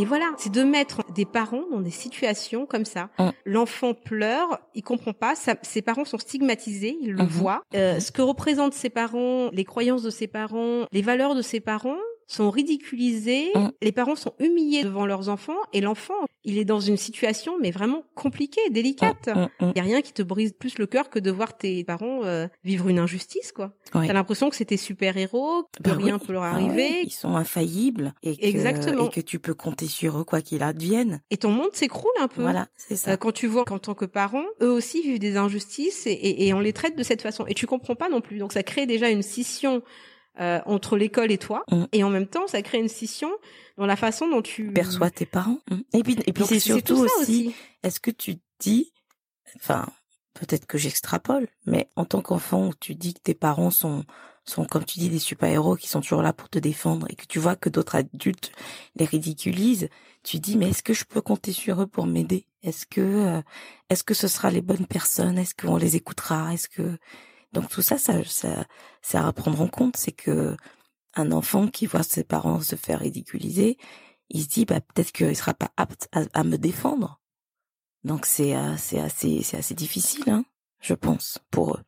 Et 0.00 0.06
voilà, 0.06 0.32
c'est 0.38 0.50
de 0.50 0.62
mettre 0.62 1.02
des 1.12 1.26
parents 1.26 1.64
dans 1.70 1.80
des 1.80 1.90
situations 1.90 2.64
comme 2.64 2.86
ça. 2.86 3.10
Mm. 3.18 3.28
L'enfant 3.44 3.92
pleure, 3.92 4.58
il 4.74 4.82
comprend 4.82 5.12
pas, 5.12 5.34
ses 5.34 5.82
parents 5.82 6.06
sont 6.06 6.16
stigmatisés, 6.16 6.96
il 7.02 7.12
le 7.12 7.24
mm-hmm. 7.24 7.26
voit. 7.26 7.64
Euh, 7.74 8.00
ce 8.00 8.10
que 8.10 8.22
représentent 8.22 8.72
ses 8.72 8.88
parents, 8.88 9.50
les 9.52 9.64
croyances 9.64 10.02
de 10.02 10.08
ses 10.08 10.26
parents, 10.26 10.86
les 10.90 11.02
valeurs 11.02 11.34
de 11.34 11.42
ses 11.42 11.60
parents, 11.60 11.98
sont 12.30 12.50
ridiculisés, 12.50 13.50
mm. 13.54 13.70
les 13.82 13.92
parents 13.92 14.16
sont 14.16 14.34
humiliés 14.38 14.84
devant 14.84 15.04
leurs 15.04 15.28
enfants 15.28 15.58
et 15.72 15.80
l'enfant, 15.80 16.14
il 16.44 16.58
est 16.58 16.64
dans 16.64 16.80
une 16.80 16.96
situation 16.96 17.54
mais 17.60 17.70
vraiment 17.70 18.04
compliquée, 18.14 18.60
délicate. 18.70 19.28
Il 19.28 19.66
mm, 19.66 19.68
mm, 19.68 19.72
y 19.76 19.80
a 19.80 19.82
rien 19.82 20.00
qui 20.00 20.12
te 20.12 20.22
brise 20.22 20.52
plus 20.52 20.78
le 20.78 20.86
cœur 20.86 21.10
que 21.10 21.18
de 21.18 21.30
voir 21.30 21.56
tes 21.56 21.82
parents 21.84 22.24
euh, 22.24 22.46
vivre 22.64 22.88
une 22.88 22.98
injustice 22.98 23.52
quoi. 23.52 23.72
T'as 23.92 24.12
l'impression 24.12 24.48
que 24.48 24.56
c'était 24.56 24.76
super-héros, 24.76 25.64
que 25.82 25.90
bah 25.90 25.96
rien 25.96 26.18
peut 26.18 26.32
leur 26.32 26.44
ah 26.44 26.52
arriver, 26.52 27.02
ils 27.02 27.10
sont 27.10 27.34
infaillibles 27.34 28.14
et 28.22 28.36
que, 28.36 28.46
Exactement. 28.46 29.06
et 29.06 29.10
que 29.10 29.20
tu 29.20 29.40
peux 29.40 29.54
compter 29.54 29.86
sur 29.86 30.20
eux 30.20 30.24
quoi 30.24 30.40
qu'il 30.40 30.62
advienne. 30.62 31.20
Et 31.30 31.36
ton 31.36 31.50
monde 31.50 31.70
s'écroule 31.72 32.10
un 32.20 32.28
peu. 32.28 32.42
Voilà, 32.42 32.68
c'est 32.76 32.96
ça. 32.96 33.12
Euh, 33.12 33.16
quand 33.16 33.32
tu 33.32 33.48
vois 33.48 33.64
qu'en 33.64 33.80
tant 33.80 33.94
que 33.94 34.04
parents, 34.04 34.46
eux 34.62 34.70
aussi 34.70 35.02
vivent 35.02 35.18
des 35.18 35.36
injustices 35.36 36.06
et, 36.06 36.46
et 36.46 36.54
on 36.54 36.60
les 36.60 36.72
traite 36.72 36.96
de 36.96 37.02
cette 37.02 37.22
façon 37.22 37.44
et 37.48 37.54
tu 37.54 37.66
comprends 37.66 37.96
pas 37.96 38.08
non 38.08 38.20
plus. 38.20 38.38
Donc 38.38 38.52
ça 38.52 38.62
crée 38.62 38.86
déjà 38.86 39.10
une 39.10 39.22
scission 39.22 39.82
euh, 40.40 40.60
entre 40.66 40.96
l'école 40.96 41.30
et 41.30 41.38
toi, 41.38 41.64
mm. 41.70 41.84
et 41.92 42.04
en 42.04 42.10
même 42.10 42.26
temps, 42.26 42.46
ça 42.46 42.62
crée 42.62 42.78
une 42.78 42.88
scission 42.88 43.30
dans 43.76 43.86
la 43.86 43.96
façon 43.96 44.28
dont 44.28 44.42
tu 44.42 44.72
perçois 44.72 45.10
tes 45.10 45.26
parents. 45.26 45.58
Mm. 45.70 45.76
Et 45.92 46.02
puis, 46.02 46.16
et 46.26 46.32
puis 46.32 46.44
c'est 46.44 46.60
surtout 46.60 46.98
aussi, 46.98 47.54
est-ce 47.82 48.00
que 48.00 48.10
tu 48.10 48.36
dis, 48.58 48.92
enfin, 49.56 49.86
peut-être 50.34 50.66
que 50.66 50.78
j'extrapole, 50.78 51.48
mais 51.66 51.88
en 51.96 52.04
tant 52.04 52.22
qu'enfant, 52.22 52.70
tu 52.80 52.94
dis 52.94 53.14
que 53.14 53.20
tes 53.20 53.34
parents 53.34 53.70
sont 53.70 54.04
sont 54.44 54.64
comme 54.64 54.84
tu 54.84 54.98
dis 54.98 55.10
des 55.10 55.18
super-héros 55.18 55.76
qui 55.76 55.86
sont 55.86 56.00
toujours 56.00 56.22
là 56.22 56.32
pour 56.32 56.48
te 56.48 56.58
défendre 56.58 57.06
et 57.10 57.14
que 57.14 57.26
tu 57.26 57.38
vois 57.38 57.56
que 57.56 57.68
d'autres 57.68 57.94
adultes 57.94 58.52
les 58.96 59.04
ridiculisent, 59.04 59.88
tu 60.22 60.38
dis 60.38 60.56
mais 60.56 60.70
est-ce 60.70 60.82
que 60.82 60.94
je 60.94 61.04
peux 61.04 61.20
compter 61.20 61.52
sur 61.52 61.82
eux 61.82 61.86
pour 61.86 62.06
m'aider? 62.06 62.46
Est-ce 62.62 62.86
que 62.86 63.00
euh, 63.00 63.42
est-ce 63.88 64.02
que 64.02 64.14
ce 64.14 64.28
sera 64.28 64.50
les 64.50 64.62
bonnes 64.62 64.86
personnes? 64.86 65.38
Est-ce 65.38 65.54
qu'on 65.54 65.76
les 65.76 65.96
écoutera? 65.96 66.52
Est-ce 66.52 66.68
que 66.68 66.98
donc 67.52 67.68
tout 67.68 67.82
ça, 67.82 67.98
ça, 67.98 68.22
ça, 68.24 68.64
c'est 69.02 69.18
à 69.18 69.32
prendre 69.32 69.60
en 69.60 69.68
compte, 69.68 69.96
c'est 69.96 70.12
que 70.12 70.56
un 71.14 71.32
enfant 71.32 71.66
qui 71.66 71.86
voit 71.86 72.02
ses 72.02 72.24
parents 72.24 72.60
se 72.60 72.76
faire 72.76 73.00
ridiculiser, 73.00 73.76
il 74.28 74.42
se 74.42 74.48
dit 74.48 74.64
bah 74.64 74.80
peut-être 74.80 75.12
qu'il 75.12 75.34
sera 75.36 75.54
pas 75.54 75.70
apte 75.76 76.08
à, 76.12 76.44
me 76.44 76.56
défendre. 76.56 77.20
Donc 78.04 78.26
c'est 78.26 78.56
euh, 78.56 78.76
c'est 78.76 79.00
assez 79.00 79.42
c'est 79.42 79.58
assez 79.58 79.74
difficile, 79.74 80.30
hein, 80.30 80.44
je 80.80 80.94
pense, 80.94 81.38
pour 81.50 81.74
eux. 81.74 81.82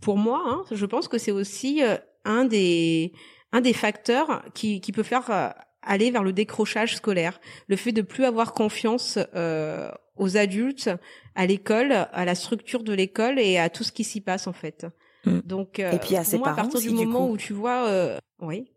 Pour 0.00 0.18
moi, 0.18 0.42
hein, 0.46 0.64
je 0.70 0.86
pense 0.86 1.08
que 1.08 1.18
c'est 1.18 1.32
aussi 1.32 1.82
euh, 1.82 1.96
un 2.24 2.44
des 2.44 3.12
un 3.52 3.62
des 3.62 3.72
facteurs 3.72 4.42
qui 4.54 4.80
qui 4.80 4.92
peut 4.92 5.02
faire 5.02 5.30
euh, 5.30 5.48
aller 5.86 6.10
vers 6.10 6.22
le 6.22 6.32
décrochage 6.32 6.96
scolaire, 6.96 7.40
le 7.68 7.76
fait 7.76 7.92
de 7.92 8.02
plus 8.02 8.24
avoir 8.24 8.52
confiance 8.52 9.18
euh, 9.34 9.90
aux 10.16 10.36
adultes, 10.36 10.90
à 11.34 11.46
l'école, 11.46 11.92
à 11.92 12.24
la 12.24 12.34
structure 12.34 12.82
de 12.82 12.92
l'école 12.92 13.38
et 13.38 13.58
à 13.58 13.70
tout 13.70 13.84
ce 13.84 13.92
qui 13.92 14.04
s'y 14.04 14.20
passe 14.20 14.46
en 14.46 14.52
fait. 14.52 14.86
Mm. 15.24 15.40
Donc, 15.44 15.80
euh, 15.80 15.92
et 15.92 15.98
puis 15.98 16.16
à 16.16 16.24
ses 16.24 16.38
moi, 16.38 16.46
parents, 16.46 16.58
à 16.58 16.62
partir 16.62 16.80
du 16.80 16.90
moment 16.90 17.30
où 17.30 17.36
tu 17.36 17.52
vois, 17.52 17.86
euh, 17.88 18.18
oui. 18.40 18.72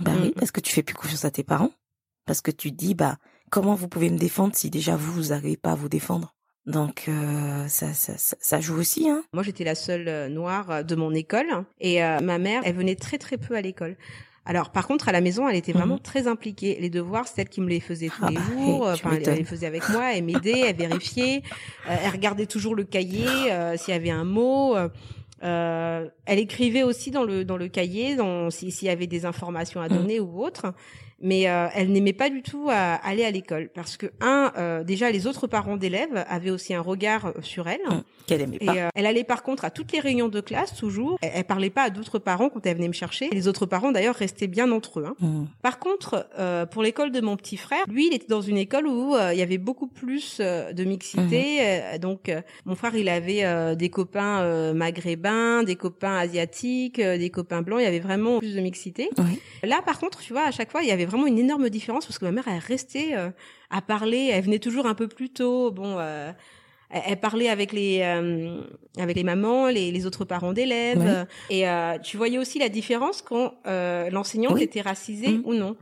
Bah 0.00 0.12
oui, 0.20 0.28
mm. 0.28 0.32
parce 0.32 0.50
que 0.50 0.60
tu 0.60 0.72
fais 0.72 0.82
plus 0.82 0.94
confiance 0.94 1.24
à 1.24 1.30
tes 1.30 1.44
parents, 1.44 1.72
parce 2.26 2.40
que 2.40 2.50
tu 2.50 2.70
dis 2.70 2.94
bah 2.94 3.18
comment 3.50 3.74
vous 3.74 3.88
pouvez 3.88 4.10
me 4.10 4.18
défendre 4.18 4.54
si 4.54 4.70
déjà 4.70 4.96
vous 4.96 5.12
vous 5.12 5.28
n'arrivez 5.28 5.56
pas 5.56 5.72
à 5.72 5.74
vous 5.74 5.88
défendre? 5.88 6.34
Donc 6.66 7.04
euh, 7.08 7.68
ça, 7.68 7.92
ça, 7.92 8.14
ça, 8.16 8.60
joue 8.60 8.76
aussi. 8.78 9.08
Hein. 9.08 9.22
Moi 9.34 9.42
j'étais 9.42 9.64
la 9.64 9.74
seule 9.74 10.08
euh, 10.08 10.28
noire 10.28 10.82
de 10.82 10.94
mon 10.94 11.12
école 11.12 11.64
et 11.78 12.02
euh, 12.02 12.20
ma 12.20 12.38
mère 12.38 12.62
elle 12.64 12.74
venait 12.74 12.96
très 12.96 13.18
très 13.18 13.36
peu 13.36 13.54
à 13.54 13.60
l'école. 13.60 13.96
Alors, 14.46 14.70
par 14.70 14.86
contre, 14.86 15.08
à 15.08 15.12
la 15.12 15.20
maison, 15.20 15.48
elle 15.48 15.56
était 15.56 15.72
vraiment 15.72 15.94
mhm. 15.94 16.00
très 16.02 16.26
impliquée. 16.26 16.76
Les 16.80 16.90
devoirs, 16.90 17.26
c'est 17.26 17.42
elle 17.42 17.48
qui 17.48 17.60
me 17.60 17.68
les 17.68 17.80
faisait 17.80 18.08
tous 18.08 18.22
ah 18.22 18.30
les 18.30 18.36
bah, 18.36 18.42
jours. 18.52 18.88
Enfin, 18.88 19.10
elle, 19.12 19.38
les 19.38 19.44
faisait 19.44 19.66
avec 19.66 19.88
moi, 19.88 20.14
elle 20.14 20.24
m'aidait, 20.24 20.60
elle 20.60 20.76
vérifiait, 20.76 21.42
euh, 21.88 21.96
elle 22.04 22.10
regardait 22.10 22.46
toujours 22.46 22.74
le 22.74 22.84
cahier 22.84 23.26
euh, 23.26 23.76
s'il 23.76 23.94
y 23.94 23.96
avait 23.96 24.10
un 24.10 24.24
mot. 24.24 24.76
Euh, 25.42 26.08
elle 26.26 26.38
écrivait 26.38 26.82
aussi 26.82 27.10
dans 27.10 27.24
le 27.24 27.44
dans 27.44 27.56
le 27.56 27.68
cahier, 27.68 28.16
s'il 28.50 28.86
y 28.86 28.90
avait 28.90 29.06
des 29.06 29.24
informations 29.24 29.80
à 29.80 29.88
mhm. 29.88 29.96
donner 29.96 30.20
ou 30.20 30.44
autre 30.44 30.74
mais 31.24 31.48
euh, 31.48 31.66
elle 31.74 31.90
n'aimait 31.90 32.12
pas 32.12 32.28
du 32.28 32.42
tout 32.42 32.68
à 32.70 32.94
aller 32.96 33.24
à 33.24 33.30
l'école 33.30 33.70
parce 33.74 33.96
que 33.96 34.06
un 34.20 34.52
euh, 34.58 34.84
déjà 34.84 35.10
les 35.10 35.26
autres 35.26 35.46
parents 35.46 35.78
d'élèves 35.78 36.24
avaient 36.28 36.50
aussi 36.50 36.74
un 36.74 36.82
regard 36.82 37.26
euh, 37.26 37.32
sur 37.40 37.66
elle 37.66 37.80
hum, 37.88 38.02
qu'elle 38.26 38.42
aimait 38.42 38.58
pas. 38.58 38.76
Et, 38.76 38.88
elle 38.94 39.06
allait 39.06 39.24
par 39.24 39.42
contre 39.42 39.64
à 39.64 39.70
toutes 39.70 39.90
les 39.92 40.00
réunions 40.00 40.28
de 40.28 40.40
classe 40.42 40.76
toujours. 40.76 41.18
Elle, 41.22 41.32
elle 41.34 41.44
parlait 41.44 41.70
pas 41.70 41.84
à 41.84 41.90
d'autres 41.90 42.18
parents 42.18 42.50
quand 42.50 42.64
elle 42.66 42.76
venait 42.76 42.88
me 42.88 42.92
chercher. 42.92 43.30
les 43.30 43.48
autres 43.48 43.64
parents 43.64 43.90
d'ailleurs 43.90 44.14
restaient 44.14 44.46
bien 44.46 44.70
entre 44.70 45.00
eux. 45.00 45.06
Hein. 45.06 45.16
Hum. 45.22 45.48
Par 45.62 45.78
contre, 45.78 46.28
pour 46.70 46.82
l'école 46.82 47.10
de 47.10 47.20
mon 47.22 47.36
petit 47.36 47.56
frère, 47.56 47.84
lui, 47.88 48.08
il 48.08 48.14
était 48.14 48.26
dans 48.28 48.42
une 48.42 48.58
école 48.58 48.86
où 48.86 49.16
il 49.32 49.38
y 49.38 49.42
avait 49.42 49.58
beaucoup 49.58 49.86
plus 49.86 50.40
de 50.40 50.84
mixité. 50.84 51.60
Hum. 51.94 51.98
donc 51.98 52.30
mon 52.66 52.74
frère, 52.74 52.94
il 52.94 53.08
avait 53.08 53.76
des 53.76 53.88
copains 53.88 54.74
maghrébins, 54.74 55.62
des 55.62 55.76
copains 55.76 56.16
asiatiques, 56.16 57.00
des 57.00 57.30
copains 57.30 57.62
blancs. 57.62 57.80
Il 57.80 57.84
y 57.84 57.86
avait 57.86 58.00
vraiment 58.00 58.40
plus 58.40 58.54
de 58.54 58.60
mixité. 58.60 59.08
Là, 59.62 59.80
par 59.84 59.98
contre, 59.98 60.20
tu 60.20 60.34
vois, 60.34 60.42
à 60.42 60.50
chaque 60.50 60.70
fois, 60.70 60.82
il 60.82 60.88
y 60.88 60.92
avait 60.92 61.06
vraiment 61.14 61.28
une 61.28 61.38
énorme 61.38 61.70
différence 61.70 62.06
parce 62.06 62.18
que 62.18 62.24
ma 62.24 62.32
mère 62.32 62.48
elle 62.48 62.58
restait 62.58 63.10
euh, 63.14 63.30
à 63.70 63.80
parler, 63.80 64.30
elle 64.32 64.44
venait 64.44 64.58
toujours 64.58 64.86
un 64.86 64.94
peu 64.94 65.08
plus 65.08 65.30
tôt. 65.30 65.70
Bon, 65.70 65.96
euh, 65.98 66.32
elle, 66.90 67.18
parlait 67.18 67.48
avec 67.48 67.72
les 67.72 68.00
euh, 68.02 68.60
avec 68.98 69.16
les 69.16 69.24
mamans, 69.24 69.68
les, 69.68 69.90
les 69.90 70.06
autres 70.06 70.24
parents 70.24 70.52
d'élèves, 70.52 71.26
et 71.50 71.64
tu 72.02 72.16
voyais 72.16 72.38
aussi 72.38 72.58
la 72.58 72.68
différence 72.68 73.22
quand 73.22 73.54
l'enseignant 73.64 74.56
était 74.56 74.80
racisé 74.80 75.28
mmh. 75.28 75.42
ou 75.44 75.54
non. 75.54 75.76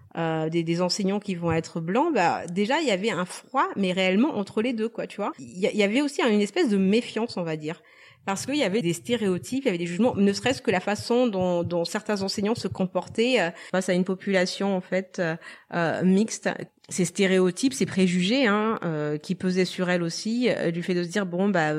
Des, 0.50 0.62
des, 0.62 0.82
enseignants 0.82 1.20
qui 1.20 1.34
vont 1.34 1.52
être 1.52 1.80
blancs, 1.80 2.12
bah 2.14 2.46
déjà 2.46 2.80
il 2.80 2.86
y 2.86 2.90
avait 2.90 3.10
un 3.10 3.24
froid, 3.24 3.66
mais 3.76 3.92
réellement 3.92 4.36
entre 4.36 4.62
les 4.62 4.72
deux, 4.72 4.88
quoi, 4.88 5.06
tu 5.06 5.16
vois. 5.16 5.32
Il 5.38 5.58
y, 5.58 5.76
y, 5.76 5.82
avait 5.82 6.02
aussi 6.02 6.22
une 6.22 6.40
espèce 6.40 6.68
de 6.68 6.76
méfiance, 6.76 7.36
on 7.36 7.42
va 7.42 7.56
dire 7.56 7.82
parce 8.24 8.46
qu'il 8.46 8.56
y 8.56 8.62
avait 8.62 8.82
des 8.82 8.92
stéréotypes, 8.92 9.64
il 9.64 9.66
y 9.66 9.68
avait 9.68 9.78
des 9.78 9.86
jugements, 9.86 10.14
ne 10.14 10.32
serait-ce 10.32 10.62
que 10.62 10.70
la 10.70 10.80
façon 10.80 11.26
dont, 11.26 11.64
dont, 11.64 11.84
certains 11.84 12.22
enseignants 12.22 12.54
se 12.54 12.68
comportaient 12.68 13.40
euh, 13.40 13.50
face 13.72 13.88
à 13.88 13.94
une 13.94 14.04
population 14.04 14.76
en 14.76 14.80
fait 14.80 15.18
euh, 15.18 15.36
euh 15.74 16.02
mixte. 16.04 16.48
Ces 16.88 17.04
stéréotypes, 17.04 17.72
ces 17.72 17.86
préjugés 17.86 18.46
hein, 18.46 18.78
euh, 18.84 19.16
qui 19.16 19.34
pesaient 19.34 19.64
sur 19.64 19.88
elle 19.88 20.02
aussi, 20.02 20.50
du 20.72 20.82
fait 20.82 20.94
de 20.94 21.04
se 21.04 21.08
dire 21.08 21.24
bon 21.24 21.48
bah 21.48 21.72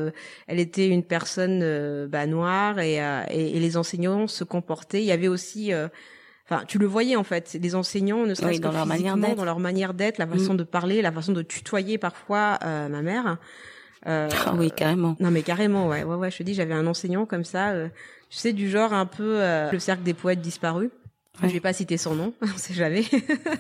elle 0.48 0.60
était 0.60 0.88
une 0.88 1.04
personne 1.04 2.08
bah, 2.08 2.26
noire 2.26 2.80
et, 2.80 2.96
et, 2.96 3.58
et, 3.58 3.60
les 3.60 3.78
enseignants 3.78 4.28
se 4.28 4.44
comportaient. 4.44 5.02
Il 5.02 5.06
y 5.06 5.12
avait 5.12 5.28
aussi 5.28 5.72
Enfin, 6.50 6.64
tu 6.68 6.78
le 6.78 6.88
voyais 6.88 7.16
en 7.16 7.24
fait, 7.24 7.58
les 7.62 7.76
enseignants, 7.76 8.26
ne 8.26 8.34
serait-ce 8.34 8.60
que 8.60 8.64
dans 8.64 8.72
leur 8.72 8.86
manière 8.86 9.18
d'être, 9.18 9.36
dans 9.36 9.46
leur 9.46 9.60
manière 9.60 9.94
d'être, 9.94 10.18
la 10.18 10.28
façon 10.28 10.56
mm. 10.56 10.58
de 10.58 10.64
parler, 10.64 11.02
la 11.02 11.12
façon 11.12 11.32
de 11.32 11.42
tutoyer 11.42 11.98
parfois 11.98 12.58
ma 12.64 13.02
mère. 13.02 13.38
Euh, 14.08 14.30
ah 14.46 14.54
oui, 14.58 14.72
carrément. 14.72 15.16
Non, 15.20 15.32
mais 15.32 15.44
carrément, 15.44 15.88
ouais, 15.88 16.04
ouais, 16.04 16.16
ouais. 16.16 16.32
Je 16.32 16.38
te 16.38 16.44
dis, 16.44 16.54
j'avais 16.54 16.74
un 16.74 16.88
enseignant 16.88 17.26
comme 17.26 17.44
ça, 17.44 17.72
euh, 17.72 17.88
tu 18.30 18.38
sais, 18.38 18.54
du 18.54 18.70
genre 18.70 18.94
un 18.94 19.06
peu 19.06 19.42
euh, 19.42 19.72
le 19.72 19.80
cercle 19.80 20.04
des 20.04 20.14
poètes 20.14 20.42
disparus. 20.42 20.90
Je 21.42 21.48
vais 21.48 21.60
pas 21.60 21.74
citer 21.74 21.98
son 21.98 22.14
nom, 22.14 22.34
on 22.42 22.58
sait 22.58 22.76
jamais. 22.76 23.04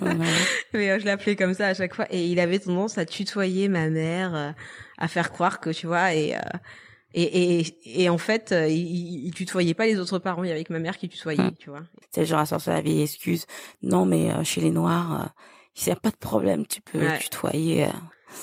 mais 0.73 0.99
je 0.99 1.05
l'appelais 1.05 1.35
comme 1.35 1.55
ça 1.55 1.67
à 1.67 1.73
chaque 1.73 1.95
fois. 1.95 2.05
Et 2.11 2.27
il 2.27 2.39
avait 2.39 2.59
tendance 2.59 2.99
à 2.99 3.05
tutoyer 3.05 3.67
ma 3.67 3.89
mère, 3.89 4.53
à 4.99 5.07
faire 5.07 5.31
croire 5.31 5.59
que, 5.59 5.71
tu 5.71 5.87
vois, 5.87 6.13
et 6.13 6.35
et, 7.15 7.59
et, 7.59 8.03
et 8.03 8.09
en 8.09 8.17
fait, 8.17 8.55
il, 8.67 9.27
il, 9.27 9.31
tutoyait 9.35 9.75
pas 9.75 9.85
les 9.85 9.99
autres 9.99 10.17
parents. 10.17 10.43
Il 10.43 10.49
y 10.49 10.51
avait 10.51 10.63
que 10.63 10.73
ma 10.73 10.79
mère 10.79 10.97
qui 10.97 11.09
tutoyait, 11.09 11.41
hum. 11.41 11.51
tu 11.59 11.69
vois. 11.69 11.81
C'est 12.11 12.25
genre 12.25 12.39
à 12.39 12.47
sortir 12.47 12.73
la 12.73 12.81
vieille 12.81 13.03
excuse. 13.03 13.45
Non, 13.83 14.05
mais 14.05 14.31
chez 14.43 14.61
les 14.61 14.71
Noirs, 14.71 15.31
il 15.75 15.85
n'y 15.85 15.91
a 15.93 15.95
pas 15.95 16.09
de 16.09 16.15
problème. 16.15 16.65
Tu 16.65 16.81
peux 16.81 17.05
tutoyer. 17.19 17.87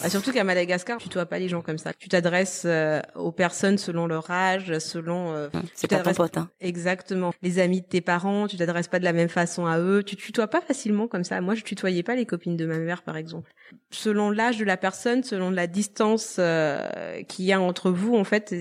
Bah, 0.03 0.09
surtout 0.09 0.33
qu'à 0.33 0.45
Madagascar, 0.45 0.99
tu 0.99 1.09
vois 1.11 1.27
pas 1.27 1.39
les 1.39 1.49
gens 1.49 1.63
comme 1.63 1.79
ça. 1.79 1.93
Tu 1.93 2.09
t'adresses 2.09 2.63
euh, 2.65 3.01
aux 3.15 3.33
personnes 3.33 3.79
selon 3.79 4.07
leur 4.07 4.31
âge, 4.31 4.79
selon. 4.79 5.35
Euh, 5.35 5.49
c'est 5.75 5.89
pas 5.89 5.99
ton 5.99 6.15
pote. 6.15 6.39
Hein. 6.39 6.49
Exactement. 6.61 7.33
Les 7.43 7.59
amis 7.59 7.81
de 7.81 7.87
tes 7.87 8.01
parents, 8.01 8.47
tu 8.47 8.57
t'adresses 8.57 8.89
pas 8.89 8.99
de 8.99 9.05
la 9.05 9.13
même 9.13 9.29
façon 9.29 9.67
à 9.67 9.79
eux. 9.79 10.03
Tu 10.03 10.17
tutoies 10.17 10.49
pas 10.49 10.61
facilement 10.61 11.09
comme 11.09 11.25
ça. 11.25 11.41
Moi, 11.41 11.55
je 11.55 11.63
tutoyais 11.63 12.03
pas 12.03 12.15
les 12.15 12.27
copines 12.27 12.57
de 12.57 12.67
ma 12.67 12.79
mère, 12.79 13.03
par 13.03 13.17
exemple. 13.17 13.53
Selon 13.91 14.31
l'âge 14.31 14.59
de 14.59 14.65
la 14.65 14.77
personne, 14.77 15.23
selon 15.23 15.51
la 15.51 15.67
distance 15.67 16.37
euh, 16.39 17.23
qu'il 17.29 17.45
y 17.45 17.53
a 17.53 17.61
entre 17.61 17.91
vous, 17.91 18.17
en 18.17 18.25
fait, 18.25 18.55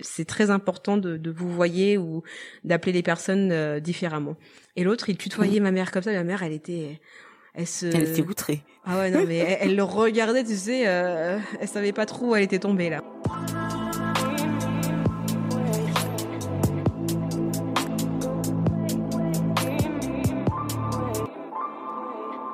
c'est 0.00 0.24
très 0.24 0.50
important 0.50 0.96
de, 0.96 1.16
de 1.16 1.30
vous 1.30 1.50
voyer 1.50 1.98
ou 1.98 2.22
d'appeler 2.64 2.92
les 2.92 3.02
personnes 3.02 3.50
euh, 3.52 3.80
différemment. 3.80 4.36
Et 4.76 4.84
l'autre, 4.84 5.08
il 5.08 5.16
tutoyait 5.16 5.60
ma 5.60 5.70
mère 5.70 5.90
comme 5.90 6.02
ça. 6.02 6.12
Ma 6.12 6.24
mère, 6.24 6.42
elle 6.42 6.52
était 6.52 7.00
elle 7.56 7.66
se. 7.66 7.86
Elle 7.86 8.08
était 8.08 8.22
outrée. 8.22 8.62
Ah 8.84 8.98
ouais, 8.98 9.10
non, 9.10 9.24
mais 9.26 9.38
elle, 9.60 9.74
le 9.74 9.82
regardait, 9.82 10.44
tu 10.44 10.54
sais, 10.54 10.86
euh, 10.86 11.38
elle 11.58 11.68
savait 11.68 11.92
pas 11.92 12.06
trop 12.06 12.30
où 12.30 12.36
elle 12.36 12.44
était 12.44 12.58
tombée 12.58 12.90
là. 12.90 13.02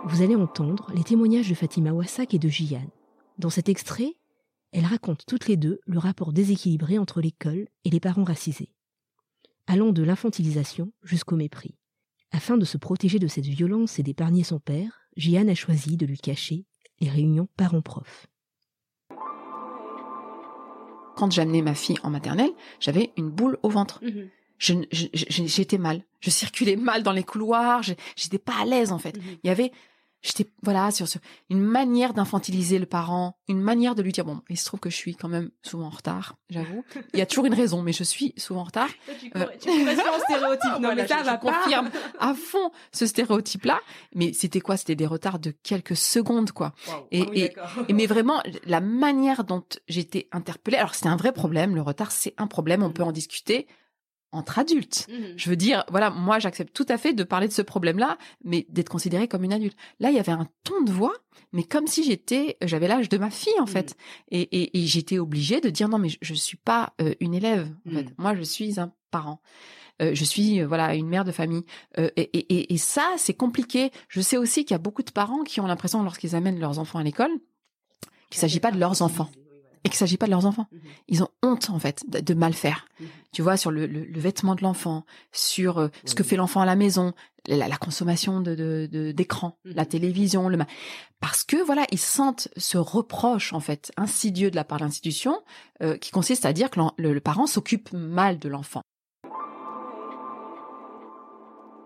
Vous 0.05 0.23
allez 0.23 0.37
entendre 0.37 0.91
les 0.95 1.03
témoignages 1.03 1.49
de 1.49 1.55
Fatima 1.55 1.93
Wassak 1.93 2.35
et 2.35 2.39
de 2.39 2.49
Jian. 2.49 2.87
Dans 3.39 3.51
cet 3.51 3.69
extrait, 3.69 4.15
elles 4.71 4.85
racontent 4.85 5.25
toutes 5.27 5.49
les 5.49 5.57
deux 5.57 5.81
le 5.87 5.99
rapport 5.99 6.33
déséquilibré 6.33 6.99
entre 6.99 7.21
l'école 7.21 7.67
et 7.85 7.91
les 7.91 7.99
parents 7.99 8.25
racisés, 8.25 8.71
allant 9.67 9.91
de 9.91 10.03
l'infantilisation 10.03 10.93
jusqu'au 11.03 11.37
mépris. 11.37 11.75
Afin 12.33 12.57
de 12.57 12.65
se 12.65 12.79
protéger 12.79 13.19
de 13.19 13.27
cette 13.29 13.47
violence 13.47 13.99
et 13.99 14.03
d'épargner 14.03 14.43
son 14.43 14.59
père, 14.59 15.03
Jeanne 15.17 15.51
a 15.51 15.55
choisi 15.55 15.97
de 15.97 16.07
lui 16.07 16.19
cacher 16.19 16.65
les 17.01 17.11
réunions 17.11 17.49
parents-prof. 17.57 18.27
Quand 21.15 21.31
j'amenais 21.31 21.61
ma 21.61 21.75
fille 21.75 21.99
en 22.03 22.11
maternelle, 22.11 22.51
j'avais 22.81 23.13
une 23.19 23.31
boule 23.31 23.59
au 23.63 23.69
ventre. 23.69 24.01
Mhm. 24.03 24.31
j'étais 24.59 25.79
mal. 25.79 26.05
Je 26.21 26.31
circulais 26.31 26.77
mal 26.77 27.03
dans 27.03 27.13
les 27.13 27.23
couloirs. 27.23 27.83
J'étais 28.17 28.39
pas 28.39 28.63
à 28.63 28.65
l'aise 28.65 28.93
en 28.93 28.99
fait. 28.99 29.17
Mhm. 29.17 29.23
Il 29.45 29.49
y 29.49 29.51
avait 29.51 29.73
j'étais 30.23 30.51
voilà 30.63 30.91
sur 30.91 31.09
ce, 31.09 31.19
une 31.51 31.61
manière 31.61 32.15
d'infantiliser 32.15 32.79
le 32.79 32.87
parent, 32.87 33.37
une 33.49 33.61
manière 33.61 33.95
de 33.95 34.03
lui 34.03 34.13
dire 34.13 34.25
bon, 34.25 34.41
il 34.49 34.57
se 34.57 34.65
trouve 34.65 34.81
que 34.81 34.91
je 34.91 34.97
suis 34.97 35.15
quand 35.15 35.29
même 35.29 35.51
souvent 35.63 35.87
en 35.87 35.91
retard, 35.91 36.37
j'avoue. 36.49 36.85
Il 37.13 37.19
y 37.19 37.23
a 37.23 37.27
toujours 37.27 37.47
une 37.47 37.55
raison, 37.55 37.83
mais 37.83 37.93
je 37.93 38.05
suis 38.05 38.33
souvent 38.37 38.61
en 38.61 38.65
retard. 38.65 38.89
tu, 39.21 39.31
euh, 39.37 39.47
tu 39.61 39.69
stéréotype, 39.69 40.81
non 40.81 40.93
mais 40.97 41.07
ça 41.07 41.19
je, 41.21 41.25
va 41.25 41.37
confirme 41.37 41.91
à 42.19 42.35
fond 42.35 42.71
ce 42.93 43.07
stéréotype-là. 43.07 43.81
Mais 44.15 44.33
c'était 44.33 44.61
quoi? 44.61 44.77
C'était 44.77 44.95
des 44.95 45.07
retards 45.07 45.39
de 45.39 45.51
quelques 45.51 45.97
secondes, 45.97 46.53
quoi. 46.53 46.73
Et, 47.11 47.53
ah 47.57 47.83
et, 47.89 47.93
mais 47.93 48.07
vraiment 48.07 48.43
la 48.65 48.81
manière 48.81 49.45
dont 49.45 49.65
j'étais 49.89 50.29
interpellée. 50.33 50.77
Alors 50.77 50.95
c'était 50.95 51.09
un 51.09 51.17
vrai 51.17 51.33
problème. 51.33 51.75
Le 51.75 51.83
retard, 51.83 52.13
c'est 52.13 52.35
un 52.39 52.47
problème. 52.47 52.83
On 52.83 52.89
mm. 52.89 52.95
peut 52.95 53.03
en 53.03 53.13
discuter 53.13 53.67
entre 54.33 54.59
adultes. 54.59 55.07
Mhm. 55.09 55.35
Je 55.37 55.51
veux 55.51 55.57
dire, 55.57 55.85
voilà, 55.91 56.11
moi 56.11 56.39
j'accepte 56.39 56.75
tout 56.75 56.87
à 56.89 56.99
fait 56.99 57.13
de 57.13 57.23
parler 57.23 57.49
de 57.49 57.53
ce 57.53 57.63
problème-là, 57.63 58.19
mais 58.45 58.67
d'être 58.71 58.89
considérée 58.89 59.29
comme 59.29 59.45
une 59.45 59.53
adulte. 59.53 59.77
Là, 60.01 60.11
il 60.11 60.17
y 60.17 60.19
avait 60.19 60.33
un 60.33 60.49
ton 60.65 60.83
de 60.83 60.91
voix, 60.91 61.15
mais 61.53 61.63
comme 61.63 61.87
si 61.87 62.03
j'étais, 62.03 62.57
j'avais 62.63 62.89
l'âge 62.89 63.09
de 63.09 63.19
ma 63.19 63.31
fille 63.31 63.61
en 63.61 63.67
fait, 63.67 63.97
mhm. 64.31 64.39
et, 64.41 64.83
et, 64.83 64.87
j'étais 64.87 65.19
obligée 65.19 65.61
de 65.61 65.71
dire 65.71 65.89
non, 65.89 65.99
mais 65.99 66.09
je, 66.21 66.33
ne 66.33 66.39
suis 66.39 66.57
pas 66.57 66.95
euh, 67.01 67.15
une 67.21 67.35
élève. 67.35 67.71
En 67.87 67.91
fait. 67.91 68.05
Mhm. 68.05 68.15
Moi, 68.19 68.35
je 68.35 68.43
suis 68.43 68.81
un 68.81 68.93
parent. 69.11 69.41
Euh, 70.01 70.15
je 70.15 70.25
suis 70.25 70.61
euh, 70.61 70.67
voilà 70.67 70.95
une 70.95 71.07
mère 71.07 71.25
de 71.25 71.33
famille 71.33 71.65
et, 71.99 72.23
et, 72.23 72.73
et 72.73 72.79
ça 72.79 73.07
c'est 73.19 73.35
compliqué. 73.35 73.91
Je 74.09 74.23
sais 74.23 74.39
aussi 74.39 74.65
qu'il 74.65 74.73
y 74.73 74.75
a 74.75 74.79
beaucoup 74.79 75.03
de 75.03 75.11
parents 75.11 75.43
qui 75.43 75.61
ont 75.61 75.67
l'impression 75.67 76.03
lorsqu'ils 76.03 76.35
amènent 76.35 76.59
leurs 76.59 76.79
enfants 76.79 76.99
à 76.99 77.03
l'école 77.03 77.31
qu'il 78.31 78.41
s'agit 78.41 78.61
pas 78.61 78.71
de 78.71 78.81
leurs 78.81 79.03
enfants 79.03 79.29
et 79.85 79.89
qu'il 79.89 79.97
s'agit 79.97 80.17
pas 80.17 80.27
de 80.27 80.31
leurs 80.31 80.47
enfants. 80.47 80.67
Mhm. 80.73 80.81
Ils 81.09 81.23
ont 81.23 81.29
honte 81.43 81.71
en 81.71 81.79
fait 81.79 82.05
de, 82.09 82.35
mal 82.35 82.53
faire. 82.53 82.87
Mhm. 83.01 83.07
Tu 83.33 83.43
vois 83.43 83.57
sur 83.57 83.71
le, 83.71 83.87
le, 83.87 84.21
vêtement 84.21 84.55
de 84.55 84.63
l'enfant, 84.63 85.05
sur 85.33 85.79
euh, 85.79 85.89
ce 86.05 86.15
que 86.15 86.23
fait 86.23 86.37
l'enfant 86.37 86.61
à 86.61 86.67
la 86.67 86.77
maison, 86.77 87.13
la, 87.47 87.69
la 87.69 87.77
consommation 87.77 88.41
de 88.41 88.87
d'écran, 89.13 89.59
de, 89.65 89.73
la 89.73 89.83
mhm. 89.83 89.89
télévision, 89.89 90.49
le 90.49 90.59
parce 91.21 91.45
que 91.45 91.57
voilà 91.65 91.87
ils 91.91 91.99
sentent 91.99 92.49
ce 92.57 92.79
reproche 92.79 93.53
en 93.53 93.61
fait 93.61 93.93
insidieux 93.97 94.51
de 94.51 94.57
la 94.57 94.65
part 94.65 94.79
de 94.79 94.85
l'institution 94.85 95.41
euh, 95.83 95.97
qui 95.97 96.11
consiste 96.11 96.47
à 96.47 96.53
dire 96.53 96.71
que 96.71 96.81
le, 96.99 97.13
le 97.13 97.21
parent 97.21 97.47
s'occupe 97.47 97.93
mal 97.93 98.39
de 98.39 98.49
l'enfant. 98.49 98.83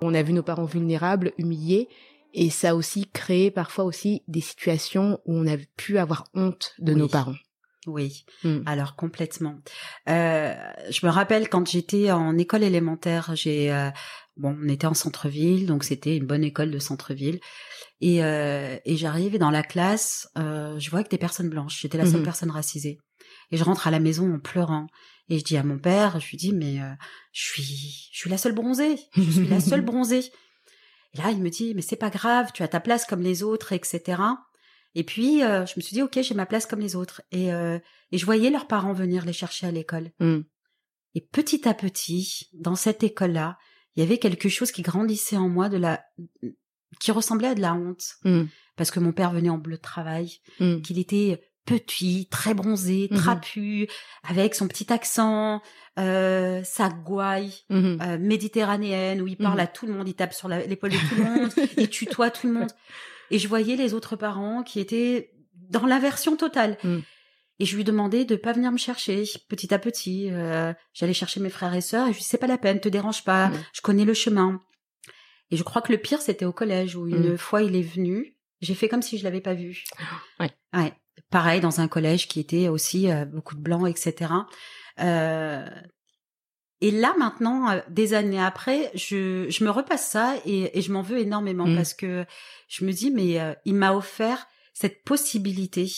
On 0.02 0.12
a 0.12 0.22
vu 0.22 0.34
nos 0.34 0.42
parents 0.42 0.66
vulnérables, 0.66 1.32
humiliés, 1.38 1.88
et 2.34 2.50
ça 2.50 2.70
a 2.70 2.74
aussi 2.74 3.08
créé 3.12 3.50
parfois 3.50 3.84
aussi 3.84 4.22
des 4.28 4.42
situations 4.42 5.18
où 5.24 5.34
on 5.34 5.46
a 5.46 5.56
pu 5.76 5.96
avoir 5.96 6.24
honte 6.34 6.74
de 6.78 6.92
nos 6.92 7.08
parents. 7.08 7.34
Oui, 7.86 8.24
mmh. 8.44 8.60
alors 8.66 8.96
complètement. 8.96 9.60
Euh, 10.08 10.54
je 10.90 11.06
me 11.06 11.10
rappelle 11.10 11.48
quand 11.48 11.66
j'étais 11.68 12.10
en 12.10 12.36
école 12.36 12.64
élémentaire, 12.64 13.30
j'ai 13.34 13.72
euh, 13.72 13.90
bon, 14.36 14.56
on 14.62 14.68
était 14.68 14.86
en 14.86 14.94
centre-ville, 14.94 15.66
donc 15.66 15.84
c'était 15.84 16.16
une 16.16 16.26
bonne 16.26 16.44
école 16.44 16.70
de 16.70 16.78
centre-ville, 16.78 17.40
et, 18.00 18.22
euh, 18.22 18.76
et 18.84 18.96
j'arrivais 18.96 19.38
dans 19.38 19.50
la 19.50 19.62
classe, 19.62 20.28
euh, 20.38 20.78
je 20.78 20.90
vois 20.90 21.02
que 21.02 21.08
des 21.08 21.18
personnes 21.18 21.48
blanches, 21.48 21.80
j'étais 21.80 21.98
la 21.98 22.06
seule 22.06 22.20
mmh 22.20 22.24
personne 22.24 22.50
racisée, 22.50 22.98
et 23.50 23.56
je 23.56 23.64
rentre 23.64 23.86
à 23.86 23.90
la 23.90 24.00
maison 24.00 24.34
en 24.34 24.38
pleurant, 24.38 24.86
et 25.28 25.38
je 25.38 25.44
dis 25.44 25.56
à 25.56 25.62
mon 25.62 25.78
père, 25.78 26.20
je 26.20 26.28
lui 26.30 26.36
dis 26.36 26.52
mais 26.52 26.80
euh, 26.80 26.92
je 27.32 27.42
suis, 27.42 28.08
je 28.12 28.18
suis 28.18 28.30
la 28.30 28.38
seule 28.38 28.54
bronzée, 28.54 28.96
je 29.16 29.22
suis 29.22 29.48
la 29.48 29.60
seule 29.60 29.82
bronzée. 29.82 30.30
Et 31.14 31.18
là 31.18 31.30
il 31.30 31.40
me 31.40 31.48
dit 31.48 31.74
mais 31.74 31.82
c'est 31.82 31.96
pas 31.96 32.10
grave, 32.10 32.50
tu 32.52 32.62
as 32.62 32.68
ta 32.68 32.80
place 32.80 33.06
comme 33.06 33.22
les 33.22 33.42
autres, 33.42 33.72
etc. 33.72 34.20
Et 34.96 35.04
puis, 35.04 35.44
euh, 35.44 35.66
je 35.66 35.74
me 35.76 35.82
suis 35.82 35.92
dit, 35.92 36.00
OK, 36.00 36.18
j'ai 36.22 36.34
ma 36.34 36.46
place 36.46 36.64
comme 36.64 36.80
les 36.80 36.96
autres. 36.96 37.20
Et, 37.30 37.52
euh, 37.52 37.78
et 38.12 38.18
je 38.18 38.24
voyais 38.24 38.48
leurs 38.48 38.66
parents 38.66 38.94
venir 38.94 39.26
les 39.26 39.34
chercher 39.34 39.66
à 39.66 39.70
l'école. 39.70 40.10
Mmh. 40.20 40.38
Et 41.14 41.20
petit 41.20 41.68
à 41.68 41.74
petit, 41.74 42.48
dans 42.54 42.76
cette 42.76 43.02
école-là, 43.02 43.58
il 43.94 44.00
y 44.00 44.02
avait 44.02 44.16
quelque 44.16 44.48
chose 44.48 44.72
qui 44.72 44.80
grandissait 44.80 45.36
en 45.36 45.50
moi 45.50 45.68
de 45.68 45.76
la, 45.76 46.02
qui 46.98 47.12
ressemblait 47.12 47.48
à 47.48 47.54
de 47.54 47.60
la 47.60 47.74
honte. 47.74 48.14
Mmh. 48.24 48.44
Parce 48.76 48.90
que 48.90 48.98
mon 48.98 49.12
père 49.12 49.32
venait 49.32 49.50
en 49.50 49.58
bleu 49.58 49.76
de 49.76 49.82
travail, 49.82 50.38
mmh. 50.60 50.80
qu'il 50.80 50.98
était 50.98 51.42
petit, 51.66 52.26
très 52.30 52.54
bronzé, 52.54 53.10
trapu, 53.14 53.88
avec 54.22 54.54
son 54.54 54.66
petit 54.66 54.90
accent, 54.90 55.60
euh, 55.98 56.62
sa 56.64 56.88
gouaille 56.88 57.52
euh, 57.70 58.18
méditerranéenne 58.18 59.20
où 59.20 59.26
il 59.26 59.36
parle 59.36 59.60
à 59.60 59.66
tout 59.66 59.86
le 59.86 59.92
monde, 59.92 60.08
il 60.08 60.14
tape 60.14 60.32
sur 60.32 60.48
l'épaule 60.48 60.92
de 60.92 60.96
tout 60.96 61.16
le 61.16 61.24
monde, 61.24 61.52
il 61.76 61.90
tutoie 61.90 62.30
tout 62.30 62.46
le 62.46 62.54
monde. 62.54 62.70
Et 63.30 63.38
je 63.38 63.48
voyais 63.48 63.76
les 63.76 63.94
autres 63.94 64.16
parents 64.16 64.62
qui 64.62 64.80
étaient 64.80 65.32
dans 65.54 65.86
l'inversion 65.86 66.36
totale. 66.36 66.78
Mm. 66.82 66.98
Et 67.58 67.64
je 67.64 67.76
lui 67.76 67.84
demandais 67.84 68.24
de 68.24 68.36
pas 68.36 68.52
venir 68.52 68.70
me 68.70 68.76
chercher 68.76 69.24
petit 69.48 69.72
à 69.72 69.78
petit. 69.78 70.28
Euh, 70.30 70.72
J'allais 70.92 71.14
chercher 71.14 71.40
mes 71.40 71.48
frères 71.48 71.74
et 71.74 71.80
sœurs 71.80 72.08
et 72.08 72.12
je 72.12 72.18
lui 72.18 72.24
c'est 72.24 72.38
pas 72.38 72.46
la 72.46 72.58
peine, 72.58 72.80
te 72.80 72.88
dérange 72.88 73.24
pas, 73.24 73.48
mm. 73.48 73.64
je 73.72 73.80
connais 73.80 74.04
le 74.04 74.14
chemin. 74.14 74.60
Et 75.50 75.56
je 75.56 75.62
crois 75.62 75.80
que 75.80 75.92
le 75.92 75.98
pire 75.98 76.20
c'était 76.20 76.44
au 76.44 76.52
collège 76.52 76.96
où 76.96 77.06
une 77.06 77.32
mm. 77.32 77.38
fois 77.38 77.62
il 77.62 77.74
est 77.76 77.82
venu, 77.82 78.36
j'ai 78.60 78.74
fait 78.74 78.88
comme 78.88 79.02
si 79.02 79.18
je 79.18 79.24
l'avais 79.24 79.40
pas 79.40 79.54
vu. 79.54 79.84
Ouais. 80.40 80.50
ouais. 80.74 80.92
Pareil 81.30 81.60
dans 81.60 81.80
un 81.80 81.88
collège 81.88 82.28
qui 82.28 82.40
était 82.40 82.68
aussi 82.68 83.10
euh, 83.10 83.24
beaucoup 83.24 83.54
de 83.54 83.60
blancs, 83.60 83.88
etc. 83.88 84.30
Euh, 85.00 85.66
et 86.80 86.90
là 86.90 87.14
maintenant, 87.18 87.70
euh, 87.70 87.80
des 87.88 88.14
années 88.14 88.42
après, 88.42 88.90
je, 88.94 89.46
je 89.48 89.64
me 89.64 89.70
repasse 89.70 90.08
ça 90.08 90.34
et, 90.44 90.78
et 90.78 90.82
je 90.82 90.92
m'en 90.92 91.02
veux 91.02 91.18
énormément 91.18 91.66
mmh. 91.66 91.76
parce 91.76 91.94
que 91.94 92.24
je 92.68 92.84
me 92.84 92.92
dis 92.92 93.10
mais 93.10 93.40
euh, 93.40 93.54
il 93.64 93.74
m'a 93.74 93.94
offert 93.94 94.46
cette 94.74 95.04
possibilité 95.04 95.90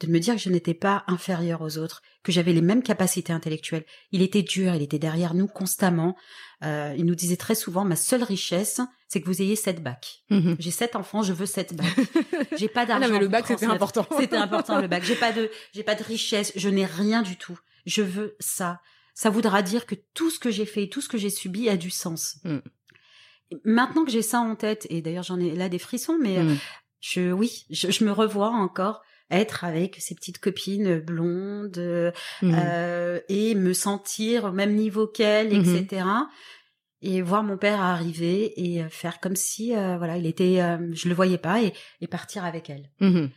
de 0.00 0.08
me 0.08 0.18
dire 0.18 0.34
que 0.34 0.40
je 0.40 0.50
n'étais 0.50 0.74
pas 0.74 1.04
inférieure 1.06 1.62
aux 1.62 1.78
autres, 1.78 2.02
que 2.22 2.32
j'avais 2.32 2.52
les 2.52 2.60
mêmes 2.60 2.82
capacités 2.82 3.32
intellectuelles. 3.32 3.84
Il 4.12 4.22
était 4.22 4.42
dur, 4.42 4.74
il 4.74 4.82
était 4.82 4.98
derrière 4.98 5.34
nous 5.34 5.46
constamment. 5.46 6.16
Euh, 6.64 6.94
il 6.98 7.04
nous 7.06 7.14
disait 7.14 7.36
très 7.36 7.54
souvent 7.54 7.84
ma 7.84 7.96
seule 7.96 8.22
richesse, 8.22 8.80
c'est 9.08 9.20
que 9.20 9.26
vous 9.26 9.40
ayez 9.40 9.56
sept 9.56 9.82
bacs. 9.82 10.24
Mmh 10.30 10.54
j'ai 10.58 10.70
sept 10.70 10.96
enfants, 10.96 11.22
je 11.22 11.32
veux 11.32 11.46
sept 11.46 11.74
bacs. 11.76 11.86
J'ai 12.58 12.68
pas 12.68 12.84
d'argent. 12.84 13.06
Ah 13.08 13.12
mais 13.12 13.20
le 13.20 13.28
bac 13.28 13.46
c'était 13.46 13.66
important. 13.66 14.06
C'était 14.18 14.36
important 14.36 14.80
le 14.80 14.88
bac. 14.88 15.04
J'ai 15.04 15.16
pas 15.16 15.32
de, 15.32 15.50
j'ai 15.72 15.82
pas 15.82 15.94
de 15.94 16.02
richesse, 16.02 16.52
je 16.56 16.68
n'ai 16.68 16.86
rien 16.86 17.22
du 17.22 17.36
tout. 17.36 17.58
Je 17.86 18.02
veux 18.02 18.36
ça 18.40 18.80
ça 19.14 19.30
voudra 19.30 19.62
dire 19.62 19.86
que 19.86 19.94
tout 20.12 20.30
ce 20.30 20.38
que 20.38 20.50
j'ai 20.50 20.66
fait, 20.66 20.88
tout 20.88 21.00
ce 21.00 21.08
que 21.08 21.18
j'ai 21.18 21.30
subi 21.30 21.68
a 21.68 21.76
du 21.76 21.90
sens. 21.90 22.38
Mm. 22.44 22.58
Maintenant 23.64 24.04
que 24.04 24.10
j'ai 24.10 24.22
ça 24.22 24.40
en 24.40 24.56
tête, 24.56 24.86
et 24.90 25.00
d'ailleurs 25.00 25.22
j'en 25.22 25.38
ai 25.38 25.54
là 25.54 25.68
des 25.68 25.78
frissons, 25.78 26.18
mais 26.20 26.42
mm. 26.42 26.58
je, 27.00 27.32
oui, 27.32 27.64
je, 27.70 28.04
me 28.04 28.10
revois 28.10 28.48
encore 28.48 29.02
être 29.30 29.64
avec 29.64 29.96
ces 30.00 30.14
petites 30.14 30.38
copines 30.38 30.98
blondes 30.98 32.12
mm. 32.42 32.54
euh, 32.54 33.20
et 33.28 33.54
me 33.54 33.72
sentir 33.72 34.46
au 34.46 34.52
même 34.52 34.74
niveau 34.74 35.06
qu'elles, 35.06 35.52
mm-hmm. 35.52 35.76
etc. 35.76 36.06
Et 37.00 37.22
voir 37.22 37.42
mon 37.42 37.58
père 37.58 37.80
arriver 37.80 38.52
et 38.56 38.82
faire 38.88 39.20
comme 39.20 39.36
si, 39.36 39.76
euh, 39.76 39.98
voilà, 39.98 40.16
il 40.16 40.26
était, 40.26 40.60
euh, 40.62 40.78
je 40.94 41.08
le 41.08 41.14
voyais 41.14 41.38
pas 41.38 41.62
et, 41.62 41.72
et 42.00 42.06
partir 42.06 42.44
avec 42.44 42.70
elle. 42.70 42.90
Mm-hmm. 43.00 43.30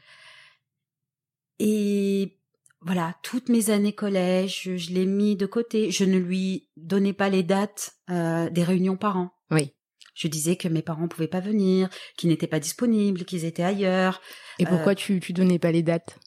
Et 1.59 2.36
voilà, 2.81 3.15
toutes 3.23 3.49
mes 3.49 3.69
années 3.69 3.93
collège, 3.93 4.69
je, 4.75 4.91
l'ai 4.91 5.05
mis 5.05 5.35
de 5.35 5.45
côté. 5.45 5.89
Je 5.91 6.05
ne 6.05 6.17
lui 6.17 6.69
donnais 6.77 7.13
pas 7.13 7.29
les 7.29 7.43
dates 7.43 7.95
euh, 8.09 8.49
des 8.49 8.63
réunions 8.63 8.97
parents. 8.97 9.31
Oui. 9.49 9.73
Je 10.13 10.27
disais 10.27 10.55
que 10.55 10.67
mes 10.67 10.81
parents 10.81 11.07
pouvaient 11.07 11.27
pas 11.27 11.39
venir, 11.39 11.89
qu'ils 12.17 12.29
n'étaient 12.29 12.47
pas 12.47 12.59
disponibles, 12.59 13.25
qu'ils 13.25 13.45
étaient 13.45 13.63
ailleurs. 13.63 14.21
Et 14.59 14.65
pourquoi 14.65 14.93
euh, 14.93 14.95
tu 14.95 15.19
tu 15.19 15.33
donnais 15.33 15.59
pas 15.59 15.71
les 15.71 15.83
dates? 15.83 16.19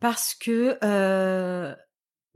Parce 0.00 0.34
que 0.34 0.78
euh, 0.82 1.74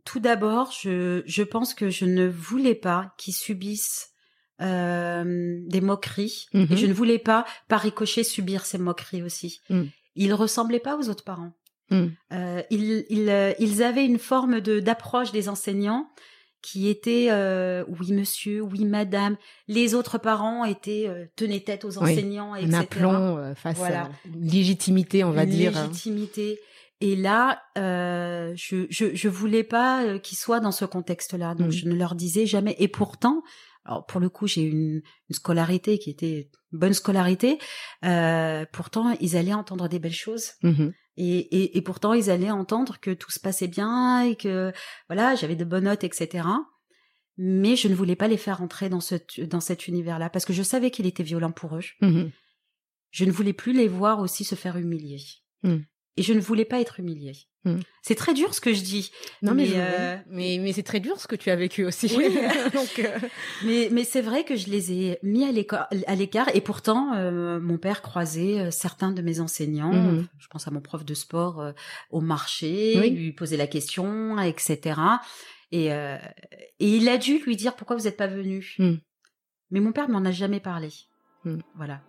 tout 0.05 0.21
d'abord, 0.21 0.73
je 0.73 1.23
je 1.27 1.43
pense 1.43 1.75
que 1.75 1.91
je 1.91 2.07
ne 2.07 2.27
voulais 2.27 2.75
pas 2.75 3.15
qu'ils 3.19 3.35
subissent 3.35 4.09
des 4.59 5.81
moqueries 5.81 6.49
et 6.53 6.59
mhm. 6.59 6.77
je 6.77 6.85
ne 6.85 6.93
voulais 6.93 7.19
pas 7.19 7.47
par 7.69 7.81
ricochet 7.81 8.25
subir 8.25 8.67
ces 8.67 8.77
moqueries 8.77 9.23
aussi. 9.23 9.63
Mm. 9.71 9.85
Ils 10.17 10.35
ressemblaient 10.35 10.81
pas 10.81 10.99
aux 10.99 11.09
autres 11.09 11.25
parents. 11.25 11.55
Mm. 11.91 12.07
Euh, 12.33 12.63
ils, 12.71 13.05
ils, 13.09 13.29
euh, 13.29 13.53
ils, 13.59 13.83
avaient 13.83 14.05
une 14.05 14.19
forme 14.19 14.61
de 14.61 14.81
d'approche 14.81 15.33
des 15.33 15.49
enseignants 15.49 16.09
qui 16.63 16.89
était 16.89 17.29
euh, 17.31 17.85
oui 17.89 18.13
monsieur, 18.13 18.61
oui 18.61 18.85
madame. 18.85 19.37
Les 19.67 19.95
autres 19.95 20.19
parents 20.19 20.65
étaient 20.65 21.07
euh, 21.09 21.27
tenaient 21.37 21.61
tête 21.61 21.85
aux 21.85 21.99
enseignants, 21.99 22.53
oui, 22.53 22.61
etc. 22.61 22.77
Un 22.77 22.81
aplomb 22.81 23.39
euh, 23.39 23.55
face 23.55 23.79
voilà. 23.79 24.03
à 24.03 24.11
légitimité, 24.41 25.25
on 25.25 25.31
va 25.31 25.45
une 25.45 25.51
dire. 25.51 25.73
Légitimité. 25.73 26.61
Et 27.01 27.17
là, 27.17 27.63
euh, 27.79 28.53
je, 28.57 28.87
je 28.91 29.15
je 29.15 29.29
voulais 29.29 29.65
pas 29.65 30.19
qu'ils 30.19 30.37
soient 30.37 30.61
dans 30.61 30.73
ce 30.73 30.85
contexte-là, 30.85 31.55
donc 31.55 31.69
mm. 31.69 31.73
je 31.73 31.89
ne 31.89 31.95
leur 31.95 32.15
disais 32.15 32.45
jamais. 32.45 32.77
Et 32.79 32.89
pourtant, 32.89 33.43
alors 33.85 34.05
pour 34.05 34.21
le 34.21 34.29
coup, 34.29 34.47
j'ai 34.47 34.63
une, 34.63 35.01
une 35.29 35.35
scolarité 35.35 35.99
qui 35.99 36.11
était 36.11 36.51
une 36.73 36.79
bonne 36.79 36.93
scolarité. 36.93 37.59
Euh, 38.05 38.65
pourtant, 38.73 39.17
ils 39.21 39.37
allaient 39.37 39.55
entendre 39.55 39.89
des 39.89 39.99
belles 39.99 40.13
choses. 40.13 40.53
Mm-hmm. 40.63 40.93
Et, 41.23 41.39
et, 41.55 41.77
et, 41.77 41.83
pourtant, 41.83 42.15
ils 42.15 42.31
allaient 42.31 42.51
entendre 42.51 42.99
que 42.99 43.11
tout 43.11 43.31
se 43.31 43.39
passait 43.39 43.69
bien 43.69 44.23
et 44.23 44.37
que 44.37 44.73
voilà, 45.09 45.35
j'avais 45.35 45.55
de 45.55 45.67
bonnes 45.67 45.85
notes, 45.85 46.03
etc. 46.03 46.49
Mais 47.37 47.77
je 47.77 47.89
ne 47.89 47.95
voulais 47.95 48.17
pas 48.17 48.27
les 48.27 48.39
faire 48.39 48.63
entrer 48.63 48.89
dans 48.89 49.01
ce 49.01 49.17
dans 49.45 49.61
cet 49.61 49.87
univers-là 49.87 50.31
parce 50.31 50.47
que 50.47 50.55
je 50.55 50.63
savais 50.63 50.91
qu'il 50.91 51.05
était 51.05 51.23
violent 51.23 51.53
pour 51.53 51.77
eux. 51.77 51.85
Mmh 52.01 52.31
Je 53.11 53.25
ne 53.27 53.33
voulais 53.33 53.53
plus 53.53 53.75
les 53.75 53.87
voir 53.87 54.21
aussi 54.21 54.45
se 54.45 54.55
faire 54.55 54.79
humilier. 54.79 55.19
Hmm. 55.63 55.81
Et 56.17 56.23
je 56.23 56.33
ne 56.33 56.41
voulais 56.41 56.65
pas 56.65 56.81
être 56.81 57.01
humiliée. 57.01 57.37
Hmm. 57.65 57.81
C'est 58.01 58.15
très 58.15 58.33
dur 58.33 58.55
ce 58.55 58.61
que 58.61 58.73
je 58.73 58.83
dis. 58.83 59.11
Non 59.43 59.53
mais 59.53 59.69
euh, 59.75 60.17
mais, 60.31 60.59
mais, 60.63 60.73
c'est 60.73 60.83
très 60.83 60.99
dur 60.99 61.21
ce 61.21 61.27
que 61.27 61.37
tu 61.37 61.51
as 61.51 61.57
vécu 61.57 61.85
aussi. 61.85 62.09
Donc, 62.75 62.99
euh, 62.99 63.19
mais 63.65 63.91
mais 63.93 64.05
c'est 64.05 64.23
vrai 64.23 64.45
que 64.45 64.57
je 64.57 64.71
les 64.71 64.93
ai 64.93 65.19
mis 65.23 65.45
à 65.45 65.53
l'écart 66.15 66.49
et 66.55 66.63
pourtant 66.63 67.13
euh, 67.15 67.61
mon 67.61 67.77
père 67.77 68.01
croisait 68.01 68.71
certains 68.71 69.13
de 69.13 69.21
mes 69.21 69.41
enseignants. 69.41 69.93
Mhm. 69.93 70.27
Je 70.39 70.49
pense 70.49 70.67
à 70.69 70.71
mon 70.71 70.81
prof 70.81 71.05
de 71.05 71.13
sport 71.13 71.63
au 72.11 72.23
marché, 72.23 73.11
lui 73.11 73.33
poser 73.33 73.59
la 73.59 73.67
question, 73.67 74.39
etc. 74.39 74.99
Et 75.71 75.89
et 75.89 76.97
il 76.97 77.09
a 77.11 77.19
dû 77.19 77.39
lui 77.45 77.57
dire 77.57 77.77
pourquoi 77.77 77.97
vous 77.97 78.05
n'êtes 78.05 78.17
pas 78.17 78.27
venu? 78.27 78.75
Hmm. 78.79 78.97
Mais 79.71 79.81
mon 79.81 79.93
père 79.93 80.09
m'en 80.09 80.25
a 80.25 80.31
jamais 80.31 80.61
parlé. 80.61 80.89
Hmm. 81.45 81.59
Voilà. 81.77 82.01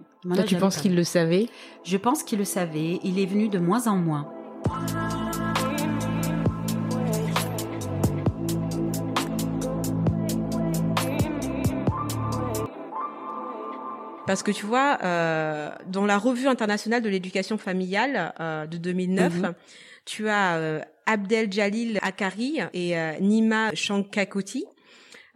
tu 0.46 0.56
penses 0.56 0.78
qu'il 0.78 0.96
le 0.96 1.04
savait? 1.04 1.48
Je 1.84 1.98
pense 1.98 2.24
qu'il 2.24 2.40
le 2.40 2.46
savait. 2.46 3.00
Il 3.04 3.20
est 3.20 3.26
venu 3.26 3.50
de 3.50 3.60
moins 3.60 3.88
en 3.88 3.98
moins. 3.98 4.34
Parce 14.28 14.44
que 14.44 14.52
tu 14.52 14.66
vois, 14.66 15.00
euh, 15.04 15.70
dans 15.88 16.06
la 16.06 16.18
revue 16.18 16.48
internationale 16.48 17.02
de 17.02 17.10
l'éducation 17.10 17.58
familiale 17.58 18.34
euh, 18.40 18.68
de 18.68 18.78
2009, 18.78 19.34
mhm. 19.34 19.54
tu 20.06 20.30
as 20.30 20.58
euh, 20.58 20.80
Abdel 21.06 21.52
Jalil 21.52 22.00
Akari 22.02 22.60
et 22.74 22.98
euh, 22.98 23.14
Nima 23.20 23.74
Shankakoti 23.74 24.66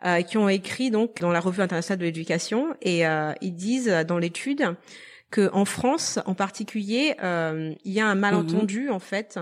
euh, 0.06 0.22
qui 0.22 0.38
ont 0.38 0.50
écrit 0.50 0.92
donc 0.92 1.20
dans 1.20 1.32
la 1.32 1.40
revue 1.40 1.62
internationale 1.62 2.00
de 2.00 2.06
l'éducation 2.06 2.76
et 2.82 3.04
ils 3.42 3.56
disent 3.56 4.06
dans 4.08 4.18
l'étude 4.18 4.76
que 5.32 5.50
en 5.52 5.66
France, 5.66 6.20
en 6.26 6.36
particulier, 6.36 7.16
il 7.22 7.92
y 7.92 8.00
a 8.00 8.08
un 8.08 8.16
malentendu 8.16 8.86
mhm. 8.86 8.94
en 8.94 9.00
fait, 9.00 9.40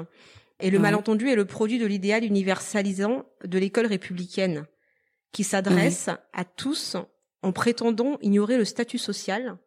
et 0.59 0.69
le 0.69 0.79
malentendu 0.79 1.29
est 1.29 1.35
le 1.35 1.45
produit 1.45 1.77
de 1.77 1.85
l'idéal 1.85 2.23
universalisant 2.23 3.25
de 3.43 3.59
l'école 3.59 3.87
républicaine 3.87 4.65
qui 5.33 5.43
s'adresse 5.43 6.09
à 6.31 6.45
tous 6.45 6.95
en 7.43 7.51
prétendant 7.51 8.17
ignorer 8.21 8.57
le 8.57 8.65
statut 8.65 8.97
social 8.97 9.57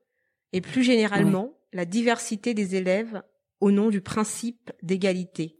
et 0.53 0.61
plus 0.61 0.83
généralement 0.83 1.57
la 1.72 1.85
diversité 1.85 2.55
des 2.55 2.74
élèves 2.74 3.22
au 3.61 3.70
nom 3.70 3.91
du 3.91 4.01
principe 4.01 4.72
d'égalité. 4.83 5.57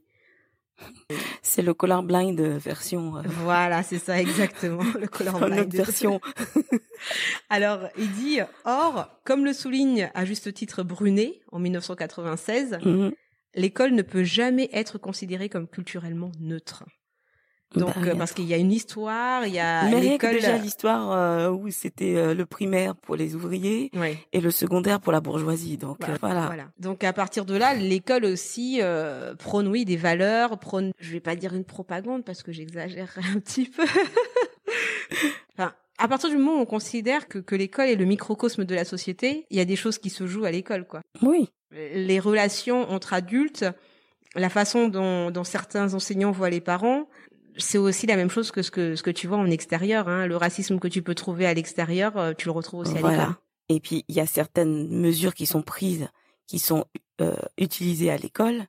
C'est 1.43 1.63
le 1.63 1.73
colorblind 1.73 2.39
version. 2.41 3.17
Euh, 3.17 3.23
voilà, 3.45 3.83
c'est 3.83 3.99
ça 3.99 4.21
exactement, 4.21 4.83
le 5.01 5.07
colorblind 5.07 5.73
version. 5.73 6.21
Alors, 7.49 7.89
il 7.97 8.11
dit 8.13 8.41
or, 8.65 9.09
comme 9.25 9.45
le 9.45 9.53
souligne 9.53 10.11
à 10.15 10.25
juste 10.25 10.53
titre 10.53 10.83
Brunet 10.83 11.41
en 11.53 11.59
1996, 11.59 12.79
mhm. 12.85 13.13
l'école 13.55 13.93
ne 13.93 14.03
peut 14.03 14.25
jamais 14.25 14.69
être 14.73 14.99
considérée 14.99 15.49
comme 15.49 15.69
culturellement 15.69 16.33
neutre. 16.41 16.85
Donc 17.77 17.95
bah, 17.99 18.11
euh, 18.11 18.15
parce 18.15 18.33
qu'il 18.33 18.47
y 18.47 18.55
a 18.55 18.57
une 18.57 18.73
histoire, 18.73 19.47
il 19.47 19.55
y 19.55 19.59
a 19.59 19.89
l'école 19.89 20.33
déjà 20.33 20.57
l'histoire 20.57 21.13
euh, 21.13 21.51
où 21.51 21.71
c'était 21.71 22.17
euh, 22.17 22.35
le 22.35 22.47
primaire 22.47 22.97
pour 22.97 23.17
les 23.17 23.35
ouvriers 23.35 23.91
et 24.33 24.41
le 24.41 24.51
secondaire 24.51 25.01
pour 25.01 25.13
la 25.13 25.21
bourgeoisie. 25.21 25.77
Donc 25.77 25.99
voilà. 26.21 26.47
voilà. 26.47 26.69
Donc 26.79 27.05
à 27.05 27.13
partir 27.13 27.45
de 27.45 27.55
là, 27.55 27.75
l'école 27.75 28.25
aussi 28.25 28.81
prône 29.39 29.69
oui 29.69 29.85
des 29.85 29.97
valeurs, 29.97 30.59
prône 30.59 30.93
je 30.99 31.13
vais 31.13 31.21
pas 31.21 31.37
dire 31.37 31.55
une 31.55 31.65
propagande 31.65 32.25
parce 32.25 32.43
que 32.43 32.53
j'exagère 32.53 33.17
un 33.35 33.41
petit 33.41 33.67
peu. 33.67 33.85
enfin, 35.59 35.73
à 35.99 36.09
partir 36.09 36.31
du 36.31 36.37
moment 36.37 36.59
où 36.59 36.63
on 36.63 36.67
considère 36.67 37.29
que, 37.29 37.39
que 37.39 37.55
l'école 37.55 37.89
est 37.89 37.97
le 37.97 38.05
microcosme 38.05 38.65
de 38.65 38.75
la 38.75 38.85
société, 38.85 39.47
il 39.51 39.57
y 39.57 39.61
a 39.61 39.65
des 39.65 39.77
choses 39.77 39.99
qui 39.99 40.11
se 40.11 40.27
jouent 40.27 40.45
à 40.45 40.51
l'école 40.51 40.87
quoi. 40.87 41.03
Oui. 41.23 41.51
Les 41.73 42.21
relations 42.21 42.91
entre 42.91 43.13
adultes, 43.13 43.67
la 44.37 44.49
façon 44.49 44.89
dont, 44.89 45.31
dont 45.31 45.45
certains 45.45 45.95
enseignants 45.95 46.31
voient 46.31 46.51
les 46.51 46.61
parents, 46.61 47.09
c'est 47.59 47.79
aussi 47.79 48.07
la 48.07 48.17
même 48.17 48.31
chose 48.31 48.51
que 48.51 48.63
ce 48.63 48.71
que 48.71 48.97
ce 48.97 49.03
que 49.03 49.11
tu 49.11 49.27
vois 49.27 49.39
en 49.39 49.51
extérieur. 49.51 50.09
Hein. 50.09 50.27
Le 50.27 50.37
racisme 50.37 50.79
que 50.79 50.89
tu 50.89 51.03
peux 51.03 51.15
trouver 51.15 51.47
à 51.47 51.55
l'extérieur, 51.55 52.17
euh, 52.17 52.33
tu 52.37 52.47
le 52.47 52.53
retrouves 52.53 52.81
aussi 52.81 52.93
à 52.93 52.97
l'école. 52.97 53.37
Et 53.69 53.81
puis 53.81 54.05
il 54.09 54.15
y 54.15 54.21
a 54.21 54.27
certaines 54.27 54.89
mesures 54.89 55.35
qui 55.35 55.47
sont 55.47 55.63
prises, 55.63 56.09
qui 56.47 56.59
sont 56.59 56.85
euh, 57.21 57.37
utilisées 57.59 58.11
à 58.11 58.17
l'école, 58.17 58.67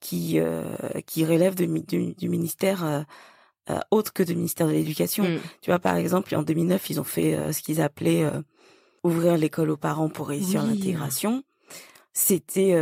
qui 0.00 0.38
euh, 0.38 0.64
qui 1.06 1.24
relèvent 1.24 1.54
du, 1.54 1.66
du, 2.14 2.28
ministère 2.28 2.84
euh, 2.84 3.80
autre 3.90 4.12
que 4.12 4.22
du 4.22 4.34
ministère 4.34 4.66
de 4.66 4.72
l'Éducation. 4.72 5.24
Mm. 5.24 5.40
Tu 5.62 5.70
vois 5.70 5.78
par 5.78 5.96
exemple 5.96 6.34
en 6.34 6.42
2009 6.42 6.90
ils 6.90 7.00
ont 7.00 7.04
fait 7.04 7.52
ce 7.52 7.62
qu'ils 7.62 7.80
appelaient 7.80 8.30
ouvrir 9.02 9.36
l'école 9.36 9.70
aux 9.70 9.76
parents 9.76 10.08
pour 10.08 10.28
réussir 10.28 10.62
l'intégration. 10.62 11.42
C'était 12.12 12.74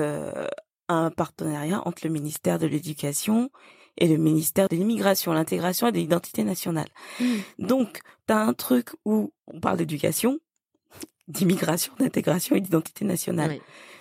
un 0.88 1.10
partenariat 1.10 1.86
entre 1.86 2.06
le 2.06 2.10
ministère 2.10 2.58
de 2.58 2.66
l'Éducation 2.66 3.50
et 3.98 4.08
le 4.08 4.16
ministère 4.16 4.68
de 4.68 4.76
l'immigration, 4.76 5.32
l'intégration 5.32 5.88
et 5.88 5.92
de 5.92 5.98
l'identité 5.98 6.44
nationale. 6.44 6.88
Mmh. 7.20 7.26
Donc, 7.58 8.00
tu 8.26 8.32
as 8.32 8.40
un 8.40 8.54
truc 8.54 8.90
où 9.04 9.32
on 9.46 9.60
parle 9.60 9.78
d'éducation, 9.78 10.38
d'immigration, 11.28 11.92
d'intégration 11.98 12.56
et 12.56 12.60
d'identité 12.60 13.04
nationale. 13.04 13.60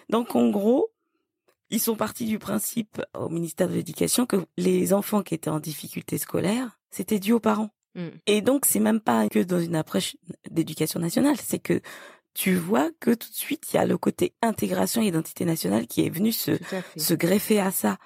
Donc, 0.10 0.36
en 0.36 0.50
gros, 0.50 0.90
ils 1.70 1.80
sont 1.80 1.96
partis 1.96 2.26
du 2.26 2.40
principe 2.40 3.02
au 3.18 3.30
ministère 3.30 3.70
de 3.70 3.74
l'Éducation 3.74 4.26
que 4.26 4.38
les 4.58 4.94
enfants 4.94 5.24
qui 5.24 5.34
étaient 5.34 5.50
en 5.50 5.60
difficulté 5.60 6.18
scolaire, 6.18 6.80
c'était 6.90 7.20
dû 7.20 7.32
aux 7.32 7.40
parents. 7.40 7.70
Mmh. 7.96 8.08
Et 8.28 8.42
donc, 8.42 8.66
c'est 8.66 8.80
même 8.80 9.02
pas 9.02 9.28
que 9.30 9.40
dans 9.40 9.60
une 9.60 9.76
approche 9.76 10.16
d'éducation 10.50 11.00
nationale, 11.00 11.36
c'est 11.42 11.60
que 11.60 11.82
tu 12.34 12.56
vois 12.56 12.90
que 13.00 13.12
tout 13.12 13.30
de 13.30 13.36
suite, 13.36 13.66
il 13.72 13.76
y 13.76 13.80
a 13.80 13.86
le 13.86 13.98
côté 13.98 14.34
intégration 14.42 15.02
et 15.02 15.08
identité 15.08 15.44
nationale 15.44 15.88
qui 15.88 16.06
est 16.06 16.10
venu 16.10 16.32
se, 16.32 16.52
se 16.96 17.14
greffer 17.14 17.60
à 17.60 17.72
ça. 17.72 17.98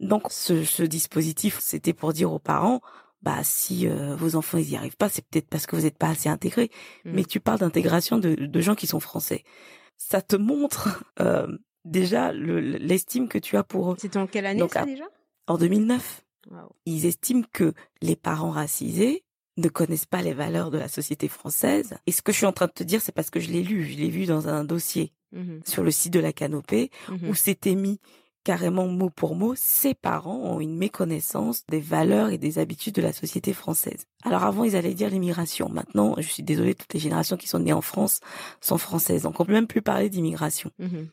Donc 0.00 0.24
ce, 0.30 0.64
ce 0.64 0.82
dispositif, 0.82 1.58
c'était 1.60 1.92
pour 1.92 2.12
dire 2.12 2.32
aux 2.32 2.38
parents, 2.38 2.80
bah 3.22 3.40
si 3.42 3.86
euh, 3.86 4.16
vos 4.16 4.34
enfants 4.34 4.58
ils 4.58 4.70
y 4.70 4.76
arrivent 4.76 4.96
pas, 4.96 5.08
c'est 5.08 5.24
peut-être 5.26 5.48
parce 5.48 5.66
que 5.66 5.76
vous 5.76 5.82
n'êtes 5.82 5.98
pas 5.98 6.08
assez 6.08 6.28
intégrés. 6.28 6.70
Mmh. 7.04 7.12
Mais 7.12 7.24
tu 7.24 7.38
parles 7.38 7.58
d'intégration 7.58 8.18
de, 8.18 8.34
de, 8.34 8.60
gens 8.60 8.74
qui 8.74 8.86
sont 8.86 9.00
français. 9.00 9.44
Ça 9.98 10.22
te 10.22 10.36
montre 10.36 11.04
euh, 11.20 11.46
déjà 11.84 12.32
l'estime 12.32 13.28
que 13.28 13.38
tu 13.38 13.56
as 13.56 13.62
pour 13.62 13.92
eux. 13.92 13.96
C'était 13.98 14.18
en 14.18 14.26
quelle 14.26 14.46
année 14.46 14.66
ça 14.68 14.84
déjà? 14.84 15.04
En 15.46 15.58
2009. 15.58 16.24
Ils 16.86 17.04
estiment 17.04 17.44
que 17.52 17.74
les 18.00 18.16
parents 18.16 18.50
racisés 18.50 19.24
ne 19.58 19.68
connaissent 19.68 20.06
pas 20.06 20.22
les 20.22 20.32
valeurs 20.32 20.70
de 20.70 20.78
la 20.78 20.88
société 20.88 21.28
française. 21.28 21.98
Et 22.06 22.12
ce 22.12 22.22
que 22.22 22.32
je 22.32 22.38
suis 22.38 22.46
en 22.46 22.52
train 22.52 22.66
de 22.66 22.72
te 22.72 22.82
dire, 22.82 23.02
c'est 23.02 23.12
parce 23.12 23.28
que 23.28 23.40
je 23.40 23.50
l'ai 23.50 23.62
lu. 23.62 23.84
Je 23.84 23.98
l'ai 23.98 24.08
vu 24.08 24.24
dans 24.24 24.48
un 24.48 24.64
dossier 24.64 25.12
mmh 25.32 25.60
sur 25.64 25.84
le 25.84 25.90
site 25.90 26.12
de 26.12 26.18
la 26.18 26.32
Canopée 26.32 26.90
mmh 27.08 27.28
où 27.28 27.34
c'était 27.34 27.74
mis 27.74 28.00
carrément 28.50 28.88
mot 28.88 29.10
pour 29.10 29.36
mot, 29.36 29.54
ses 29.56 29.94
parents 29.94 30.40
ont 30.40 30.58
une 30.58 30.76
méconnaissance 30.76 31.62
des 31.68 31.78
valeurs 31.78 32.30
et 32.30 32.36
des 32.36 32.58
habitudes 32.58 32.96
de 32.96 33.00
la 33.00 33.12
société 33.12 33.52
française. 33.52 34.06
Alors 34.24 34.42
avant, 34.42 34.64
ils 34.64 34.74
allaient 34.74 34.92
dire 34.92 35.08
l'immigration. 35.08 35.68
Maintenant, 35.68 36.16
je 36.18 36.26
suis 36.26 36.42
désolée, 36.42 36.74
toutes 36.74 36.92
les 36.92 36.98
générations 36.98 37.36
qui 37.36 37.46
sont 37.46 37.60
nées 37.60 37.72
en 37.72 37.80
France 37.80 38.18
sont 38.60 38.76
françaises. 38.76 39.22
Donc 39.22 39.38
on 39.38 39.44
peut 39.44 39.52
même 39.52 39.68
plus 39.68 39.82
parler 39.82 40.10
d'immigration. 40.10 40.72
Mmh 40.80 41.04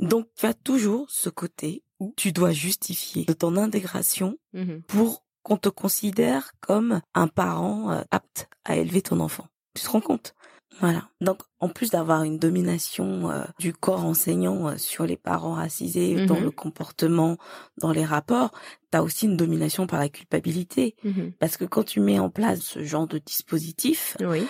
Donc 0.00 0.26
tu 0.36 0.44
as 0.44 0.52
toujours 0.52 1.06
ce 1.08 1.30
côté 1.30 1.82
où 2.00 2.12
tu 2.18 2.32
dois 2.32 2.52
justifier 2.52 3.24
de 3.24 3.32
ton 3.32 3.56
intégration 3.56 4.36
mmh 4.52 4.80
pour 4.86 5.24
qu'on 5.42 5.56
te 5.56 5.70
considère 5.70 6.52
comme 6.60 7.00
un 7.14 7.28
parent 7.28 7.92
euh, 7.92 8.02
apte 8.10 8.50
à 8.66 8.76
élever 8.76 9.00
ton 9.00 9.20
enfant. 9.20 9.46
Tu 9.74 9.82
te 9.82 9.88
rends 9.88 10.02
compte? 10.02 10.34
Voilà. 10.80 11.08
Donc, 11.20 11.38
en 11.60 11.68
plus 11.68 11.90
d'avoir 11.90 12.24
une 12.24 12.38
domination 12.38 13.30
euh, 13.30 13.44
du 13.58 13.72
corps 13.72 14.04
enseignant 14.04 14.68
euh, 14.68 14.76
sur 14.76 15.06
les 15.06 15.16
parents 15.16 15.54
racisés, 15.54 16.26
dans 16.26 16.40
mmh 16.40 16.44
le 16.44 16.50
comportement, 16.50 17.38
dans 17.78 17.92
les 17.92 18.04
rapports, 18.04 18.50
tu 18.90 18.98
as 18.98 19.02
aussi 19.02 19.26
une 19.26 19.36
domination 19.36 19.86
par 19.86 19.98
la 19.98 20.08
culpabilité. 20.08 20.96
Mmh 21.04 21.30
Parce 21.38 21.56
que 21.56 21.64
quand 21.64 21.84
tu 21.84 22.00
mets 22.00 22.18
en 22.18 22.30
place 22.30 22.60
ce 22.60 22.84
genre 22.84 23.06
de 23.06 23.18
dispositif, 23.18 24.16
oui 24.20 24.46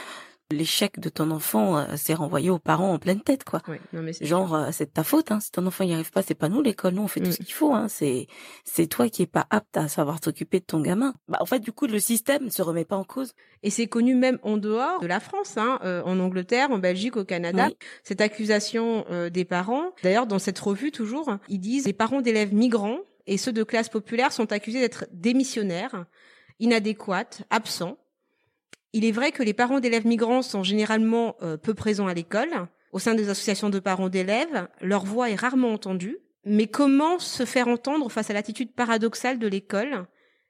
l'échec 0.54 0.98
de 1.00 1.08
ton 1.08 1.30
enfant 1.30 1.76
euh, 1.76 1.96
s'est 1.96 2.14
renvoyé 2.14 2.50
aux 2.50 2.58
parents 2.58 2.92
en 2.92 2.98
pleine 2.98 3.20
tête 3.20 3.44
quoi. 3.44 3.60
Genre 4.20 4.54
euh, 4.54 4.68
c'est 4.72 4.94
ta 4.94 5.04
faute 5.04 5.30
hein. 5.30 5.40
si 5.40 5.50
ton 5.50 5.66
enfant 5.66 5.84
n'y 5.84 5.94
arrive 5.94 6.10
pas, 6.10 6.22
c'est 6.22 6.34
pas 6.34 6.48
nous 6.48 6.62
l'école, 6.62 6.94
nous 6.94 7.02
on 7.02 7.08
fait 7.08 7.20
tout 7.20 7.28
mm. 7.28 7.32
ce 7.32 7.36
qu'il 7.38 7.52
faut 7.52 7.74
hein. 7.74 7.88
C'est 7.88 8.26
c'est 8.64 8.86
toi 8.86 9.08
qui 9.08 9.22
es 9.22 9.26
pas 9.26 9.46
apte 9.50 9.76
à 9.76 9.88
savoir 9.88 10.20
t'occuper 10.20 10.60
de 10.60 10.64
ton 10.64 10.80
gamin. 10.80 11.14
Bah 11.28 11.38
en 11.40 11.46
fait 11.46 11.60
du 11.60 11.72
coup 11.72 11.86
le 11.86 11.98
système 11.98 12.50
se 12.50 12.62
remet 12.62 12.84
pas 12.84 12.96
en 12.96 13.04
cause. 13.04 13.34
Et 13.62 13.70
c'est 13.70 13.86
connu 13.86 14.14
même 14.14 14.38
en 14.42 14.56
dehors 14.56 15.00
de 15.00 15.06
la 15.06 15.20
France 15.20 15.56
hein, 15.56 15.78
euh, 15.84 16.02
en 16.04 16.20
Angleterre, 16.20 16.70
en 16.70 16.78
Belgique, 16.78 17.16
au 17.16 17.24
Canada, 17.24 17.68
cette 18.02 18.20
accusation 18.20 19.04
des 19.32 19.44
parents. 19.44 19.92
D'ailleurs 20.02 20.26
dans 20.26 20.38
cette 20.38 20.58
revue 20.58 20.90
toujours, 20.90 21.36
ils 21.48 21.58
disent 21.58 21.86
les 21.86 21.92
parents 21.92 22.20
d'élèves 22.20 22.54
migrants 22.54 22.98
et 23.26 23.38
ceux 23.38 23.52
de 23.52 23.62
classe 23.62 23.88
populaire 23.88 24.32
sont 24.32 24.52
accusés 24.52 24.80
d'être 24.80 25.06
démissionnaires, 25.12 26.04
inadéquats, 26.60 27.42
absents 27.50 27.98
il 28.94 29.04
est 29.04 29.10
vrai 29.10 29.32
que 29.32 29.42
les 29.42 29.52
parents 29.52 29.80
d'élèves 29.80 30.06
migrants 30.06 30.40
sont 30.40 30.62
généralement 30.62 31.34
euh, 31.42 31.56
peu 31.56 31.74
présents 31.74 32.06
à 32.06 32.14
l'école. 32.14 32.68
Au 32.92 33.00
sein 33.00 33.14
des 33.14 33.28
associations 33.28 33.68
de 33.68 33.80
parents 33.80 34.08
d'élèves, 34.08 34.68
leur 34.80 35.04
voix 35.04 35.28
est 35.30 35.34
rarement 35.34 35.72
entendue. 35.72 36.18
Mais 36.46 36.68
comment 36.68 37.18
se 37.18 37.44
faire 37.44 37.66
entendre 37.66 38.08
face 38.08 38.30
à 38.30 38.34
l'attitude 38.34 38.72
paradoxale 38.72 39.40
de 39.40 39.48
l'école 39.48 40.06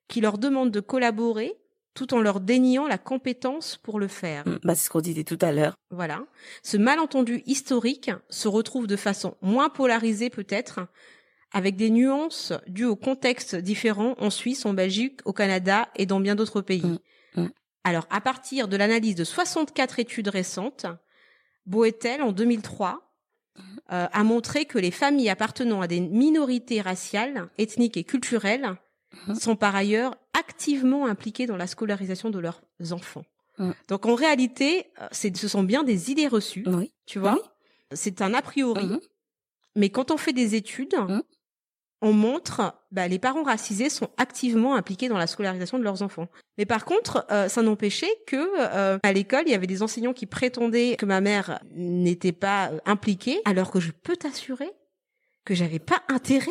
qui 0.09 0.21
leur 0.21 0.37
demande 0.37 0.71
de 0.71 0.81
collaborer 0.81 1.55
tout 1.95 2.13
en 2.13 2.21
leur 2.21 2.41
déniant 2.41 2.87
la 2.87 2.99
compétence 2.99 3.79
pour 3.83 3.99
le 3.99 4.09
faire? 4.09 4.47
Mm, 4.47 4.59
bah, 4.63 4.75
c'est 4.75 4.85
ce 4.85 4.91
qu'on 4.91 5.01
disait 5.01 5.25
tout 5.25 5.39
à 5.41 5.51
l'heure. 5.51 5.75
Voilà. 5.91 6.27
Ce 6.63 6.77
malentendu 6.77 7.43
historique 7.47 8.11
se 8.29 8.49
retrouve 8.49 8.87
de 8.87 8.97
façon 8.97 9.37
moins 9.41 9.71
polarisée 9.71 10.29
peut-être, 10.29 10.81
avec 11.51 11.77
des 11.77 11.89
nuances 11.89 12.53
dues 12.67 12.85
au 12.85 12.97
contexte 12.97 13.55
différent 13.55 14.17
en 14.19 14.29
Suisse, 14.29 14.67
en 14.67 14.75
Belgique, 14.75 15.21
au 15.25 15.33
Canada 15.33 15.89
et 15.97 16.05
dans 16.05 16.21
bien 16.21 16.35
d'autres 16.35 16.61
pays. 16.61 16.85
Mm, 16.85 16.95
mm. 16.95 16.99
Alors, 17.85 18.07
à 18.11 18.21
partir 18.21 18.67
de 18.67 18.77
l'analyse 18.77 19.15
de 19.15 19.25
64 19.25 20.01
études 20.01 20.29
récentes, 20.29 20.87
Boetel, 21.67 22.23
en 22.23 22.33
2003, 22.33 23.15
euh, 23.93 24.07
a 24.11 24.25
montré 24.25 24.65
que 24.65 24.79
les 24.79 24.91
familles 24.91 25.29
appartenant 25.29 25.83
à 25.83 25.87
des 25.87 26.01
minorités 26.01 26.81
raciales, 26.81 27.49
ethniques 27.59 27.97
et 27.97 28.05
culturelles 28.05 28.77
mhm. 29.29 29.35
sont 29.35 29.57
par 29.57 29.77
ailleurs 29.77 30.17
activement 30.33 31.07
impliquées 31.07 31.47
dans 31.47 31.57
la 31.57 31.67
scolarisation 31.67 32.31
de 32.31 32.39
leurs 32.39 32.63
enfants. 32.91 33.25
Donc 33.87 34.07
en 34.07 34.17
réalité, 34.17 34.87
euh, 35.01 35.07
ce 35.13 35.47
sont 35.47 35.63
bien 35.63 35.85
des 35.85 36.11
idées 36.11 36.27
reçues, 36.27 36.65
tu 37.07 37.21
vois. 37.21 37.39
C'est 37.93 38.21
un 38.21 38.35
a 38.35 38.43
priori. 38.43 38.87
Mhm. 38.87 39.01
Mais 39.77 39.91
quand 39.91 40.11
on 40.11 40.17
fait 40.17 40.33
des 40.33 40.55
études, 40.55 40.97
on 42.05 42.13
montre 42.13 42.75
bah, 42.93 43.09
les 43.09 43.19
parents 43.19 43.43
racisés 43.43 43.89
sont 43.89 44.11
activement 44.19 44.77
impliqués 44.77 45.09
dans 45.09 45.17
la 45.17 45.27
scolarisation 45.27 45.79
de 45.79 45.83
leurs 45.83 46.03
enfants. 46.03 46.29
Mais 46.59 46.67
par 46.67 46.85
contre, 46.85 47.27
euh, 47.31 47.49
ça 47.49 47.63
n'empêchait 47.63 48.13
que 48.27 48.37
euh, 48.37 48.99
à 49.03 49.13
l'école, 49.13 49.45
il 49.47 49.53
y 49.53 49.55
avait 49.55 49.67
des 49.67 49.83
enseignants 49.83 50.13
qui 50.13 50.27
prétendaient 50.27 50.97
que 50.99 51.07
ma 51.07 51.23
mère 51.23 51.61
n'était 51.75 52.33
pas 52.33 52.69
euh, 52.69 52.79
impliquée, 52.85 53.41
alors 53.47 53.71
que 53.71 53.81
je 53.81 53.91
peux 53.91 54.17
t'assurer 54.17 54.71
que 55.47 55.55
j'avais 55.55 55.79
pas 55.79 56.03
intérêt 56.09 56.51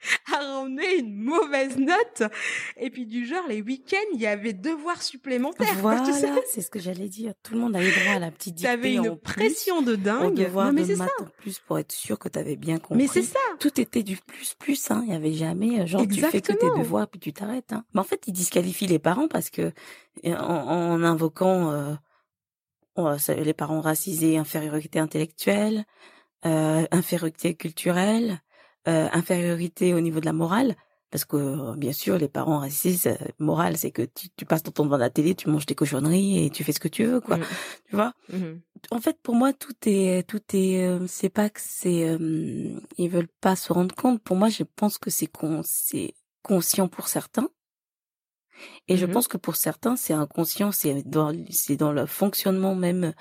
à 0.32 0.38
ramener 0.38 0.98
une 0.98 1.14
mauvaise 1.14 1.76
note. 1.76 2.30
Et 2.76 2.90
puis 2.90 3.06
du 3.06 3.26
genre, 3.26 3.46
les 3.48 3.62
week-ends, 3.62 3.96
il 4.14 4.20
y 4.20 4.26
avait 4.26 4.52
devoirs 4.52 5.02
supplémentaires. 5.02 5.74
Voilà, 5.78 6.04
c'est 6.50 6.62
ce 6.62 6.70
que 6.70 6.78
j'allais 6.78 7.08
dire. 7.08 7.32
Tout 7.42 7.54
le 7.54 7.60
monde 7.60 7.76
avait 7.76 7.90
droit 7.90 8.14
à 8.14 8.18
la 8.18 8.30
petite 8.30 8.54
dictée 8.56 8.70
T'avais 8.70 8.94
une 8.94 9.16
pression 9.16 9.82
de 9.82 9.96
dingue. 9.96 10.34
Devoir 10.34 10.72
mais 10.72 10.84
de 10.84 10.94
maths 10.94 11.10
en 11.20 11.26
plus 11.38 11.58
pour 11.60 11.78
être 11.78 11.92
sûr 11.92 12.18
que 12.18 12.28
t'avais 12.28 12.56
bien 12.56 12.78
compris. 12.78 13.02
Mais 13.02 13.08
c'est 13.08 13.22
ça. 13.22 13.38
Tout 13.58 13.80
était 13.80 14.02
du 14.02 14.16
plus 14.16 14.54
plus. 14.54 14.90
Hein. 14.90 15.02
Il 15.06 15.12
y 15.12 15.16
avait 15.16 15.32
jamais 15.32 15.80
euh, 15.80 15.86
genre 15.86 16.06
tu 16.06 16.20
fais 16.20 16.40
que 16.40 16.52
tes 16.52 16.70
devoirs 16.78 17.08
puis 17.08 17.20
tu 17.20 17.32
t'arrêtes. 17.32 17.72
Hein. 17.72 17.84
Mais 17.94 18.00
en 18.00 18.04
fait, 18.04 18.24
ils 18.26 18.32
disqualifient 18.32 18.86
les 18.86 18.98
parents 18.98 19.28
parce 19.28 19.50
que 19.50 19.72
en, 20.24 21.02
invoquant 21.02 21.72
euh, 21.72 21.94
les 23.28 23.54
parents 23.54 23.80
racisés, 23.80 24.36
infériorité 24.38 24.98
intellectuelle, 24.98 25.84
euh, 26.46 26.86
infériorité 26.90 27.54
culturelle 27.54 28.40
euh, 28.86 29.08
infériorité 29.12 29.92
au 29.92 30.00
niveau 30.00 30.20
de 30.20 30.24
la 30.26 30.32
morale, 30.32 30.76
parce 31.10 31.24
que 31.24 31.36
euh, 31.36 31.74
bien 31.76 31.92
sûr 31.92 32.16
les 32.16 32.28
parents 32.28 32.60
racistes, 32.60 33.06
euh, 33.08 33.16
morale 33.38 33.76
c'est 33.76 33.90
que 33.90 34.02
tu, 34.02 34.28
tu, 34.36 34.44
passes 34.44 34.62
ton 34.62 34.70
temps 34.70 34.84
devant 34.84 34.96
la 34.96 35.10
télé, 35.10 35.34
tu 35.34 35.48
manges 35.48 35.66
tes 35.66 35.74
cochonneries 35.74 36.44
et 36.44 36.50
tu 36.50 36.64
fais 36.64 36.72
ce 36.72 36.80
que 36.80 36.88
tu 36.88 37.04
veux 37.04 37.20
quoi, 37.20 37.38
mmh. 37.38 37.44
tu 37.88 37.96
vois? 37.96 38.12
Mmh. 38.32 38.60
En 38.90 39.00
fait 39.00 39.18
pour 39.22 39.34
moi 39.34 39.52
tout 39.52 39.74
est 39.84 40.26
tout 40.28 40.40
est 40.52 41.06
c'est 41.06 41.28
pas 41.28 41.50
que 41.50 41.60
c'est 41.62 42.16
ils 42.98 43.08
veulent 43.10 43.28
pas 43.40 43.56
se 43.56 43.72
rendre 43.72 43.94
compte. 43.94 44.22
Pour 44.22 44.36
moi 44.36 44.48
je 44.48 44.62
pense 44.62 44.96
que 44.96 45.10
c'est 45.10 45.26
con, 45.26 45.62
c'est 45.64 46.14
conscient 46.42 46.88
pour 46.88 47.08
certains. 47.08 47.48
Et 48.86 48.96
je 48.96 49.06
mmh 49.06 49.10
pense 49.10 49.28
que 49.28 49.36
pour 49.36 49.56
certains, 49.56 49.96
c'est 49.96 50.14
inconscient, 50.14 50.72
c'est 50.72 51.06
dans, 51.06 51.32
c'est 51.50 51.76
dans 51.76 51.92
le 51.92 52.06
fonctionnement 52.06 52.74
même 52.74 53.12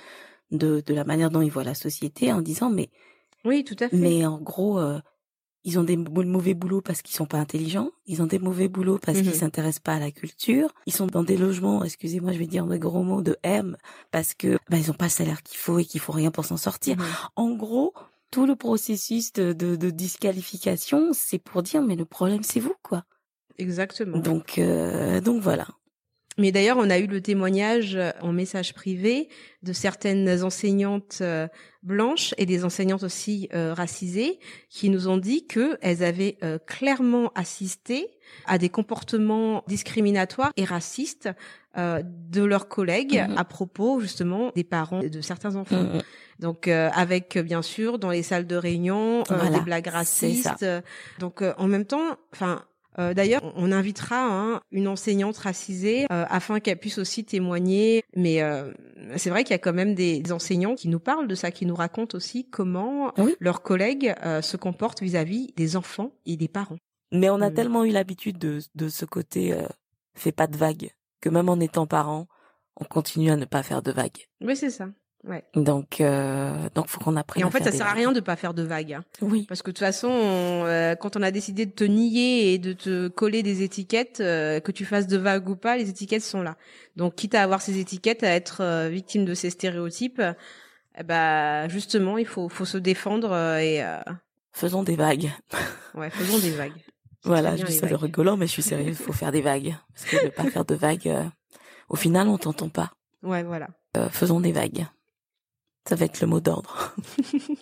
de, 0.50 0.82
de 0.82 0.94
la 0.94 1.04
manière 1.04 1.30
dont 1.30 1.42
ils 1.42 1.52
voient 1.52 1.64
la 1.64 1.76
société 1.76 2.32
en 2.32 2.42
disant 2.42 2.70
mais 2.70 2.90
oui, 3.46 3.64
tout 3.64 3.76
à 3.80 3.90
fait. 3.90 3.96
Mais 3.96 4.26
en 4.26 4.40
gros, 4.40 4.80
ils 5.68 5.78
ont 5.78 5.84
des 5.84 5.98
mauvais 5.98 6.54
boulots 6.54 6.80
parce 6.80 7.02
qu'ils 7.02 7.14
sont 7.14 7.26
pas 7.26 7.40
intelligents. 7.40 7.92
Ils 8.06 8.22
ont 8.22 8.26
des 8.26 8.40
mauvais 8.40 8.70
boulots 8.70 9.00
parce 9.00 9.18
qu'ils 9.18 9.28
mhm. 9.28 9.34
s'intéressent 9.34 9.82
pas 9.82 9.96
à 9.96 10.00
la 10.00 10.12
culture. 10.12 10.74
Ils 10.86 10.94
sont 10.94 11.08
dans 11.08 11.24
des 11.24 11.36
logements, 11.36 11.84
excusez-moi, 11.84 12.32
je 12.32 12.38
vais 12.38 12.48
dire 12.48 12.66
des 12.66 12.80
gros 12.80 13.04
mots, 13.04 13.22
de 13.22 13.36
M 13.44 13.76
parce 14.10 14.34
que 14.34 14.58
bah, 14.70 14.78
ils 14.78 14.90
ont 14.92 14.94
pas 14.94 15.08
le 15.08 15.12
salaire 15.12 15.44
qu'il 15.44 15.58
faut 15.58 15.78
et 15.78 15.84
qu'il 15.84 16.00
faut 16.00 16.14
rien 16.14 16.32
pour 16.32 16.46
s'en 16.46 16.56
sortir. 16.56 16.96
Mhm. 16.96 17.04
En 17.36 17.52
gros, 17.52 17.94
tout 18.32 18.46
le 18.46 18.56
processus 18.56 19.34
de, 19.34 19.52
de, 19.52 19.76
de 19.76 19.90
disqualification, 19.90 21.10
c'est 21.12 21.38
pour 21.38 21.64
dire 21.64 21.82
mais 21.82 21.98
le 21.98 22.06
problème 22.06 22.44
c'est 22.44 22.62
vous 22.62 22.76
quoi. 22.82 23.04
Exactement. 23.58 24.20
Donc 24.20 24.60
euh, 24.60 25.20
donc 25.20 25.42
voilà. 25.42 25.68
Mais 26.38 26.52
d'ailleurs, 26.52 26.78
on 26.78 26.90
a 26.90 27.00
eu 27.00 27.08
le 27.08 27.22
témoignage 27.22 27.96
euh, 27.96 28.12
en 28.22 28.32
message 28.32 28.74
privé 28.74 29.28
de 29.64 29.74
certaines 29.74 30.44
enseignantes 30.44 31.20
euh, 31.22 31.48
blanches 31.82 32.36
et 32.38 32.46
des 32.46 32.64
enseignantes 32.64 33.04
aussi 33.04 33.50
euh, 33.54 33.74
racisées 33.74 34.40
qui 34.70 34.90
nous 34.90 35.08
ont 35.08 35.18
dit 35.18 35.48
qu'elles 35.48 36.04
avaient 36.04 36.38
clairement 36.66 37.32
assisté 37.34 38.08
à 38.46 38.58
des 38.58 38.70
comportements 38.70 39.64
discriminatoires 39.68 40.52
et 40.58 40.66
racistes 40.66 41.30
de 41.76 42.44
leurs 42.44 42.68
collègues 42.68 43.24
mmh 43.30 43.38
à 43.38 43.46
propos 43.46 44.00
justement 44.00 44.52
des 44.56 44.64
parents 44.64 45.02
de 45.02 45.22
certains 45.22 45.56
enfants. 45.56 45.84
Mmh 45.84 46.02
Donc 46.40 46.68
avec 46.68 47.38
bien 47.38 47.62
sûr 47.62 48.00
dans 48.00 48.10
les 48.10 48.24
salles 48.24 48.48
de 48.48 48.56
réunion 48.56 49.24
des 49.24 49.62
blagues 49.62 49.88
racistes. 49.88 50.66
Donc 51.20 51.44
en 51.58 51.68
même 51.68 51.86
temps, 51.86 52.18
enfin 52.34 52.66
euh, 53.00 53.14
d'ailleurs, 53.14 53.42
on 53.56 53.72
invitera 53.72 54.24
hein, 54.24 54.62
une 54.72 54.88
enseignante 54.88 55.38
racisée 55.38 56.06
euh, 56.12 56.26
afin 56.30 56.60
qu'elle 56.60 56.80
puisse 56.80 56.98
aussi 56.98 57.24
témoigner. 57.26 58.04
Mais 58.16 58.42
euh, 58.42 58.72
c'est 59.18 59.30
vrai 59.30 59.44
qu'il 59.44 59.52
y 59.52 59.56
a 59.56 59.60
quand 59.60 59.74
même 59.74 59.94
des, 59.94 60.24
enseignants 60.32 60.76
qui 60.76 60.90
nous 60.90 61.00
parlent 61.00 61.28
de 61.28 61.36
ça, 61.36 61.52
qui 61.52 61.66
nous 61.66 61.76
racontent 61.76 62.18
aussi 62.18 62.50
comment 62.50 63.14
leurs 63.40 63.62
collègues 63.62 64.14
se 64.42 64.58
comportent 64.58 65.02
vis-à-vis 65.02 65.54
des 65.56 65.78
enfants 65.78 66.12
et 66.26 66.36
des 66.36 66.48
parents. 66.48 66.78
Mais 67.14 67.30
on 67.30 67.40
a 67.40 67.50
tellement 67.50 67.86
eu 67.86 67.92
l'habitude 67.92 68.38
de, 68.38 68.60
de 68.76 68.90
ce 68.90 69.06
côté 69.06 69.56
fait 70.16 70.34
pas 70.34 70.48
de 70.48 70.58
vagues 70.58 70.92
que 71.22 71.30
même 71.30 71.50
en 71.50 71.60
étant 71.60 71.88
parent, 71.88 72.28
on 72.76 72.86
continue 72.86 73.32
à 73.32 73.38
ne 73.38 73.46
pas 73.46 73.64
faire 73.64 73.82
de 73.82 73.92
vagues. 73.92 74.28
Oui, 74.42 74.56
c'est 74.56 74.70
ça. 74.70 74.90
Ouais. 75.28 75.44
Donc, 75.56 76.00
euh, 76.00 76.70
donc 76.74 76.88
faut 76.88 77.00
qu'on 77.00 77.18
apprenne. 77.18 77.42
Et 77.42 77.46
en 77.46 77.52
fait, 77.52 77.64
ça 77.64 77.72
sert 77.72 77.88
à 77.88 77.92
rien 77.92 78.14
de 78.14 78.20
pas 78.22 78.38
faire 78.38 78.54
de 78.54 78.64
vagues. 78.64 78.94
Hein. 78.94 79.04
Oui. 79.22 79.46
Parce 79.48 79.62
que 79.62 79.72
de 79.72 79.74
toute 79.74 79.80
façon, 79.80 80.10
euh, 80.12 80.96
quand 80.96 81.18
on 81.18 81.22
a 81.22 81.32
décidé 81.32 81.66
de 81.66 81.72
te 81.72 81.84
nier 81.84 82.54
et 82.54 82.58
de 82.58 82.72
te 82.72 83.10
coller 83.10 83.44
des 83.44 83.62
étiquettes, 83.62 84.22
euh, 84.22 84.62
que 84.62 84.72
tu 84.72 84.86
fasses 84.86 85.08
de 85.08 85.18
vagues 85.18 85.50
ou 85.50 85.58
pas, 85.58 85.76
les 85.76 85.90
étiquettes 85.90 86.24
sont 86.24 86.42
là. 86.42 86.56
Donc, 86.96 87.16
quitte 87.16 87.36
à 87.36 87.44
avoir 87.44 87.62
ces 87.62 87.78
étiquettes, 87.80 88.24
à 88.24 88.30
être 88.30 88.62
euh, 88.62 88.88
victime 88.88 89.26
de 89.26 89.34
ces 89.34 89.50
stéréotypes, 89.50 90.22
ben, 91.06 91.68
justement, 91.68 92.18
il 92.18 92.26
faut, 92.26 92.48
faut 92.48 92.66
se 92.66 92.78
défendre 92.78 93.36
et. 93.58 93.84
Faisons 94.54 94.82
des 94.82 94.96
vagues. 94.96 95.30
ouais, 95.94 96.10
faisons 96.10 96.40
des 96.40 96.52
vagues. 96.52 96.74
Voilà, 97.24 97.58
je 97.58 97.66
dis 97.66 97.74
ça 97.74 97.88
de 97.88 97.96
rigolant, 97.96 98.38
mais 98.38 98.48
je 98.48 98.52
suis 98.54 98.62
sérieuse. 98.62 98.96
Il 99.00 99.04
faut 99.04 99.12
faire 99.12 99.34
des 99.34 99.42
vagues 99.42 99.76
parce 99.94 100.10
que 100.10 100.24
ne 100.24 100.30
pas 100.30 100.50
faire 100.50 100.64
de 100.64 100.76
vagues, 100.76 101.14
au 101.90 101.98
final, 101.98 102.30
on 102.30 102.38
t'entend 102.38 102.70
pas. 102.70 102.94
Ouais, 103.22 103.44
voilà. 103.44 103.68
faisons 104.12 104.40
des 104.40 104.54
vagues. 104.54 104.86
Ça 105.88 105.96
va 105.96 106.06
être 106.06 106.20
le 106.20 106.28
mot 106.28 106.40
d'ordre. 106.42 106.96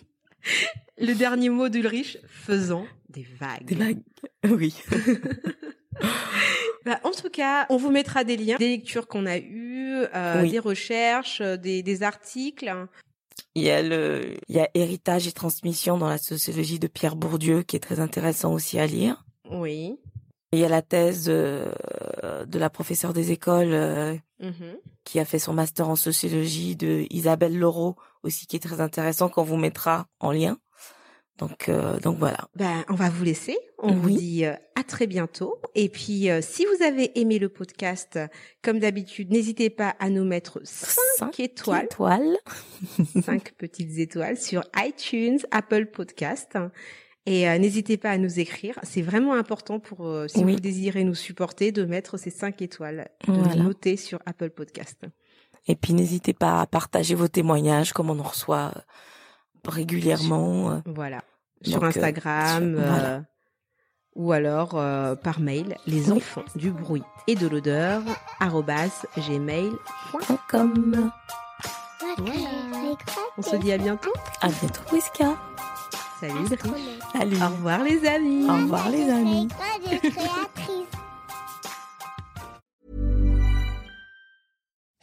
le 0.98 1.12
dernier 1.14 1.48
mot 1.48 1.68
d'Ulrich, 1.68 2.18
faisant 2.26 2.86
des 3.08 3.26
vagues. 3.38 3.64
Des 3.64 3.74
vagues, 3.74 4.02
oui. 4.44 4.74
Bah, 6.84 7.00
en 7.02 7.10
tout 7.10 7.30
cas, 7.30 7.66
on 7.68 7.78
vous 7.78 7.90
mettra 7.90 8.22
des 8.22 8.36
liens, 8.36 8.58
des 8.58 8.68
lectures 8.68 9.08
qu'on 9.08 9.26
a 9.26 9.38
eues, 9.38 10.04
euh, 10.14 10.48
des 10.48 10.60
recherches, 10.60 11.40
euh, 11.40 11.56
des, 11.56 11.82
des, 11.82 12.04
articles. 12.04 12.72
Il 13.56 13.64
y 13.64 13.70
a 13.70 13.82
le, 13.82 14.36
il 14.48 14.54
y 14.54 14.60
a 14.60 14.68
héritage 14.74 15.26
et 15.26 15.32
transmission 15.32 15.98
dans 15.98 16.08
la 16.08 16.18
sociologie 16.18 16.78
de 16.78 16.86
Pierre 16.86 17.16
Bourdieu 17.16 17.64
qui 17.64 17.74
est 17.74 17.80
très 17.80 17.98
intéressant 17.98 18.52
aussi 18.52 18.78
à 18.78 18.86
lire. 18.86 19.24
Oui. 19.50 19.98
Il 20.52 20.60
y 20.60 20.64
a 20.64 20.68
la 20.68 20.82
thèse 20.82 21.26
euh, 21.28 21.72
de 22.46 22.58
la 22.58 22.70
professeure 22.70 23.12
des 23.12 23.32
écoles 23.32 23.72
euh, 23.72 24.14
mm-hmm. 24.40 24.78
qui 25.04 25.18
a 25.18 25.24
fait 25.24 25.38
son 25.38 25.52
master 25.52 25.88
en 25.88 25.96
sociologie 25.96 26.76
de 26.76 27.04
Isabelle 27.10 27.58
Laureau 27.58 27.96
aussi 28.26 28.46
qui 28.46 28.56
est 28.56 28.60
très 28.60 28.80
intéressant 28.80 29.28
qu'on 29.28 29.42
vous 29.42 29.56
mettra 29.56 30.08
en 30.20 30.32
lien. 30.32 30.58
Donc 31.38 31.68
euh, 31.68 31.98
donc 32.00 32.18
voilà. 32.18 32.48
Ben 32.54 32.84
on 32.88 32.94
va 32.94 33.10
vous 33.10 33.24
laisser. 33.24 33.58
On 33.78 33.92
vous 33.92 34.10
dit 34.10 34.44
à 34.44 34.84
très 34.86 35.06
bientôt. 35.06 35.60
Et 35.74 35.88
puis 35.90 36.28
si 36.40 36.64
vous 36.64 36.82
avez 36.82 37.18
aimé 37.20 37.38
le 37.38 37.50
podcast, 37.50 38.18
comme 38.62 38.78
d'habitude, 38.78 39.30
n'hésitez 39.30 39.68
pas 39.68 39.94
à 39.98 40.08
nous 40.08 40.24
mettre 40.24 40.60
5, 40.64 41.38
étoiles. 41.40 41.84
étoiles. 41.84 42.36
5 43.22 43.52
petites 43.58 43.98
étoiles 43.98 44.38
sur 44.38 44.62
iTunes, 44.76 45.38
Apple 45.50 45.86
Podcast. 45.86 46.56
Et 47.26 47.48
euh, 47.48 47.58
n'hésitez 47.58 47.96
pas 47.96 48.10
à 48.10 48.18
nous 48.18 48.38
écrire. 48.38 48.78
C'est 48.84 49.02
vraiment 49.02 49.34
important 49.34 49.80
pour, 49.80 50.06
euh, 50.06 50.28
si 50.28 50.44
vous 50.44 50.54
désirez 50.54 51.02
nous 51.02 51.16
supporter, 51.16 51.72
de 51.72 51.84
mettre 51.84 52.16
ces 52.18 52.30
cinq 52.30 52.62
étoiles, 52.62 53.10
de 53.26 53.58
noter 53.58 53.96
sur 53.96 54.20
Apple 54.26 54.50
Podcast. 54.50 55.02
Et 55.66 55.76
puis 55.76 55.94
n'hésitez 55.94 56.32
pas 56.32 56.60
à 56.60 56.66
partager 56.66 57.14
vos 57.14 57.28
témoignages, 57.28 57.92
comme 57.92 58.10
on 58.10 58.18
en 58.18 58.24
reçoit 58.24 58.72
euh, 58.76 58.80
régulièrement. 59.68 60.82
Voilà. 60.86 61.22
Sur 61.62 61.84
Instagram. 61.84 63.24
ou 64.14 64.32
alors 64.32 64.80
par 65.22 65.40
mail, 65.40 65.76
les 65.86 66.12
enfants 66.12 66.44
du 66.54 66.70
bruit 66.70 67.02
et 67.26 67.34
de 67.34 67.48
l'odeur, 67.48 68.02
gmail.com. 69.16 71.10
On 73.38 73.42
se 73.42 73.56
dit 73.56 73.72
à 73.72 73.78
bientôt. 73.78 74.12
À 74.40 74.48
bientôt, 74.48 74.80
Wiska. 74.92 75.36
Salut 76.20 76.46
Salut. 77.12 77.36
Au 77.42 77.48
revoir 77.48 77.82
les 77.82 78.06
amis. 78.06 78.48
Au 78.48 78.54
revoir 78.54 78.88
les 78.88 79.10
amis. 79.10 79.48